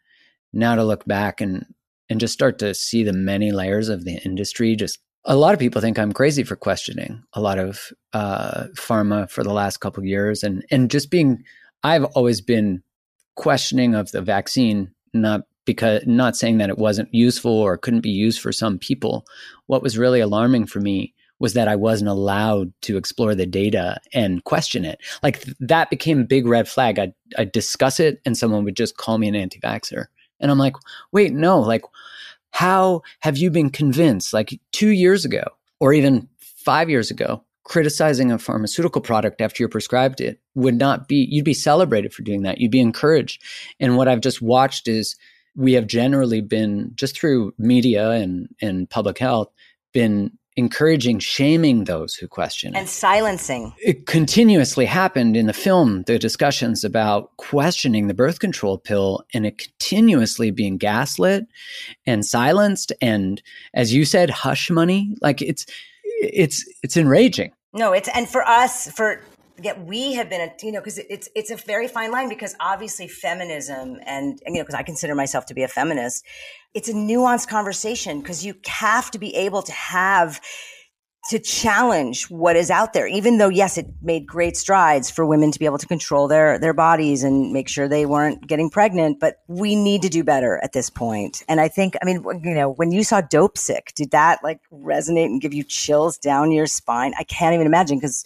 now 0.53 0.74
to 0.74 0.84
look 0.84 1.05
back 1.05 1.40
and 1.40 1.66
and 2.11 2.20
just 2.20 2.32
start 2.32 2.59
to 2.59 2.74
see 2.74 3.05
the 3.05 3.12
many 3.12 3.53
layers 3.53 3.88
of 3.88 4.05
the 4.05 4.18
industry 4.24 4.74
just 4.74 4.99
a 5.24 5.36
lot 5.36 5.53
of 5.53 5.61
people 5.61 5.80
think 5.80 5.99
I'm 5.99 6.12
crazy 6.12 6.42
for 6.42 6.57
questioning 6.57 7.22
a 7.34 7.40
lot 7.40 7.59
of 7.59 7.92
uh, 8.14 8.64
pharma 8.74 9.30
for 9.30 9.44
the 9.44 9.53
last 9.53 9.76
couple 9.78 10.05
years, 10.05 10.42
and 10.42 10.64
and 10.70 10.90
just 10.90 11.11
being, 11.11 11.44
I've 11.82 12.05
always 12.05 12.40
been 12.40 12.82
questioning 13.36 13.94
of 13.94 14.11
the 14.11 14.22
vaccine, 14.22 14.90
not 15.12 15.42
because 15.66 16.03
not 16.07 16.36
saying 16.36 16.59
that 16.59 16.70
it 16.70 16.78
wasn't 16.78 17.12
useful 17.12 17.53
or 17.53 17.76
couldn't 17.76 18.01
be 18.01 18.11
used 18.11 18.40
for 18.40 18.53
some 18.53 18.78
people. 18.78 19.26
What 19.66 19.82
was 19.82 19.99
really 19.99 20.20
alarming 20.20 20.66
for 20.66 20.80
me 20.80 21.14
was 21.40 21.53
that 21.53 21.68
I 21.68 21.76
wasn't 21.76 22.09
allowed 22.09 22.72
to 22.82 22.96
explore 22.96 23.34
the 23.34 23.46
data 23.46 24.01
and 24.12 24.42
question 24.42 24.84
it. 24.84 24.99
Like 25.22 25.42
th- 25.42 25.57
that 25.61 25.90
became 25.90 26.20
a 26.20 26.24
big 26.24 26.46
red 26.46 26.66
flag. 26.66 26.99
I'd, 26.99 27.12
I'd 27.36 27.53
discuss 27.53 28.01
it 28.01 28.20
and 28.24 28.36
someone 28.36 28.64
would 28.64 28.76
just 28.76 28.96
call 28.96 29.18
me 29.18 29.28
an 29.28 29.36
anti 29.36 29.61
vaxxer. 29.61 30.07
And 30.41 30.51
I'm 30.51 30.59
like, 30.59 30.74
wait, 31.12 31.32
no, 31.32 31.61
like, 31.61 31.82
how 32.51 33.03
have 33.20 33.36
you 33.36 33.51
been 33.51 33.70
convinced 33.70 34.32
like 34.32 34.59
two 34.72 34.89
years 34.89 35.24
ago 35.24 35.45
or 35.80 35.93
even 35.93 36.28
five 36.39 36.91
years 36.91 37.11
ago 37.11 37.43
criticizing 37.64 38.32
a 38.32 38.39
pharmaceutical 38.39 39.03
product 39.03 39.41
after 39.41 39.62
you're 39.62 39.68
prescribed 39.68 40.20
it 40.20 40.41
would 40.55 40.74
not 40.74 41.07
be 41.07 41.28
you'd 41.30 41.45
be 41.45 41.55
celebrated 41.55 42.12
for 42.12 42.22
doing 42.22 42.43
that. 42.43 42.59
You'd 42.59 42.70
be 42.70 42.80
encouraged. 42.80 43.43
And 43.78 43.97
what 43.97 44.09
i've 44.09 44.22
just 44.22 44.41
watched 44.41 44.89
is 44.89 45.16
we 45.55 45.74
have 45.74 45.86
generally 45.86 46.41
been 46.41 46.91
just 46.95 47.16
through 47.18 47.53
media 47.59 48.11
and 48.11 48.49
and 48.62 48.89
public 48.89 49.18
health 49.18 49.53
been 49.93 50.32
encouraging 50.59 51.20
shaming 51.20 51.84
those 51.84 52.16
who 52.16 52.26
question 52.26 52.74
and 52.74 52.86
it. 52.86 52.90
silencing. 52.90 53.72
It 53.78 54.06
continuously 54.06 54.86
happened 54.86 55.36
in 55.36 55.46
the 55.46 55.52
film 55.52 56.02
the 56.02 56.18
discussions 56.18 56.82
about 56.82 57.34
questioning 57.36 58.09
the 58.09 58.14
birth 58.14 58.40
control 58.40 58.76
pill 58.76 59.24
and 59.32 59.46
it 59.46 59.56
continuously 59.56 60.50
being 60.50 60.76
gaslit 60.76 61.46
and 62.06 62.26
silenced 62.26 62.92
and 63.00 63.40
as 63.72 63.94
you 63.94 64.04
said 64.04 64.30
hush 64.30 64.68
money. 64.68 65.14
Like 65.22 65.40
it's 65.40 65.64
it's 66.20 66.68
it's 66.82 66.96
enraging. 66.96 67.52
No, 67.72 67.92
it's 67.92 68.09
and 68.12 68.28
for 68.28 68.42
us, 68.42 68.90
for 68.90 69.22
yeah, 69.62 69.78
we 69.78 70.14
have 70.14 70.30
been, 70.30 70.50
you 70.62 70.72
know, 70.72 70.80
because 70.80 70.98
it's 70.98 71.28
it's 71.34 71.50
a 71.50 71.56
very 71.56 71.88
fine 71.88 72.11
line 72.11 72.28
because 72.28 72.54
obviously 72.61 73.09
feminism 73.09 73.98
and, 74.06 74.40
and 74.44 74.54
you 74.54 74.54
know, 74.54 74.62
because 74.62 74.74
I 74.74 74.82
consider 74.82 75.14
myself 75.14 75.46
to 75.46 75.54
be 75.54 75.62
a 75.62 75.68
feminist, 75.68 76.24
it's 76.75 76.89
a 76.89 76.95
nuanced 76.95 77.49
conversation 77.49 78.21
because 78.21 78.45
you 78.45 78.55
have 78.66 79.11
to 79.11 79.19
be 79.19 79.35
able 79.35 79.62
to 79.62 79.73
have 79.73 80.41
to 81.29 81.39
challenge 81.39 82.31
what 82.31 82.57
is 82.57 82.71
out 82.71 82.95
there 82.95 83.07
even 83.07 83.37
though 83.37 83.49
yes 83.49 83.77
it 83.77 83.87
made 84.01 84.27
great 84.27 84.57
strides 84.57 85.11
for 85.11 85.27
women 85.27 85.51
to 85.53 85.59
be 85.59 85.66
able 85.66 85.77
to 85.77 85.87
control 85.87 86.27
their 86.27 86.59
their 86.59 86.73
bodies 86.73 87.23
and 87.23 87.53
make 87.53 87.69
sure 87.69 87.87
they 87.87 88.07
weren't 88.07 88.47
getting 88.47 88.71
pregnant 88.71 89.21
but 89.21 89.37
we 89.47 89.77
need 89.77 90.01
to 90.01 90.09
do 90.09 90.25
better 90.25 90.59
at 90.62 90.73
this 90.73 90.89
point. 90.89 91.43
and 91.49 91.61
i 91.61 91.69
think 91.69 91.97
i 92.01 92.05
mean 92.07 92.25
you 92.43 92.55
know 92.55 92.71
when 92.71 92.93
you 92.93 93.05
saw 93.05 93.21
Dopesick 93.21 93.93
did 93.95 94.11
that 94.12 94.43
like 94.43 94.61
resonate 94.73 95.27
and 95.27 95.41
give 95.41 95.53
you 95.53 95.64
chills 95.64 96.16
down 96.16 96.51
your 96.51 96.66
spine? 96.66 97.12
I 97.19 97.25
can't 97.25 97.55
even 97.55 97.66
imagine 97.66 97.99
because 97.99 98.25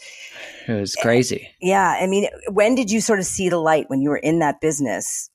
it 0.68 0.74
was 0.74 0.95
crazy. 0.95 1.49
Yeah 1.61 1.97
i 2.01 2.07
mean 2.07 2.28
when 2.49 2.76
did 2.76 2.90
you 2.90 3.01
sort 3.01 3.18
of 3.18 3.24
see 3.24 3.49
the 3.49 3.59
light 3.59 3.90
when 3.90 4.01
you 4.01 4.11
were 4.11 4.16
in 4.18 4.38
that 4.40 4.61
business 4.61 5.28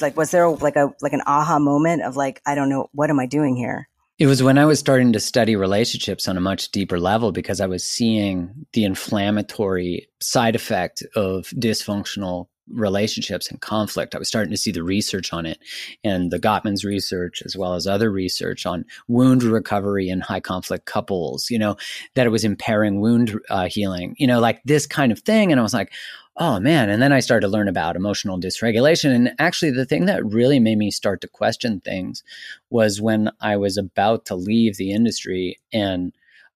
like 0.00 0.16
was 0.16 0.30
there 0.30 0.48
like 0.48 0.76
a 0.76 0.92
like 1.00 1.12
an 1.12 1.22
aha 1.26 1.58
moment 1.58 2.02
of 2.02 2.16
like 2.16 2.40
i 2.46 2.54
don't 2.54 2.68
know 2.68 2.88
what 2.92 3.10
am 3.10 3.20
i 3.20 3.26
doing 3.26 3.56
here 3.56 3.88
it 4.18 4.26
was 4.26 4.42
when 4.42 4.58
I 4.58 4.66
was 4.66 4.78
starting 4.78 5.14
to 5.14 5.18
study 5.18 5.56
relationships 5.56 6.28
on 6.28 6.36
a 6.36 6.42
much 6.42 6.72
deeper 6.72 7.00
level 7.00 7.32
because 7.32 7.58
I 7.58 7.66
was 7.66 7.82
seeing 7.82 8.66
the 8.74 8.84
inflammatory 8.84 10.08
side 10.20 10.54
effect 10.54 11.02
of 11.16 11.46
dysfunctional 11.56 12.48
relationships 12.70 13.50
and 13.50 13.60
conflict. 13.60 14.14
I 14.14 14.18
was 14.18 14.28
starting 14.28 14.50
to 14.50 14.56
see 14.56 14.72
the 14.72 14.82
research 14.82 15.32
on 15.32 15.46
it 15.46 15.58
and 16.04 16.30
the 16.30 16.38
Gottman's 16.38 16.84
research, 16.84 17.42
as 17.44 17.56
well 17.56 17.74
as 17.74 17.86
other 17.86 18.10
research 18.10 18.66
on 18.66 18.84
wound 19.08 19.42
recovery 19.42 20.08
in 20.08 20.20
high 20.20 20.40
conflict 20.40 20.86
couples, 20.86 21.50
you 21.50 21.58
know, 21.58 21.76
that 22.14 22.26
it 22.26 22.30
was 22.30 22.44
impairing 22.44 23.00
wound 23.00 23.40
uh, 23.48 23.68
healing, 23.68 24.14
you 24.18 24.26
know, 24.26 24.40
like 24.40 24.60
this 24.64 24.86
kind 24.86 25.12
of 25.12 25.20
thing. 25.20 25.50
And 25.50 25.58
I 25.58 25.62
was 25.62 25.74
like, 25.74 25.92
oh 26.36 26.60
man. 26.60 26.88
And 26.88 27.02
then 27.02 27.12
I 27.12 27.20
started 27.20 27.46
to 27.46 27.52
learn 27.52 27.68
about 27.68 27.96
emotional 27.96 28.40
dysregulation. 28.40 29.14
And 29.14 29.32
actually, 29.38 29.70
the 29.72 29.86
thing 29.86 30.06
that 30.06 30.24
really 30.24 30.58
made 30.58 30.78
me 30.78 30.90
start 30.90 31.20
to 31.20 31.28
question 31.28 31.80
things 31.80 32.22
was 32.70 33.00
when 33.00 33.30
I 33.40 33.56
was 33.56 33.76
about 33.76 34.24
to 34.26 34.34
leave 34.34 34.76
the 34.76 34.92
industry 34.92 35.58
and 35.72 36.12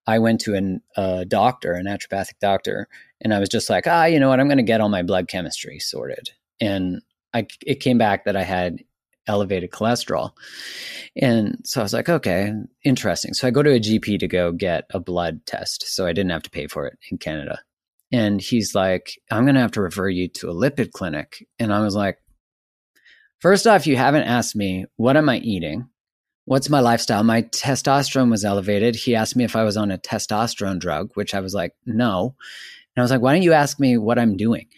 I 0.06 0.18
went 0.18 0.40
to 0.42 0.54
an, 0.54 0.82
a 0.96 1.24
doctor, 1.24 1.72
a 1.74 1.82
naturopathic 1.82 2.38
doctor, 2.40 2.88
and 3.20 3.32
I 3.32 3.38
was 3.38 3.48
just 3.48 3.70
like, 3.70 3.86
ah, 3.86 4.04
you 4.04 4.20
know 4.20 4.28
what? 4.28 4.38
I'm 4.38 4.48
going 4.48 4.58
to 4.58 4.62
get 4.62 4.80
all 4.80 4.90
my 4.90 5.02
blood 5.02 5.28
chemistry 5.28 5.78
sorted. 5.78 6.30
And 6.60 7.00
I, 7.32 7.46
it 7.66 7.76
came 7.76 7.96
back 7.96 8.24
that 8.24 8.36
I 8.36 8.42
had 8.42 8.80
elevated 9.26 9.70
cholesterol. 9.70 10.32
And 11.16 11.60
so 11.64 11.80
I 11.80 11.84
was 11.84 11.94
like, 11.94 12.08
okay, 12.08 12.52
interesting. 12.84 13.32
So 13.32 13.48
I 13.48 13.50
go 13.50 13.62
to 13.62 13.74
a 13.74 13.80
GP 13.80 14.18
to 14.18 14.28
go 14.28 14.52
get 14.52 14.84
a 14.90 15.00
blood 15.00 15.40
test. 15.46 15.84
So 15.88 16.06
I 16.06 16.12
didn't 16.12 16.32
have 16.32 16.42
to 16.42 16.50
pay 16.50 16.66
for 16.66 16.86
it 16.86 16.98
in 17.10 17.18
Canada. 17.18 17.60
And 18.14 18.40
he's 18.40 18.76
like, 18.76 19.20
I'm 19.28 19.42
going 19.44 19.56
to 19.56 19.60
have 19.60 19.72
to 19.72 19.80
refer 19.80 20.08
you 20.08 20.28
to 20.28 20.48
a 20.48 20.54
lipid 20.54 20.92
clinic. 20.92 21.44
And 21.58 21.74
I 21.74 21.80
was 21.80 21.96
like, 21.96 22.18
first 23.40 23.66
off, 23.66 23.88
you 23.88 23.96
haven't 23.96 24.22
asked 24.22 24.54
me, 24.54 24.84
what 24.94 25.16
am 25.16 25.28
I 25.28 25.38
eating? 25.38 25.88
What's 26.44 26.70
my 26.70 26.78
lifestyle? 26.78 27.24
My 27.24 27.42
testosterone 27.42 28.30
was 28.30 28.44
elevated. 28.44 28.94
He 28.94 29.16
asked 29.16 29.34
me 29.34 29.42
if 29.42 29.56
I 29.56 29.64
was 29.64 29.76
on 29.76 29.90
a 29.90 29.98
testosterone 29.98 30.78
drug, 30.78 31.10
which 31.14 31.34
I 31.34 31.40
was 31.40 31.54
like, 31.54 31.72
no. 31.86 32.36
And 32.94 33.02
I 33.02 33.02
was 33.02 33.10
like, 33.10 33.20
why 33.20 33.32
don't 33.32 33.42
you 33.42 33.52
ask 33.52 33.80
me 33.80 33.98
what 33.98 34.16
I'm 34.16 34.36
doing? 34.36 34.68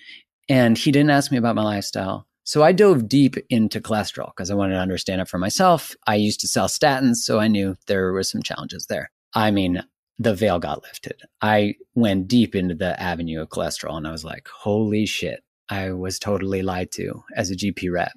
And 0.49 0.78
he 0.78 0.91
didn't 0.91 1.11
ask 1.11 1.30
me 1.30 1.37
about 1.37 1.57
my 1.57 1.64
lifestyle. 1.64 2.26
So 2.45 2.62
I 2.62 2.72
dove 2.72 3.07
deep 3.07 3.37
into 3.51 3.82
cholesterol 3.82 4.30
because 4.34 4.51
I 4.51 4.55
wanted 4.55 4.76
to 4.76 4.80
understand 4.80 5.20
it 5.20 5.28
for 5.28 5.37
myself. 5.37 5.95
I 6.07 6.14
used 6.14 6.41
to 6.41 6.49
sell 6.49 6.68
statins, 6.68 7.16
so 7.16 7.39
I 7.39 7.49
knew 7.49 7.76
there 7.87 8.12
were 8.12 8.22
some 8.22 8.43
challenges 8.43 8.87
there. 8.87 9.11
I 9.34 9.51
mean, 9.51 9.82
the 10.18 10.34
veil 10.34 10.58
got 10.58 10.82
lifted. 10.82 11.20
I 11.42 11.74
went 11.94 12.28
deep 12.28 12.54
into 12.54 12.74
the 12.74 13.00
avenue 13.00 13.42
of 13.42 13.48
cholesterol 13.48 13.96
and 13.96 14.06
I 14.06 14.12
was 14.12 14.24
like, 14.24 14.48
holy 14.48 15.06
shit, 15.06 15.42
I 15.68 15.92
was 15.92 16.18
totally 16.18 16.62
lied 16.62 16.90
to 16.92 17.22
as 17.34 17.50
a 17.50 17.56
GP 17.56 17.92
rep. 17.92 18.12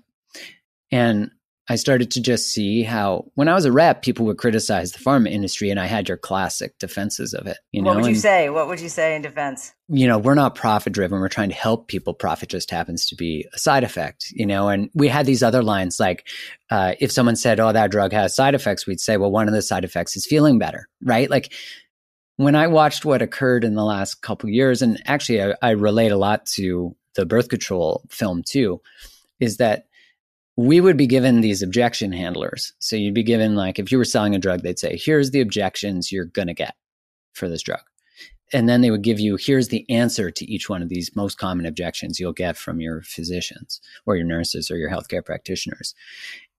And 0.92 1.32
I 1.72 1.76
started 1.76 2.10
to 2.12 2.22
just 2.22 2.52
see 2.52 2.82
how 2.82 3.26
when 3.36 3.48
I 3.48 3.54
was 3.54 3.66
a 3.66 3.72
rep, 3.72 4.02
people 4.02 4.26
would 4.26 4.40
criticize 4.40 4.92
the 4.92 4.98
pharma 4.98 5.30
industry 5.30 5.70
and 5.70 5.80
I 5.80 5.86
had 5.86 6.08
your 6.08 6.18
classic 6.18 6.78
defenses 6.80 7.36
of 7.36 7.46
it. 7.46 7.58
You 7.72 7.84
know? 7.84 7.92
What 7.92 7.98
would 7.98 8.06
you 8.06 8.14
and, 8.14 8.20
say? 8.20 8.50
What 8.50 8.68
would 8.68 8.82
you 8.82 8.90
say 8.90 9.16
in 9.16 9.22
defense? 9.22 9.76
You 9.88 10.08
know, 10.08 10.18
we're 10.18 10.34
not 10.34 10.56
profit 10.56 10.94
driven. 10.94 11.20
We're 11.20 11.30
trying 11.30 11.50
to 11.50 11.56
help 11.56 11.88
people. 11.88 12.16
Profit 12.16 12.50
just 12.50 12.72
happens 12.72 13.08
to 13.10 13.16
be 13.16 13.46
a 13.54 13.60
side 13.60 13.84
effect, 13.84 14.32
you 14.32 14.48
know, 14.48 14.68
and 14.68 14.90
we 14.96 15.08
had 15.08 15.28
these 15.28 15.44
other 15.44 15.62
lines 15.62 16.00
like, 16.00 16.28
uh, 16.72 16.96
if 17.00 17.12
someone 17.12 17.36
said, 17.36 17.60
oh, 17.60 17.72
that 17.72 17.92
drug 17.92 18.14
has 18.14 18.36
side 18.36 18.56
effects, 18.56 18.88
we'd 18.88 19.00
say, 19.00 19.18
well, 19.18 19.32
one 19.32 19.48
of 19.48 19.54
the 19.54 19.62
side 19.62 19.84
effects 19.84 20.18
is 20.18 20.26
feeling 20.26 20.58
better, 20.58 20.88
right? 21.04 21.30
Like 21.30 21.54
when 22.40 22.56
I 22.56 22.68
watched 22.68 23.04
what 23.04 23.22
occurred 23.22 23.66
in 23.66 23.76
the 23.76 23.84
last 23.84 24.22
couple 24.22 24.50
years, 24.50 24.82
and 24.82 24.98
actually 25.06 25.44
I, 25.44 25.56
I 25.62 25.70
relate 25.72 26.14
a 26.14 26.18
lot 26.18 26.46
to 26.54 26.96
the 27.16 27.26
birth 27.26 27.50
control 27.50 28.06
film 28.10 28.44
too, 28.44 28.80
is 29.42 29.58
that 29.58 29.88
we 30.56 30.80
would 30.80 30.96
be 30.96 31.06
given 31.06 31.42
these 31.42 31.62
objection 31.62 32.14
handlers. 32.14 32.72
So 32.80 32.96
you'd 32.96 33.14
be 33.14 33.24
given 33.24 33.56
like 33.56 33.78
if 33.78 33.92
you 33.92 33.98
were 33.98 34.06
selling 34.06 34.36
a 34.36 34.40
drug, 34.40 34.62
they'd 34.62 34.80
say, 34.80 34.98
here's 34.98 35.32
the 35.32 35.42
objections 35.42 36.14
you're 36.14 36.24
gonna 36.24 36.54
get 36.54 36.76
for 37.34 37.50
this 37.50 37.62
drug. 37.62 37.82
And 38.54 38.70
then 38.70 38.80
they 38.80 38.90
would 38.90 39.04
give 39.04 39.20
you, 39.20 39.36
here's 39.38 39.68
the 39.68 39.86
answer 39.90 40.32
to 40.32 40.46
each 40.50 40.70
one 40.70 40.82
of 40.82 40.88
these 40.88 41.14
most 41.18 41.38
common 41.38 41.66
objections 41.66 42.22
you'll 42.22 42.32
get 42.32 42.56
from 42.56 42.80
your 42.80 43.02
physicians 43.02 43.82
or 44.06 44.16
your 44.16 44.26
nurses 44.26 44.72
or 44.72 44.78
your 44.78 44.90
healthcare 44.90 45.26
practitioners. 45.26 45.94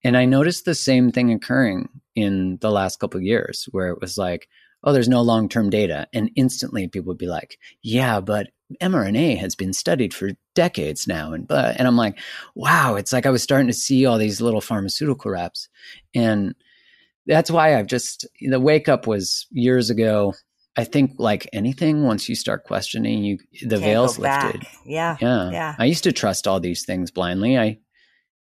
And 0.05 0.15
I 0.15 0.27
noticed 0.27 0.67
the 0.67 0.75
same 0.75 1.11
thing 1.11 1.33
occurring 1.33 1.89
in 2.15 2.59
the 2.61 2.71
last 2.71 3.01
couple 3.01 3.17
of 3.17 3.25
years 3.25 3.67
where 3.71 3.89
it 3.89 4.01
was 4.03 4.19
like, 4.19 4.47
oh, 4.83 4.93
there's 4.93 5.09
no 5.09 5.23
long 5.23 5.49
term 5.49 5.71
data. 5.71 6.07
And 6.13 6.31
instantly 6.37 6.89
people 6.89 7.09
would 7.09 7.19
be 7.19 7.27
like, 7.27 7.59
yeah, 7.83 8.21
but 8.21 8.49
mRNA 8.81 9.39
has 9.39 9.55
been 9.55 9.73
studied 9.73 10.15
for 10.15 10.31
decades 10.55 11.07
now. 11.07 11.33
And, 11.33 11.47
but, 11.47 11.77
and 11.79 11.89
I'm 11.89 11.97
like, 11.97 12.19
wow, 12.55 12.95
it's 12.95 13.13
like 13.13 13.27
I 13.27 13.31
was 13.31 13.43
starting 13.43 13.67
to 13.67 13.73
see 13.73 14.07
all 14.07 14.19
these 14.19 14.41
little 14.41 14.61
pharmaceutical 14.61 15.31
wraps. 15.31 15.69
And 16.15 16.55
that's 17.27 17.51
why 17.51 17.77
I've 17.77 17.87
just, 17.87 18.27
the 18.41 18.61
wake 18.61 18.89
up 18.89 19.07
was 19.07 19.47
years 19.51 19.91
ago. 19.91 20.35
I 20.77 20.85
think 20.85 21.15
like 21.19 21.49
anything, 21.53 22.05
once 22.05 22.29
you 22.29 22.37
start 22.37 22.65
questioning, 22.65 23.25
you 23.25 23.39
the 23.63 23.71
Can't 23.71 23.83
veil's 23.83 24.19
lifted. 24.19 24.67
Yeah. 24.87 25.17
Yeah. 25.21 25.51
Yeah. 25.51 25.75
I 25.79 25.85
used 25.87 26.05
to 26.05 26.13
trust 26.13 26.47
all 26.47 26.61
these 26.61 26.85
things 26.85 27.11
blindly. 27.11 27.59
I, 27.59 27.79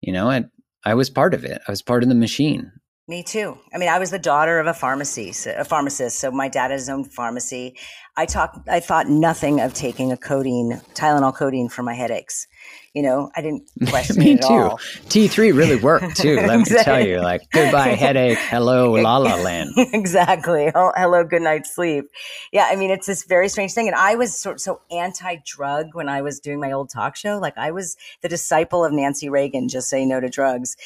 you 0.00 0.12
know, 0.12 0.28
I, 0.28 0.44
I 0.84 0.94
was 0.94 1.08
part 1.08 1.34
of 1.34 1.44
it. 1.44 1.62
I 1.66 1.70
was 1.70 1.82
part 1.82 2.02
of 2.02 2.08
the 2.08 2.14
machine. 2.14 2.72
Me 3.08 3.22
too. 3.22 3.56
I 3.72 3.78
mean, 3.78 3.88
I 3.88 4.00
was 4.00 4.10
the 4.10 4.18
daughter 4.18 4.58
of 4.58 4.66
a 4.66 4.74
pharmacy, 4.74 5.32
a 5.46 5.64
pharmacist. 5.64 6.18
So 6.18 6.32
my 6.32 6.48
dad 6.48 6.62
had 6.62 6.70
his 6.72 6.88
own 6.88 7.04
pharmacy. 7.04 7.76
I 8.16 8.26
talked, 8.26 8.68
I 8.68 8.80
thought 8.80 9.08
nothing 9.08 9.60
of 9.60 9.74
taking 9.74 10.10
a 10.10 10.16
codeine, 10.16 10.80
Tylenol 10.94 11.32
codeine 11.32 11.68
for 11.68 11.84
my 11.84 11.94
headaches. 11.94 12.48
You 12.94 13.02
know, 13.02 13.30
I 13.36 13.42
didn't 13.42 13.70
question 13.90 14.18
Me 14.18 14.32
it 14.32 14.40
at 14.40 14.48
too. 14.48 14.54
all. 14.54 14.78
T3 15.08 15.56
really 15.56 15.76
worked 15.76 16.16
too. 16.16 16.34
Let 16.36 16.58
me 16.58 16.64
tell 16.64 17.06
you, 17.06 17.20
like 17.20 17.48
goodbye 17.52 17.90
headache, 17.90 18.38
hello 18.38 18.94
la 18.94 19.18
la 19.18 19.36
land. 19.36 19.70
exactly. 19.76 20.72
Oh, 20.74 20.92
hello, 20.96 21.22
good 21.22 21.42
night 21.42 21.66
sleep. 21.66 22.06
Yeah, 22.52 22.66
I 22.68 22.74
mean, 22.74 22.90
it's 22.90 23.06
this 23.06 23.22
very 23.24 23.48
strange 23.48 23.72
thing. 23.72 23.86
And 23.86 23.94
I 23.94 24.16
was 24.16 24.34
sort 24.34 24.60
so 24.60 24.80
anti-drug 24.90 25.94
when 25.94 26.08
I 26.08 26.22
was 26.22 26.40
doing 26.40 26.58
my 26.58 26.72
old 26.72 26.90
talk 26.90 27.14
show. 27.14 27.38
Like 27.38 27.56
I 27.56 27.70
was 27.70 27.96
the 28.22 28.28
disciple 28.28 28.84
of 28.84 28.92
Nancy 28.92 29.28
Reagan, 29.28 29.68
just 29.68 29.88
say 29.88 30.04
no 30.04 30.18
to 30.18 30.28
drugs. 30.28 30.76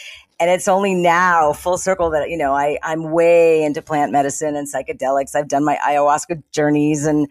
And 0.41 0.51
it's 0.51 0.69
only 0.69 0.95
now, 0.95 1.53
full 1.53 1.77
circle, 1.77 2.11
that 2.11 2.31
you 2.31 2.39
know 2.39 2.55
I 2.55 2.79
I'm 2.83 3.11
way 3.11 3.63
into 3.63 3.83
plant 3.83 4.11
medicine 4.11 4.57
and 4.57 4.67
psychedelics. 4.67 5.35
I've 5.35 5.49
done 5.49 5.65
my 5.65 5.77
ayahuasca 5.87 6.43
journeys, 6.51 7.05
and 7.05 7.31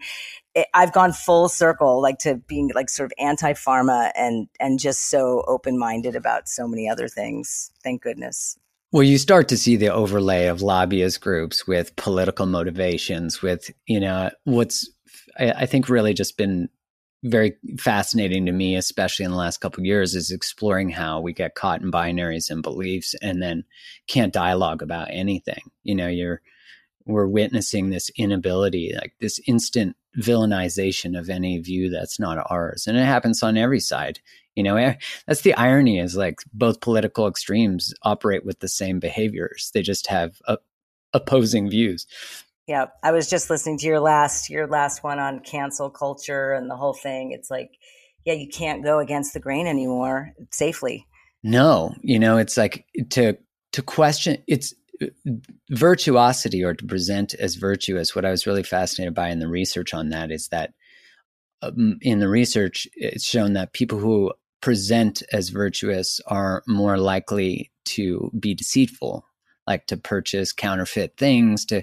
it, 0.54 0.68
I've 0.74 0.92
gone 0.92 1.12
full 1.12 1.48
circle, 1.48 2.00
like 2.00 2.18
to 2.20 2.36
being 2.46 2.70
like 2.74 2.88
sort 2.88 3.06
of 3.06 3.12
anti-pharma 3.18 4.12
and 4.14 4.46
and 4.60 4.78
just 4.78 5.10
so 5.10 5.42
open-minded 5.48 6.14
about 6.14 6.48
so 6.48 6.68
many 6.68 6.88
other 6.88 7.08
things. 7.08 7.72
Thank 7.82 8.02
goodness. 8.02 8.56
Well, 8.92 9.02
you 9.02 9.18
start 9.18 9.48
to 9.48 9.56
see 9.56 9.76
the 9.76 9.92
overlay 9.92 10.46
of 10.46 10.62
lobbyist 10.62 11.20
groups 11.20 11.66
with 11.66 11.94
political 11.94 12.46
motivations, 12.46 13.40
with, 13.40 13.70
you 13.86 14.00
know, 14.00 14.30
what's, 14.42 14.90
I, 15.38 15.52
I 15.52 15.66
think, 15.66 15.88
really 15.88 16.12
just 16.12 16.36
been 16.36 16.68
very 17.22 17.56
fascinating 17.78 18.46
to 18.46 18.52
me, 18.52 18.76
especially 18.76 19.24
in 19.24 19.30
the 19.30 19.36
last 19.36 19.60
couple 19.60 19.84
years, 19.84 20.14
is 20.14 20.30
exploring 20.30 20.90
how 20.90 21.20
we 21.20 21.32
get 21.32 21.54
caught 21.54 21.82
in 21.82 21.90
binaries 21.90 22.50
and 22.50 22.62
beliefs 22.62 23.14
and 23.20 23.42
then 23.42 23.64
can't 24.06 24.32
dialogue 24.32 24.82
about 24.82 25.08
anything. 25.10 25.70
You 25.82 25.94
know, 25.94 26.08
you're, 26.08 26.40
we're 27.04 27.26
witnessing 27.26 27.90
this 27.90 28.10
inability, 28.16 28.94
like 28.94 29.14
this 29.20 29.40
instant 29.46 29.96
villainization 30.18 31.18
of 31.18 31.28
any 31.28 31.58
view 31.58 31.90
that's 31.90 32.18
not 32.18 32.44
ours. 32.50 32.86
And 32.86 32.96
it 32.96 33.04
happens 33.04 33.42
on 33.42 33.56
every 33.56 33.80
side. 33.80 34.20
You 34.56 34.62
know, 34.62 34.76
eh, 34.76 34.94
that's 35.26 35.42
the 35.42 35.54
irony 35.54 35.98
is 35.98 36.16
like 36.16 36.40
both 36.52 36.80
political 36.80 37.28
extremes 37.28 37.94
operate 38.02 38.44
with 38.44 38.60
the 38.60 38.68
same 38.68 38.98
behaviors. 38.98 39.70
They 39.72 39.82
just 39.82 40.08
have 40.08 40.40
uh, 40.46 40.56
opposing 41.12 41.70
views. 41.70 42.06
Yeah, 42.66 42.86
I 43.02 43.12
was 43.12 43.28
just 43.28 43.50
listening 43.50 43.78
to 43.78 43.86
your 43.86 44.00
last 44.00 44.48
your 44.48 44.66
last 44.66 45.02
one 45.02 45.18
on 45.18 45.40
cancel 45.40 45.90
culture 45.90 46.52
and 46.52 46.70
the 46.70 46.76
whole 46.76 46.94
thing. 46.94 47.32
It's 47.32 47.50
like, 47.50 47.70
yeah, 48.24 48.34
you 48.34 48.48
can't 48.48 48.84
go 48.84 48.98
against 48.98 49.34
the 49.34 49.40
grain 49.40 49.66
anymore 49.66 50.30
safely. 50.50 51.06
No, 51.42 51.94
you 52.02 52.18
know, 52.18 52.36
it's 52.36 52.56
like 52.56 52.86
to 53.10 53.36
to 53.72 53.82
question 53.82 54.42
it's 54.46 54.74
virtuosity 55.70 56.62
or 56.62 56.74
to 56.74 56.84
present 56.84 57.34
as 57.34 57.54
virtuous. 57.54 58.14
What 58.14 58.24
I 58.24 58.30
was 58.30 58.46
really 58.46 58.62
fascinated 58.62 59.14
by 59.14 59.28
in 59.28 59.38
the 59.38 59.48
research 59.48 59.94
on 59.94 60.10
that 60.10 60.30
is 60.30 60.48
that 60.48 60.74
um, 61.62 61.98
in 62.02 62.20
the 62.20 62.28
research, 62.28 62.86
it's 62.94 63.24
shown 63.24 63.54
that 63.54 63.72
people 63.72 63.98
who 63.98 64.32
present 64.60 65.22
as 65.32 65.48
virtuous 65.48 66.20
are 66.26 66.62
more 66.66 66.98
likely 66.98 67.70
to 67.86 68.30
be 68.38 68.54
deceitful, 68.54 69.24
like 69.70 69.86
to 69.86 69.96
purchase 69.96 70.52
counterfeit 70.52 71.16
things, 71.16 71.64
to 71.66 71.82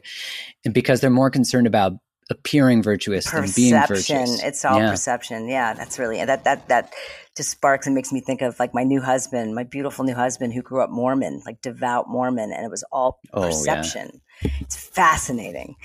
because 0.71 1.01
they're 1.01 1.09
more 1.09 1.31
concerned 1.31 1.67
about 1.67 1.93
appearing 2.29 2.83
virtuous 2.83 3.25
perception. 3.25 3.45
than 3.45 3.55
being 3.55 3.87
virtuous. 3.87 4.43
It's 4.43 4.65
all 4.65 4.79
yeah. 4.79 4.91
perception. 4.91 5.47
Yeah, 5.47 5.73
that's 5.73 5.97
really 5.97 6.23
that 6.23 6.43
that 6.43 6.67
that 6.67 6.93
just 7.35 7.49
sparks 7.49 7.85
and 7.85 7.95
makes 7.95 8.11
me 8.11 8.19
think 8.19 8.41
of 8.41 8.59
like 8.59 8.73
my 8.73 8.83
new 8.83 9.01
husband, 9.01 9.55
my 9.55 9.63
beautiful 9.63 10.03
new 10.03 10.15
husband 10.15 10.53
who 10.53 10.61
grew 10.61 10.81
up 10.81 10.89
Mormon, 10.89 11.41
like 11.45 11.61
devout 11.61 12.09
Mormon, 12.09 12.51
and 12.51 12.65
it 12.65 12.69
was 12.69 12.83
all 12.91 13.19
perception. 13.31 14.09
Oh, 14.13 14.19
yeah. 14.43 14.51
It's 14.59 14.75
fascinating. 14.75 15.75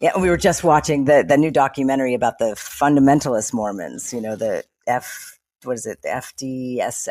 Yeah, 0.00 0.16
we 0.18 0.30
were 0.30 0.36
just 0.36 0.62
watching 0.62 1.06
the 1.06 1.24
the 1.26 1.36
new 1.36 1.50
documentary 1.50 2.14
about 2.14 2.38
the 2.38 2.54
fundamentalist 2.54 3.52
Mormons. 3.52 4.12
You 4.12 4.20
know, 4.20 4.36
the 4.36 4.64
F 4.86 5.38
what 5.64 5.74
is 5.74 5.86
it? 5.86 6.02
The 6.02 6.08
FDS 6.08 7.08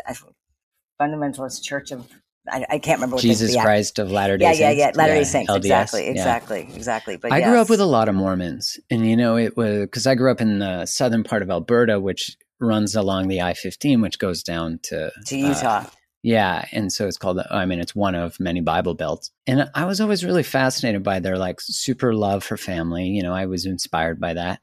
Fundamentalist 1.00 1.62
Church 1.62 1.90
of 1.92 2.08
I, 2.50 2.66
I, 2.68 2.78
can't 2.78 2.98
remember 2.98 3.16
what 3.16 3.22
Jesus 3.22 3.54
the, 3.54 3.60
Christ 3.60 3.98
of 3.98 4.10
Latter 4.10 4.36
Day 4.36 4.44
yeah, 4.44 4.52
Saints. 4.52 4.78
Yeah, 4.78 4.86
yeah, 4.86 4.92
Latter 4.94 5.12
Day 5.12 5.18
yeah, 5.18 5.24
Saints. 5.24 5.50
LDS, 5.50 5.56
exactly, 5.56 6.06
exactly, 6.06 6.60
exactly. 6.74 7.16
But 7.16 7.32
I 7.32 7.38
yes. 7.38 7.48
grew 7.48 7.58
up 7.58 7.70
with 7.70 7.80
a 7.80 7.86
lot 7.86 8.08
of 8.08 8.14
Mormons, 8.14 8.78
and 8.90 9.06
you 9.06 9.16
know, 9.16 9.36
it 9.36 9.56
was 9.56 9.80
because 9.80 10.06
I 10.06 10.14
grew 10.14 10.30
up 10.30 10.40
in 10.40 10.58
the 10.58 10.86
southern 10.86 11.24
part 11.24 11.42
of 11.42 11.50
Alberta, 11.50 12.00
which 12.00 12.36
runs 12.60 12.94
along 12.94 13.28
the 13.28 13.42
I 13.42 13.54
fifteen, 13.54 14.00
which 14.00 14.18
goes 14.18 14.42
down 14.42 14.80
to 14.84 15.12
to 15.26 15.36
Utah. 15.36 15.78
Uh, 15.78 15.84
yeah, 16.22 16.64
and 16.72 16.92
so 16.92 17.06
it's 17.06 17.18
called. 17.18 17.40
I 17.50 17.64
mean, 17.64 17.78
it's 17.78 17.94
one 17.94 18.14
of 18.14 18.40
many 18.40 18.60
Bible 18.60 18.94
belts, 18.94 19.30
and 19.46 19.70
I 19.74 19.84
was 19.84 20.00
always 20.00 20.24
really 20.24 20.42
fascinated 20.42 21.02
by 21.02 21.20
their 21.20 21.38
like 21.38 21.60
super 21.60 22.14
love 22.14 22.42
for 22.42 22.56
family. 22.56 23.06
You 23.06 23.22
know, 23.22 23.32
I 23.32 23.46
was 23.46 23.66
inspired 23.66 24.20
by 24.20 24.34
that 24.34 24.60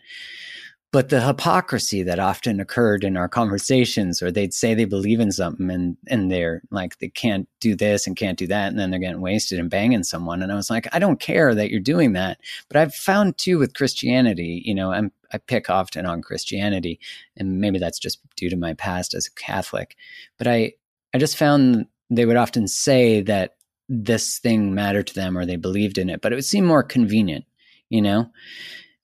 but 0.95 1.09
the 1.09 1.19
hypocrisy 1.19 2.03
that 2.03 2.19
often 2.19 2.61
occurred 2.61 3.03
in 3.03 3.17
our 3.17 3.27
conversations 3.27 4.21
or 4.21 4.31
they'd 4.31 4.53
say 4.53 4.73
they 4.73 4.85
believe 4.85 5.19
in 5.19 5.29
something 5.29 5.69
and 5.69 5.97
and 6.07 6.31
they're 6.31 6.61
like 6.71 6.97
they 6.99 7.09
can't 7.09 7.49
do 7.59 7.75
this 7.75 8.07
and 8.07 8.15
can't 8.15 8.39
do 8.39 8.47
that 8.47 8.69
and 8.69 8.79
then 8.79 8.91
they're 8.91 8.99
getting 9.01 9.19
wasted 9.19 9.59
and 9.59 9.69
banging 9.69 10.03
someone. 10.03 10.41
And 10.41 10.53
i 10.53 10.55
was 10.55 10.69
like 10.69 10.87
i 10.95 10.99
don't 10.99 11.19
care 11.19 11.53
that 11.53 11.69
you're 11.69 11.81
doing 11.81 12.13
that. 12.13 12.39
But 12.69 12.77
i've 12.77 12.95
found 12.95 13.37
too 13.37 13.59
with 13.59 13.73
christianity 13.73 14.61
you 14.63 14.73
know 14.73 14.93
i'm 14.93 15.11
i 15.33 15.37
pick 15.37 15.69
often 15.69 16.05
on 16.05 16.21
christianity 16.21 16.97
and 17.35 17.59
maybe 17.59 17.77
that's 17.77 17.99
just 17.99 18.21
due 18.37 18.49
to 18.49 18.55
my 18.55 18.73
past 18.73 19.13
as 19.13 19.27
a 19.27 19.31
catholic. 19.31 19.97
But 20.37 20.47
i 20.47 20.71
i 21.13 21.17
just 21.17 21.35
found 21.35 21.87
they 22.09 22.25
would 22.25 22.37
often 22.37 22.69
say 22.69 23.19
that 23.23 23.57
this 23.89 24.39
thing 24.39 24.73
mattered 24.73 25.07
to 25.07 25.13
them 25.13 25.37
or 25.37 25.45
they 25.45 25.57
believed 25.57 25.97
in 25.97 26.09
it 26.09 26.21
but 26.21 26.31
it 26.31 26.35
would 26.35 26.45
seem 26.45 26.63
more 26.63 26.83
convenient 26.83 27.43
you 27.89 28.01
know 28.01 28.31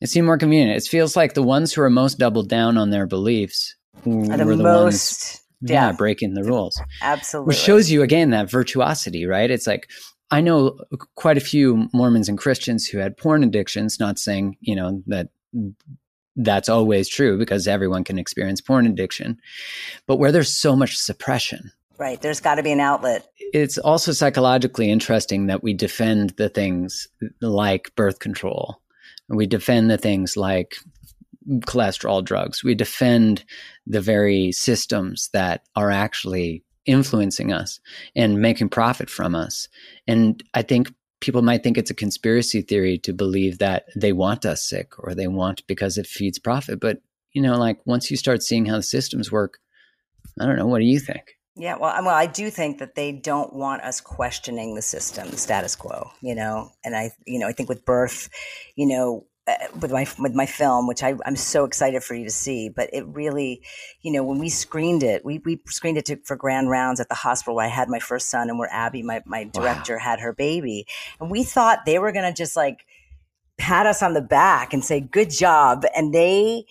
it 0.01 0.09
seemed 0.09 0.25
more 0.25 0.37
convenient. 0.37 0.75
It 0.75 0.89
feels 0.89 1.15
like 1.15 1.35
the 1.35 1.43
ones 1.43 1.71
who 1.71 1.81
are 1.81 1.89
most 1.89 2.17
doubled 2.17 2.49
down 2.49 2.77
on 2.77 2.89
their 2.89 3.05
beliefs 3.05 3.75
are 4.05 4.37
the, 4.37 4.45
were 4.45 4.55
the 4.55 4.63
most, 4.63 5.21
ones, 5.21 5.41
yeah, 5.61 5.87
yeah, 5.87 5.91
breaking 5.91 6.33
the 6.33 6.43
rules. 6.43 6.81
Absolutely, 7.01 7.49
which 7.49 7.57
shows 7.57 7.91
you 7.91 8.01
again 8.01 8.31
that 8.31 8.49
virtuosity, 8.49 9.25
right? 9.25 9.49
It's 9.51 9.67
like 9.67 9.89
I 10.31 10.41
know 10.41 10.79
uh, 10.91 10.97
quite 11.15 11.37
a 11.37 11.41
few 11.41 11.87
Mormons 11.93 12.27
and 12.27 12.37
Christians 12.37 12.87
who 12.87 12.97
had 12.97 13.15
porn 13.15 13.43
addictions. 13.43 13.99
Not 13.99 14.17
saying 14.17 14.57
you 14.59 14.75
know 14.75 15.03
that 15.07 15.29
that's 16.35 16.69
always 16.69 17.07
true 17.07 17.37
because 17.37 17.67
everyone 17.67 18.03
can 18.03 18.17
experience 18.17 18.59
porn 18.59 18.87
addiction, 18.87 19.37
but 20.07 20.17
where 20.17 20.31
there's 20.31 20.55
so 20.55 20.75
much 20.75 20.97
suppression. 20.97 21.71
Right. 21.99 22.19
There's 22.19 22.39
got 22.39 22.55
to 22.55 22.63
be 22.63 22.71
an 22.71 22.79
outlet. 22.79 23.27
It's 23.53 23.77
also 23.77 24.11
psychologically 24.11 24.89
interesting 24.89 25.45
that 25.47 25.61
we 25.61 25.75
defend 25.75 26.31
the 26.31 26.49
things 26.49 27.07
like 27.41 27.93
birth 27.95 28.17
control 28.17 28.80
we 29.35 29.45
defend 29.45 29.89
the 29.89 29.97
things 29.97 30.37
like 30.37 30.75
cholesterol 31.61 32.23
drugs. 32.23 32.63
We 32.63 32.75
defend 32.75 33.43
the 33.87 34.01
very 34.01 34.51
systems 34.51 35.29
that 35.33 35.63
are 35.75 35.91
actually 35.91 36.63
influencing 36.85 37.51
us 37.51 37.79
and 38.15 38.41
making 38.41 38.69
profit 38.69 39.09
from 39.09 39.35
us. 39.35 39.67
And 40.07 40.43
I 40.53 40.61
think 40.61 40.93
people 41.19 41.41
might 41.41 41.63
think 41.63 41.77
it's 41.77 41.91
a 41.91 41.95
conspiracy 41.95 42.61
theory 42.61 42.97
to 42.99 43.13
believe 43.13 43.59
that 43.59 43.85
they 43.95 44.13
want 44.13 44.45
us 44.45 44.67
sick 44.67 44.93
or 44.99 45.13
they 45.13 45.27
want 45.27 45.65
because 45.67 45.97
it 45.97 46.07
feeds 46.07 46.39
profit. 46.39 46.79
But, 46.79 47.01
you 47.33 47.41
know, 47.41 47.57
like 47.57 47.79
once 47.85 48.09
you 48.09 48.17
start 48.17 48.43
seeing 48.43 48.65
how 48.65 48.77
the 48.77 48.83
systems 48.83 49.31
work, 49.31 49.59
I 50.39 50.45
don't 50.45 50.57
know. 50.57 50.67
What 50.67 50.79
do 50.79 50.85
you 50.85 50.99
think? 50.99 51.37
Yeah, 51.55 51.75
well, 51.77 51.93
well, 52.05 52.15
I 52.15 52.27
do 52.27 52.49
think 52.49 52.79
that 52.79 52.95
they 52.95 53.11
don't 53.11 53.53
want 53.53 53.81
us 53.81 53.99
questioning 53.99 54.73
the 54.75 54.81
system, 54.81 55.29
the 55.29 55.37
status 55.37 55.75
quo, 55.75 56.11
you 56.21 56.33
know. 56.33 56.71
And 56.83 56.95
I, 56.95 57.11
you 57.25 57.39
know, 57.39 57.47
I 57.47 57.51
think 57.51 57.67
with 57.67 57.83
birth, 57.83 58.29
you 58.75 58.87
know, 58.87 59.25
uh, 59.47 59.55
with 59.81 59.91
my 59.91 60.07
with 60.17 60.33
my 60.33 60.45
film, 60.45 60.87
which 60.87 61.03
I, 61.03 61.15
I'm 61.25 61.35
so 61.35 61.65
excited 61.65 62.03
for 62.03 62.15
you 62.15 62.23
to 62.23 62.31
see. 62.31 62.69
But 62.69 62.89
it 62.93 63.05
really, 63.05 63.63
you 64.01 64.13
know, 64.13 64.23
when 64.23 64.39
we 64.39 64.47
screened 64.47 65.03
it, 65.03 65.25
we, 65.25 65.41
we 65.43 65.59
screened 65.67 65.97
it 65.97 66.05
to, 66.05 66.17
for 66.23 66.37
grand 66.37 66.69
rounds 66.69 67.01
at 67.01 67.09
the 67.09 67.15
hospital 67.15 67.55
where 67.55 67.65
I 67.65 67.69
had 67.69 67.89
my 67.89 67.99
first 67.99 68.29
son 68.29 68.49
and 68.49 68.57
where 68.57 68.71
Abby, 68.71 69.03
my 69.03 69.21
my 69.25 69.43
director, 69.43 69.95
wow. 69.95 70.03
had 70.03 70.19
her 70.21 70.33
baby, 70.33 70.85
and 71.19 71.29
we 71.29 71.43
thought 71.43 71.85
they 71.85 71.99
were 71.99 72.13
going 72.13 72.31
to 72.31 72.37
just 72.37 72.55
like 72.55 72.85
pat 73.57 73.85
us 73.85 74.01
on 74.01 74.13
the 74.13 74.21
back 74.21 74.73
and 74.73 74.85
say 74.85 75.01
good 75.01 75.29
job, 75.29 75.83
and 75.95 76.13
they 76.13 76.63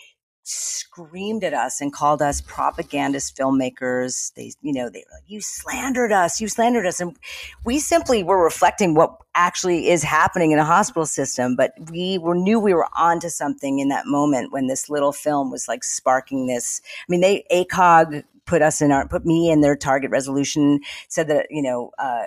screamed 0.42 1.44
at 1.44 1.54
us 1.54 1.80
and 1.80 1.92
called 1.92 2.22
us 2.22 2.40
propagandist 2.40 3.36
filmmakers. 3.36 4.32
They, 4.34 4.52
you 4.62 4.72
know, 4.72 4.88
they 4.88 5.00
were 5.00 5.16
like, 5.16 5.24
you 5.26 5.40
slandered 5.40 6.12
us, 6.12 6.40
you 6.40 6.48
slandered 6.48 6.86
us. 6.86 7.00
And 7.00 7.16
we 7.64 7.78
simply 7.78 8.22
were 8.22 8.42
reflecting 8.42 8.94
what 8.94 9.16
actually 9.34 9.88
is 9.88 10.02
happening 10.02 10.52
in 10.52 10.58
a 10.58 10.64
hospital 10.64 11.06
system. 11.06 11.56
But 11.56 11.72
we 11.90 12.18
were 12.18 12.34
knew 12.34 12.58
we 12.58 12.74
were 12.74 12.88
onto 12.96 13.28
something 13.28 13.78
in 13.78 13.88
that 13.88 14.06
moment 14.06 14.52
when 14.52 14.66
this 14.66 14.88
little 14.88 15.12
film 15.12 15.50
was 15.50 15.68
like 15.68 15.84
sparking 15.84 16.46
this. 16.46 16.80
I 16.84 17.04
mean, 17.08 17.20
they, 17.20 17.44
ACOG 17.52 18.24
put 18.46 18.62
us 18.62 18.80
in 18.80 18.90
our, 18.90 19.06
put 19.06 19.24
me 19.24 19.50
in 19.50 19.60
their 19.60 19.76
target 19.76 20.10
resolution, 20.10 20.80
said 21.08 21.28
that, 21.28 21.46
you 21.50 21.62
know, 21.62 21.92
uh, 21.98 22.26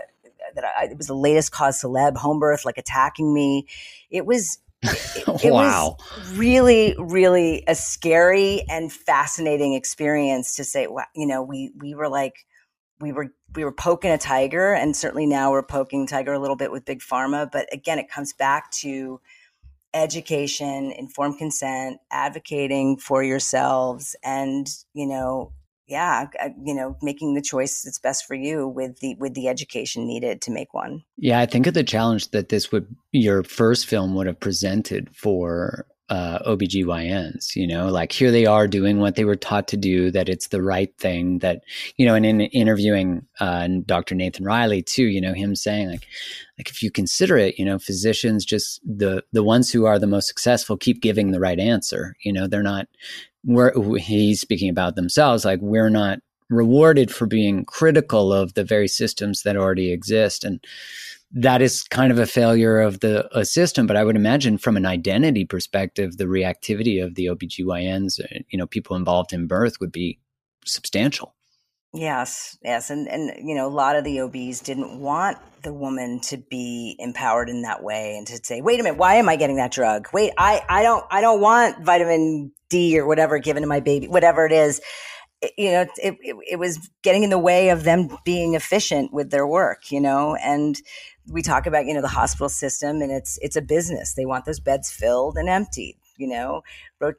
that 0.55 0.63
I, 0.63 0.85
it 0.85 0.97
was 0.97 1.07
the 1.07 1.15
latest 1.15 1.51
cause 1.51 1.81
celeb 1.81 2.15
home 2.15 2.39
birth, 2.39 2.63
like 2.63 2.77
attacking 2.77 3.33
me. 3.33 3.65
It 4.09 4.25
was, 4.25 4.59
it, 4.83 5.45
it 5.45 5.51
wow. 5.51 5.97
was 6.17 6.37
really, 6.37 6.95
really 6.97 7.63
a 7.67 7.75
scary 7.75 8.63
and 8.69 8.91
fascinating 8.91 9.73
experience 9.73 10.55
to 10.55 10.63
say, 10.63 10.87
you 11.15 11.25
know, 11.25 11.41
we, 11.41 11.71
we 11.77 11.95
were 11.95 12.09
like, 12.09 12.45
we 12.99 13.11
were, 13.11 13.33
we 13.55 13.63
were 13.63 13.71
poking 13.71 14.11
a 14.11 14.17
tiger 14.17 14.73
and 14.73 14.95
certainly 14.95 15.25
now 15.25 15.51
we're 15.51 15.63
poking 15.63 16.07
tiger 16.07 16.33
a 16.33 16.39
little 16.39 16.55
bit 16.55 16.71
with 16.71 16.85
big 16.85 16.99
pharma. 16.99 17.49
But 17.51 17.67
again, 17.73 17.99
it 17.99 18.09
comes 18.09 18.33
back 18.33 18.71
to 18.71 19.19
education, 19.93 20.91
informed 20.91 21.37
consent, 21.37 21.99
advocating 22.11 22.97
for 22.97 23.23
yourselves 23.23 24.15
and, 24.23 24.67
you 24.93 25.07
know, 25.07 25.53
yeah 25.93 26.25
uh, 26.41 26.49
you 26.65 26.73
know 26.73 26.97
making 27.01 27.35
the 27.35 27.41
choice 27.41 27.83
that's 27.83 27.99
best 27.99 28.25
for 28.25 28.33
you 28.33 28.67
with 28.67 28.99
the 28.99 29.15
with 29.19 29.35
the 29.35 29.47
education 29.47 30.07
needed 30.07 30.41
to 30.41 30.51
make 30.51 30.73
one 30.73 31.03
yeah 31.17 31.39
i 31.39 31.45
think 31.45 31.67
of 31.67 31.75
the 31.75 31.83
challenge 31.83 32.31
that 32.31 32.49
this 32.49 32.71
would 32.71 32.87
your 33.11 33.43
first 33.43 33.85
film 33.85 34.15
would 34.15 34.25
have 34.25 34.39
presented 34.39 35.15
for 35.15 35.85
uh, 36.09 36.37
OBGYNs, 36.45 37.55
you 37.55 37.65
know, 37.65 37.87
like 37.87 38.11
here 38.11 38.29
they 38.29 38.45
are 38.45 38.67
doing 38.67 38.99
what 38.99 39.15
they 39.15 39.25
were 39.25 39.35
taught 39.35 39.67
to 39.69 39.77
do, 39.77 40.11
that 40.11 40.29
it's 40.29 40.49
the 40.49 40.61
right 40.61 40.95
thing 40.97 41.39
that, 41.39 41.63
you 41.95 42.05
know, 42.05 42.13
and 42.13 42.25
in 42.25 42.41
interviewing 42.41 43.25
uh, 43.39 43.67
Dr. 43.85 44.13
Nathan 44.13 44.45
Riley 44.45 44.83
too, 44.83 45.05
you 45.05 45.21
know, 45.21 45.33
him 45.33 45.55
saying 45.55 45.89
like, 45.89 46.05
like 46.59 46.69
if 46.69 46.83
you 46.83 46.91
consider 46.91 47.37
it, 47.37 47.57
you 47.57 47.65
know, 47.65 47.79
physicians 47.79 48.45
just 48.45 48.81
the, 48.85 49.23
the 49.31 49.43
ones 49.43 49.71
who 49.71 49.85
are 49.85 49.97
the 49.97 50.05
most 50.05 50.27
successful 50.27 50.77
keep 50.77 51.01
giving 51.01 51.31
the 51.31 51.39
right 51.39 51.59
answer. 51.59 52.15
You 52.23 52.33
know, 52.33 52.47
they're 52.47 52.61
not 52.61 52.87
we're 53.45 53.97
he's 53.97 54.41
speaking 54.41 54.69
about 54.69 54.95
themselves 54.95 55.45
like 55.45 55.59
we're 55.61 55.89
not 55.89 56.19
rewarded 56.49 57.11
for 57.11 57.25
being 57.25 57.65
critical 57.65 58.31
of 58.31 58.53
the 58.53 58.63
very 58.63 58.87
systems 58.87 59.43
that 59.43 59.57
already 59.57 59.91
exist. 59.91 60.43
And 60.43 60.63
that 61.31 61.61
is 61.61 61.83
kind 61.83 62.11
of 62.11 62.19
a 62.19 62.27
failure 62.27 62.79
of 62.79 62.99
the 62.99 63.27
system. 63.43 63.87
But 63.87 63.97
I 63.97 64.03
would 64.03 64.15
imagine 64.15 64.57
from 64.57 64.77
an 64.77 64.85
identity 64.85 65.45
perspective, 65.45 66.17
the 66.17 66.25
reactivity 66.25 67.03
of 67.03 67.15
the 67.15 67.25
OBGYNs, 67.25 68.19
uh, 68.19 68.39
you 68.49 68.57
know, 68.57 68.67
people 68.67 68.95
involved 68.95 69.33
in 69.33 69.47
birth 69.47 69.79
would 69.79 69.91
be 69.91 70.19
substantial. 70.65 71.33
Yes, 71.95 72.57
yes, 72.63 72.89
and 72.89 73.07
and 73.07 73.47
you 73.47 73.53
know 73.53 73.67
a 73.67 73.69
lot 73.69 73.95
of 73.95 74.03
the 74.03 74.21
OBs 74.21 74.61
didn't 74.61 74.99
want 74.99 75.37
the 75.61 75.71
woman 75.71 76.19
to 76.21 76.37
be 76.37 76.95
empowered 76.97 77.49
in 77.49 77.61
that 77.61 77.83
way 77.83 78.17
and 78.17 78.25
to 78.27 78.39
say, 78.43 78.61
"Wait 78.61 78.79
a 78.79 78.83
minute, 78.83 78.97
why 78.97 79.15
am 79.15 79.29
I 79.29 79.35
getting 79.35 79.57
that 79.57 79.71
drug? 79.71 80.07
Wait, 80.11 80.33
I 80.35 80.63
I 80.67 80.81
don't 80.81 81.05
I 81.11 81.21
don't 81.21 81.39
want 81.39 81.85
vitamin 81.85 82.51
D 82.69 82.97
or 82.97 83.05
whatever 83.05 83.37
given 83.37 83.61
to 83.61 83.67
my 83.67 83.79
baby, 83.79 84.07
whatever 84.07 84.43
it 84.47 84.51
is." 84.51 84.81
You 85.57 85.71
know, 85.71 85.81
it, 85.97 86.15
it 86.21 86.35
it 86.53 86.55
was 86.55 86.89
getting 87.03 87.21
in 87.23 87.29
the 87.29 87.37
way 87.37 87.69
of 87.69 87.83
them 87.83 88.09
being 88.25 88.55
efficient 88.55 89.13
with 89.13 89.29
their 89.29 89.45
work. 89.45 89.91
You 89.91 90.01
know, 90.01 90.35
and 90.35 90.75
we 91.27 91.43
talk 91.43 91.67
about 91.67 91.85
you 91.85 91.93
know 91.93 92.01
the 92.01 92.07
hospital 92.07 92.49
system 92.49 93.03
and 93.03 93.11
it's 93.11 93.37
it's 93.43 93.55
a 93.55 93.61
business. 93.61 94.15
They 94.15 94.25
want 94.25 94.45
those 94.45 94.59
beds 94.59 94.91
filled 94.91 95.37
and 95.37 95.47
emptied. 95.47 95.97
You 96.17 96.27
know, 96.27 96.63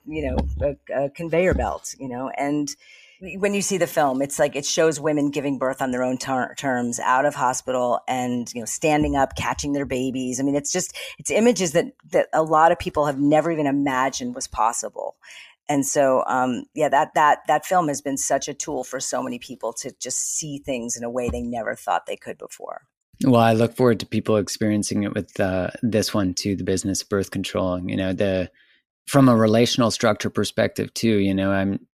you 0.07 0.31
know, 0.31 0.77
a, 0.91 1.05
a 1.05 1.11
conveyor 1.11 1.55
belt. 1.55 1.95
You 2.01 2.09
know, 2.09 2.31
and 2.31 2.75
when 3.21 3.55
you 3.55 3.63
see 3.63 3.79
the 3.79 3.87
film, 3.87 4.23
it's 4.23 4.39
like 4.39 4.57
it 4.57 4.67
shows 4.67 5.01
women 5.01 5.31
giving 5.31 5.59
birth 5.59 5.81
on 5.81 5.91
their 5.91 6.03
own 6.03 6.19
ter- 6.19 6.55
terms 6.55 6.99
out 7.01 7.25
of 7.25 7.35
hospital 7.35 8.01
and 8.09 8.53
you 8.55 8.61
know 8.61 8.67
standing 8.67 9.17
up, 9.17 9.37
catching 9.37 9.73
their 9.73 9.87
babies. 9.87 10.41
I 10.41 10.43
mean, 10.43 10.57
it's 10.57 10.73
just 10.73 10.97
it's 11.19 11.31
images 11.31 11.73
that 11.73 11.87
that 12.11 12.29
a 12.33 12.43
lot 12.43 12.73
of 12.73 12.79
people 12.79 13.07
have 13.07 13.19
never 13.19 13.51
even 13.51 13.67
imagined 13.67 14.35
was 14.35 14.47
possible. 14.47 15.17
And 15.69 15.87
so, 15.87 16.25
um, 16.27 16.65
yeah, 16.75 16.89
that 16.91 17.15
that 17.15 17.39
that 17.49 17.65
film 17.65 17.89
has 17.89 18.03
been 18.03 18.17
such 18.17 18.49
a 18.49 18.55
tool 18.55 18.85
for 18.85 19.01
so 19.01 19.23
many 19.23 19.39
people 19.39 19.73
to 19.75 19.93
just 20.01 20.37
see 20.37 20.59
things 20.59 20.97
in 20.97 21.05
a 21.05 21.11
way 21.11 21.31
they 21.31 21.41
never 21.41 21.75
thought 21.75 22.07
they 22.07 22.17
could 22.17 22.37
before. 22.39 22.83
Well, 23.25 23.41
I 23.41 23.53
look 23.53 23.75
forward 23.75 24.01
to 24.01 24.07
people 24.07 24.37
experiencing 24.37 25.05
it 25.05 25.15
with 25.15 25.39
uh, 25.39 25.71
this 25.83 26.13
one 26.13 26.35
too, 26.35 26.57
the 26.57 26.65
business 26.65 27.03
of 27.03 27.09
birth 27.09 27.31
control. 27.31 27.81
You 27.81 27.97
know, 27.97 28.13
the 28.13 28.51
from 29.07 29.29
a 29.29 29.37
relational 29.37 29.91
structure 29.91 30.31
perspective 30.31 30.93
too. 30.95 31.17
You 31.17 31.35
know, 31.35 31.51
I'm 31.51 31.87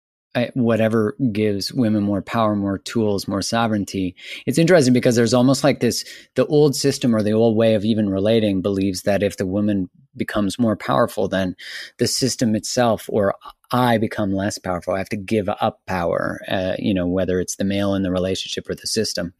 whatever 0.53 1.15
gives 1.31 1.73
women 1.73 2.03
more 2.03 2.21
power, 2.21 2.55
more 2.55 2.77
tools, 2.77 3.27
more 3.27 3.41
sovereignty. 3.41 4.15
It's 4.45 4.57
interesting 4.57 4.93
because 4.93 5.15
there's 5.15 5.33
almost 5.33 5.63
like 5.63 5.79
this 5.79 6.05
the 6.35 6.45
old 6.45 6.75
system 6.75 7.15
or 7.15 7.23
the 7.23 7.33
old 7.33 7.55
way 7.55 7.73
of 7.73 7.83
even 7.83 8.09
relating 8.09 8.61
believes 8.61 9.03
that 9.03 9.23
if 9.23 9.37
the 9.37 9.47
woman 9.47 9.89
becomes 10.15 10.59
more 10.59 10.75
powerful, 10.75 11.27
then 11.27 11.55
the 11.97 12.07
system 12.07 12.55
itself 12.55 13.05
or 13.09 13.35
I 13.71 13.97
become 13.97 14.33
less 14.33 14.57
powerful. 14.57 14.93
I 14.93 14.99
have 14.99 15.09
to 15.09 15.17
give 15.17 15.49
up 15.49 15.81
power, 15.85 16.39
uh, 16.47 16.75
you 16.79 16.93
know, 16.93 17.07
whether 17.07 17.39
it's 17.39 17.55
the 17.55 17.63
male 17.63 17.93
in 17.95 18.03
the 18.03 18.11
relationship 18.11 18.69
or 18.69 18.75
the 18.75 18.87
system, 18.87 19.33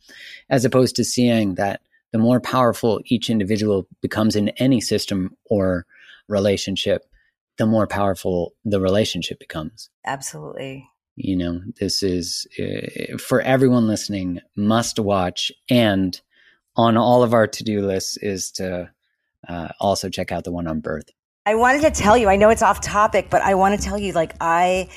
as 0.49 0.65
opposed 0.65 0.95
to 0.97 1.03
seeing 1.03 1.55
that 1.55 1.81
the 2.11 2.19
more 2.19 2.39
powerful 2.39 3.01
each 3.05 3.29
individual 3.29 3.87
becomes 4.01 4.35
in 4.35 4.49
any 4.49 4.81
system 4.81 5.35
or 5.45 5.85
relationship, 6.27 7.09
the 7.60 7.68
more 7.68 7.86
powerful 7.86 8.55
the 8.66 8.82
relationship 8.82 9.38
becomes. 9.38 9.89
Absolutely. 10.05 10.89
You 11.16 11.36
know, 11.36 11.62
this 11.80 12.01
is 12.01 12.47
uh, 12.57 13.18
for 13.18 13.41
everyone 13.41 13.86
listening, 13.86 14.39
must 14.55 14.97
watch. 14.97 15.51
And 15.70 16.20
on 16.78 16.95
all 16.95 17.22
of 17.22 17.34
our 17.34 17.45
to 17.45 17.64
do 17.64 17.86
lists 17.86 18.18
is 18.18 18.51
to 18.53 18.89
uh, 19.47 19.68
also 19.80 20.10
check 20.10 20.32
out 20.32 20.45
the 20.45 20.51
one 20.51 20.68
on 20.68 20.80
birth. 20.80 21.10
I 21.45 21.55
wanted 21.55 21.82
to 21.82 21.91
tell 21.91 22.18
you, 22.18 22.30
I 22.30 22.38
know 22.38 22.49
it's 22.49 22.62
off 22.62 22.80
topic, 22.80 23.30
but 23.30 23.41
I 23.41 23.55
want 23.55 23.78
to 23.78 23.86
tell 23.86 23.97
you, 23.97 24.14
like, 24.14 24.34
I 24.39 24.88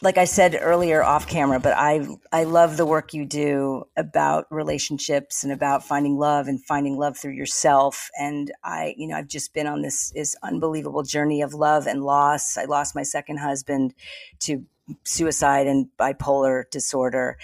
like 0.00 0.18
I 0.18 0.24
said 0.24 0.58
earlier 0.60 1.02
off 1.02 1.26
camera, 1.26 1.60
but 1.60 1.74
I 1.76 2.06
I 2.32 2.44
love 2.44 2.76
the 2.76 2.86
work 2.86 3.14
you 3.14 3.24
do 3.24 3.84
about 3.96 4.46
relationships 4.50 5.44
and 5.44 5.52
about 5.52 5.84
finding 5.84 6.16
love 6.16 6.48
and 6.48 6.64
finding 6.64 6.96
love 6.96 7.16
through 7.16 7.32
yourself. 7.32 8.10
And 8.18 8.50
I, 8.64 8.94
you 8.96 9.06
know, 9.06 9.16
I've 9.16 9.28
just 9.28 9.54
been 9.54 9.66
on 9.66 9.82
this 9.82 10.10
this 10.10 10.34
unbelievable 10.42 11.02
journey 11.02 11.42
of 11.42 11.54
love 11.54 11.86
and 11.86 12.02
loss. 12.02 12.56
I 12.56 12.64
lost 12.64 12.94
my 12.94 13.02
second 13.02 13.38
husband 13.38 13.94
to 14.40 14.64
suicide 15.04 15.66
and 15.66 15.86
bipolar 15.98 16.68
disorder 16.70 17.38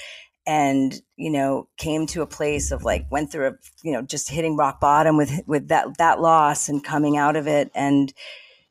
and 0.44 1.00
you 1.16 1.30
know 1.30 1.68
came 1.76 2.06
to 2.06 2.22
a 2.22 2.26
place 2.26 2.72
of 2.72 2.82
like 2.82 3.06
went 3.10 3.30
through 3.30 3.48
a 3.48 3.52
you 3.84 3.92
know 3.92 4.02
just 4.02 4.28
hitting 4.28 4.56
rock 4.56 4.80
bottom 4.80 5.16
with 5.16 5.42
with 5.46 5.68
that 5.68 5.98
that 5.98 6.20
loss 6.20 6.68
and 6.68 6.82
coming 6.82 7.16
out 7.16 7.36
of 7.36 7.46
it 7.46 7.70
and 7.74 8.12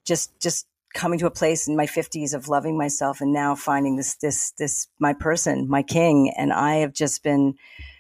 just 0.04 0.38
just 0.42 0.68
coming 0.98 1.20
to 1.20 1.28
a 1.28 1.32
place 1.32 1.68
in 1.68 1.76
my 1.76 1.86
50s 1.86 2.34
of 2.34 2.48
loving 2.48 2.76
myself 2.76 3.22
and 3.22 3.32
now 3.32 3.54
finding 3.54 3.98
this 3.98 4.16
this 4.16 4.52
this 4.58 4.88
my 5.00 5.14
person 5.14 5.70
my 5.70 5.84
king. 5.84 6.34
And 6.36 6.52
i 6.52 6.78
have 6.78 6.92
just 6.92 7.24
been 7.24 7.54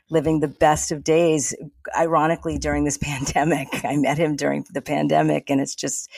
living 0.09 0.39
the 0.39 0.47
best 0.47 0.91
of 0.91 1.03
days 1.03 1.53
ironically 1.95 2.57
during 2.57 2.85
this 2.85 2.97
pandemic. 3.01 3.67
I 3.85 3.97
met 3.97 4.17
him 4.17 4.35
during 4.35 4.65
the 4.73 4.81
pandemic 4.81 5.49
and 5.49 5.61
it's 5.61 5.75
just 5.75 6.09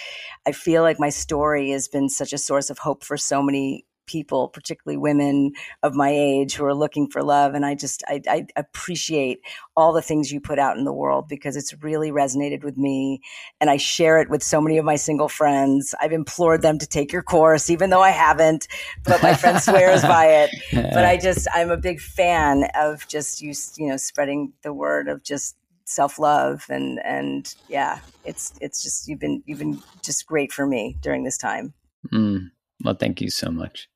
i 0.48 0.54
feel 0.54 0.82
like 0.82 1.00
my 1.00 1.10
story 1.10 1.72
has 1.72 1.90
been 1.90 2.08
such 2.08 2.32
a 2.34 2.38
source 2.38 2.70
of 2.70 2.80
hope 2.80 3.04
for 3.04 3.18
so 3.18 3.44
many 3.44 3.86
people, 4.10 4.48
particularly 4.48 4.98
women 4.98 5.52
of 5.84 5.94
my 5.94 6.10
age 6.10 6.56
who 6.56 6.66
are 6.66 6.74
looking 6.74 7.08
for 7.08 7.22
love. 7.22 7.54
And 7.54 7.64
I 7.64 7.76
just, 7.76 8.04
I, 8.08 8.22
I, 8.28 8.48
appreciate 8.56 9.42
all 9.78 9.94
the 9.94 10.02
things 10.02 10.32
you 10.32 10.42
put 10.42 10.58
out 10.58 10.78
in 10.78 10.84
the 10.84 10.94
world 10.94 11.30
because 11.30 11.56
it's 11.56 11.76
really 11.84 12.10
resonated 12.10 12.64
with 12.64 12.76
me. 12.76 13.22
And 13.62 13.70
I 13.70 13.78
share 13.78 14.20
it 14.20 14.28
with 14.28 14.42
so 14.42 14.60
many 14.60 14.80
of 14.80 14.86
my 14.86 14.96
single 14.96 15.30
friends. 15.30 15.94
I've 16.02 16.12
implored 16.12 16.64
them 16.64 16.80
to 16.80 16.88
take 16.88 17.14
your 17.14 17.22
course, 17.22 17.70
even 17.70 17.92
though 17.92 18.02
I 18.02 18.10
haven't, 18.10 18.68
but 19.06 19.22
my 19.22 19.36
friend 19.36 19.62
swears 19.62 20.02
by 20.02 20.26
it. 20.26 20.50
But 20.90 21.06
I 21.06 21.18
just, 21.18 21.48
I'm 21.54 21.70
a 21.70 21.78
big 21.78 22.00
fan 22.00 22.68
of 22.76 23.08
just 23.08 23.42
you, 23.42 23.54
you 23.78 23.90
know, 23.90 23.98
spreading 23.98 24.54
the 24.64 24.74
word 24.74 25.08
of 25.08 25.24
just 25.24 25.56
self 25.86 26.20
love 26.20 26.66
and 26.70 27.00
and 27.04 27.54
yeah, 27.68 28.00
it's 28.24 28.54
it's 28.62 28.84
just 28.84 29.08
you've 29.08 29.20
been 29.20 29.44
you've 29.46 29.60
been 29.60 29.82
just 30.02 30.26
great 30.26 30.52
for 30.52 30.66
me 30.66 30.98
during 31.02 31.24
this 31.24 31.38
time. 31.38 31.74
Mm. 32.14 32.52
Well, 32.84 32.96
thank 32.96 33.22
you 33.22 33.30
so 33.30 33.52
much. 33.52 33.90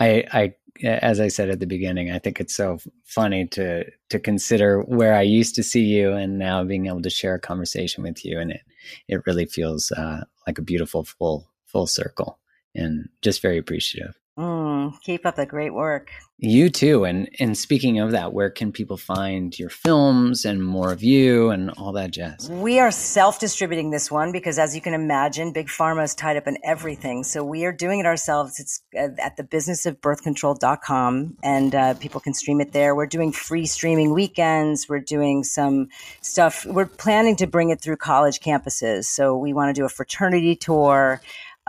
I, 0.00 0.24
I, 0.32 0.54
as 0.82 1.20
I 1.20 1.28
said 1.28 1.50
at 1.50 1.60
the 1.60 1.66
beginning, 1.66 2.10
I 2.10 2.18
think 2.18 2.40
it's 2.40 2.56
so 2.56 2.78
funny 3.04 3.46
to 3.48 3.84
to 4.08 4.18
consider 4.18 4.80
where 4.82 5.14
I 5.14 5.22
used 5.22 5.54
to 5.56 5.62
see 5.62 5.84
you 5.84 6.12
and 6.12 6.38
now 6.38 6.64
being 6.64 6.86
able 6.86 7.02
to 7.02 7.10
share 7.10 7.34
a 7.34 7.40
conversation 7.40 8.02
with 8.02 8.24
you, 8.24 8.38
and 8.38 8.50
it 8.52 8.62
it 9.08 9.26
really 9.26 9.46
feels 9.46 9.92
uh, 9.92 10.24
like 10.46 10.58
a 10.58 10.62
beautiful 10.62 11.04
full 11.04 11.50
full 11.66 11.86
circle, 11.86 12.38
and 12.74 13.08
just 13.22 13.42
very 13.42 13.58
appreciative. 13.58 14.19
Mm, 14.40 14.98
keep 15.02 15.26
up 15.26 15.36
the 15.36 15.44
great 15.44 15.74
work. 15.74 16.10
You 16.42 16.70
too. 16.70 17.04
And 17.04 17.28
and 17.38 17.58
speaking 17.58 17.98
of 17.98 18.12
that, 18.12 18.32
where 18.32 18.48
can 18.48 18.72
people 18.72 18.96
find 18.96 19.56
your 19.58 19.68
films 19.68 20.46
and 20.46 20.64
more 20.64 20.90
of 20.90 21.02
you 21.02 21.50
and 21.50 21.68
all 21.72 21.92
that 21.92 22.12
jazz? 22.12 22.48
We 22.48 22.80
are 22.80 22.90
self-distributing 22.90 23.90
this 23.90 24.10
one 24.10 24.32
because 24.32 24.58
as 24.58 24.74
you 24.74 24.80
can 24.80 24.94
imagine, 24.94 25.52
Big 25.52 25.66
Pharma 25.66 26.04
is 26.04 26.14
tied 26.14 26.38
up 26.38 26.46
in 26.46 26.56
everything. 26.64 27.24
So 27.24 27.44
we 27.44 27.66
are 27.66 27.72
doing 27.72 28.00
it 28.00 28.06
ourselves. 28.06 28.58
It's 28.58 28.80
uh, 28.98 29.08
at 29.22 29.36
the 29.36 29.44
businessofbirthcontrol.com 29.44 31.36
and 31.42 31.74
uh, 31.74 31.92
people 31.94 32.22
can 32.22 32.32
stream 32.32 32.62
it 32.62 32.72
there. 32.72 32.94
We're 32.94 33.04
doing 33.04 33.32
free 33.32 33.66
streaming 33.66 34.14
weekends. 34.14 34.88
We're 34.88 35.00
doing 35.00 35.44
some 35.44 35.88
stuff. 36.22 36.64
We're 36.64 36.86
planning 36.86 37.36
to 37.36 37.46
bring 37.46 37.68
it 37.68 37.82
through 37.82 37.96
college 37.96 38.40
campuses. 38.40 39.04
So 39.04 39.36
we 39.36 39.52
want 39.52 39.76
to 39.76 39.78
do 39.78 39.84
a 39.84 39.90
fraternity 39.90 40.56
tour. 40.56 41.20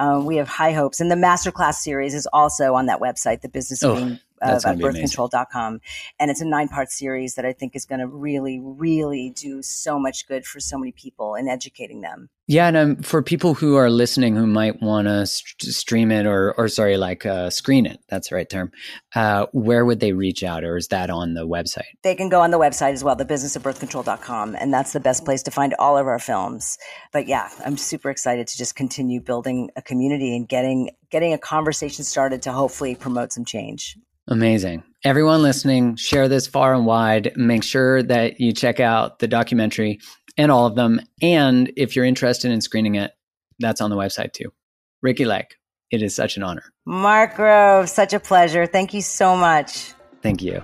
Um, 0.02 0.26
we 0.26 0.38
have 0.38 0.47
high 0.47 0.72
hopes. 0.72 0.99
And 0.99 1.12
the 1.12 1.16
masterclass 1.16 1.76
series 1.76 2.16
is 2.16 2.28
also 2.34 2.74
on 2.74 2.88
that 2.88 2.99
website, 2.99 3.41
the 3.41 3.49
business 3.49 3.84
oh, 3.84 3.95
being 3.95 4.20
uh, 4.42 4.60
about 4.60 4.78
birthcontrol.com. 4.78 5.80
And 6.20 6.32
it's 6.32 6.42
a 6.42 6.46
nine 6.46 6.68
part 6.68 6.92
series 6.92 7.36
that 7.36 7.46
I 7.46 7.54
think 7.54 7.76
is 7.76 7.86
going 7.86 8.00
to 8.00 8.08
really, 8.08 8.60
really 8.62 9.34
do 9.36 9.62
so 9.62 10.00
much 10.00 10.28
good 10.28 10.46
for 10.46 10.60
so 10.60 10.78
many 10.78 10.92
people 10.92 11.36
in 11.36 11.48
educating 11.48 12.02
them. 12.02 12.30
Yeah, 12.48 12.68
and 12.68 12.76
um, 12.76 12.96
for 12.98 13.22
people 13.22 13.54
who 13.54 13.78
are 13.78 13.89
listening 13.89 14.36
who 14.36 14.46
might 14.46 14.82
want 14.82 15.08
to 15.08 15.26
st- 15.26 15.74
stream 15.74 16.12
it 16.12 16.26
or, 16.26 16.54
or 16.58 16.68
sorry, 16.68 16.98
like 16.98 17.26
uh, 17.26 17.50
screen 17.50 17.86
it, 17.86 18.02
that's 18.10 18.28
the 18.28 18.36
right 18.36 18.50
term. 18.50 18.74
Uh, 19.16 19.46
where 19.54 19.86
would 19.86 20.02
they 20.02 20.12
reach 20.12 20.44
out, 20.44 20.66
or 20.66 20.76
is 20.76 20.89
that 20.89 21.10
on 21.10 21.34
the 21.34 21.48
website? 21.48 21.86
They 22.04 22.14
can 22.14 22.28
go 22.28 22.42
on 22.42 22.52
the 22.52 22.60
website 22.60 22.92
as 22.92 23.06
well, 23.06 23.16
the 23.16 23.24
business 23.24 23.56
of 23.56 23.64
thebusinessofbirthcontrol.com, 23.64 24.58
and 24.60 24.74
that's 24.74 24.92
the 24.92 25.00
best 25.00 25.24
place 25.24 25.44
to 25.44 25.52
find 25.52 25.74
all 25.80 25.98
of 25.98 26.08
our 26.08 26.20
films. 26.20 26.78
But 27.14 27.26
yeah, 27.26 27.50
I'm 27.66 27.78
super 27.78 28.10
excited 28.10 28.48
to 28.48 28.58
just 28.58 28.76
continue 28.76 29.22
building 29.22 29.70
a 29.78 29.82
community 29.82 30.36
and 30.36 30.46
getting 30.46 30.89
getting 31.10 31.32
a 31.32 31.38
conversation 31.38 32.04
started 32.04 32.42
to 32.42 32.52
hopefully 32.52 32.96
promote 32.96 33.32
some 33.32 33.46
change. 33.46 33.98
Amazing. 34.28 34.84
Everyone 35.03 35.41
listening, 35.41 35.95
share 35.95 36.28
this 36.28 36.47
far 36.47 36.74
and 36.74 36.86
wide. 36.86 37.34
Make 37.36 37.63
sure 37.63 38.03
that 38.03 38.39
you 38.39 38.53
check 38.53 38.80
out 38.80 39.19
the 39.19 39.28
documentary 39.28 39.99
and 40.38 40.51
all 40.51 40.67
of 40.67 40.76
them. 40.76 41.01
And 41.22 41.72
if 41.76 41.95
you're 41.95 42.05
interested 42.05 42.51
in 42.51 42.61
screening 42.61 42.95
it, 42.95 43.11
that's 43.59 43.82
on 43.82 43.89
the 43.89 43.95
website 43.95 44.34
too. 44.34 44.53
Ricki 45.01 45.26
Lake, 45.26 45.55
it 45.89 46.03
is 46.03 46.15
such 46.15 46.38
an 46.38 46.43
honor. 46.43 46.63
Mark 46.86 47.36
Groves, 47.36 47.91
such 47.91 48.13
a 48.13 48.19
pleasure. 48.19 48.67
Thank 48.67 48.93
you 48.93 49.01
so 49.01 49.36
much. 49.36 49.93
Thank 50.22 50.41
you. 50.41 50.63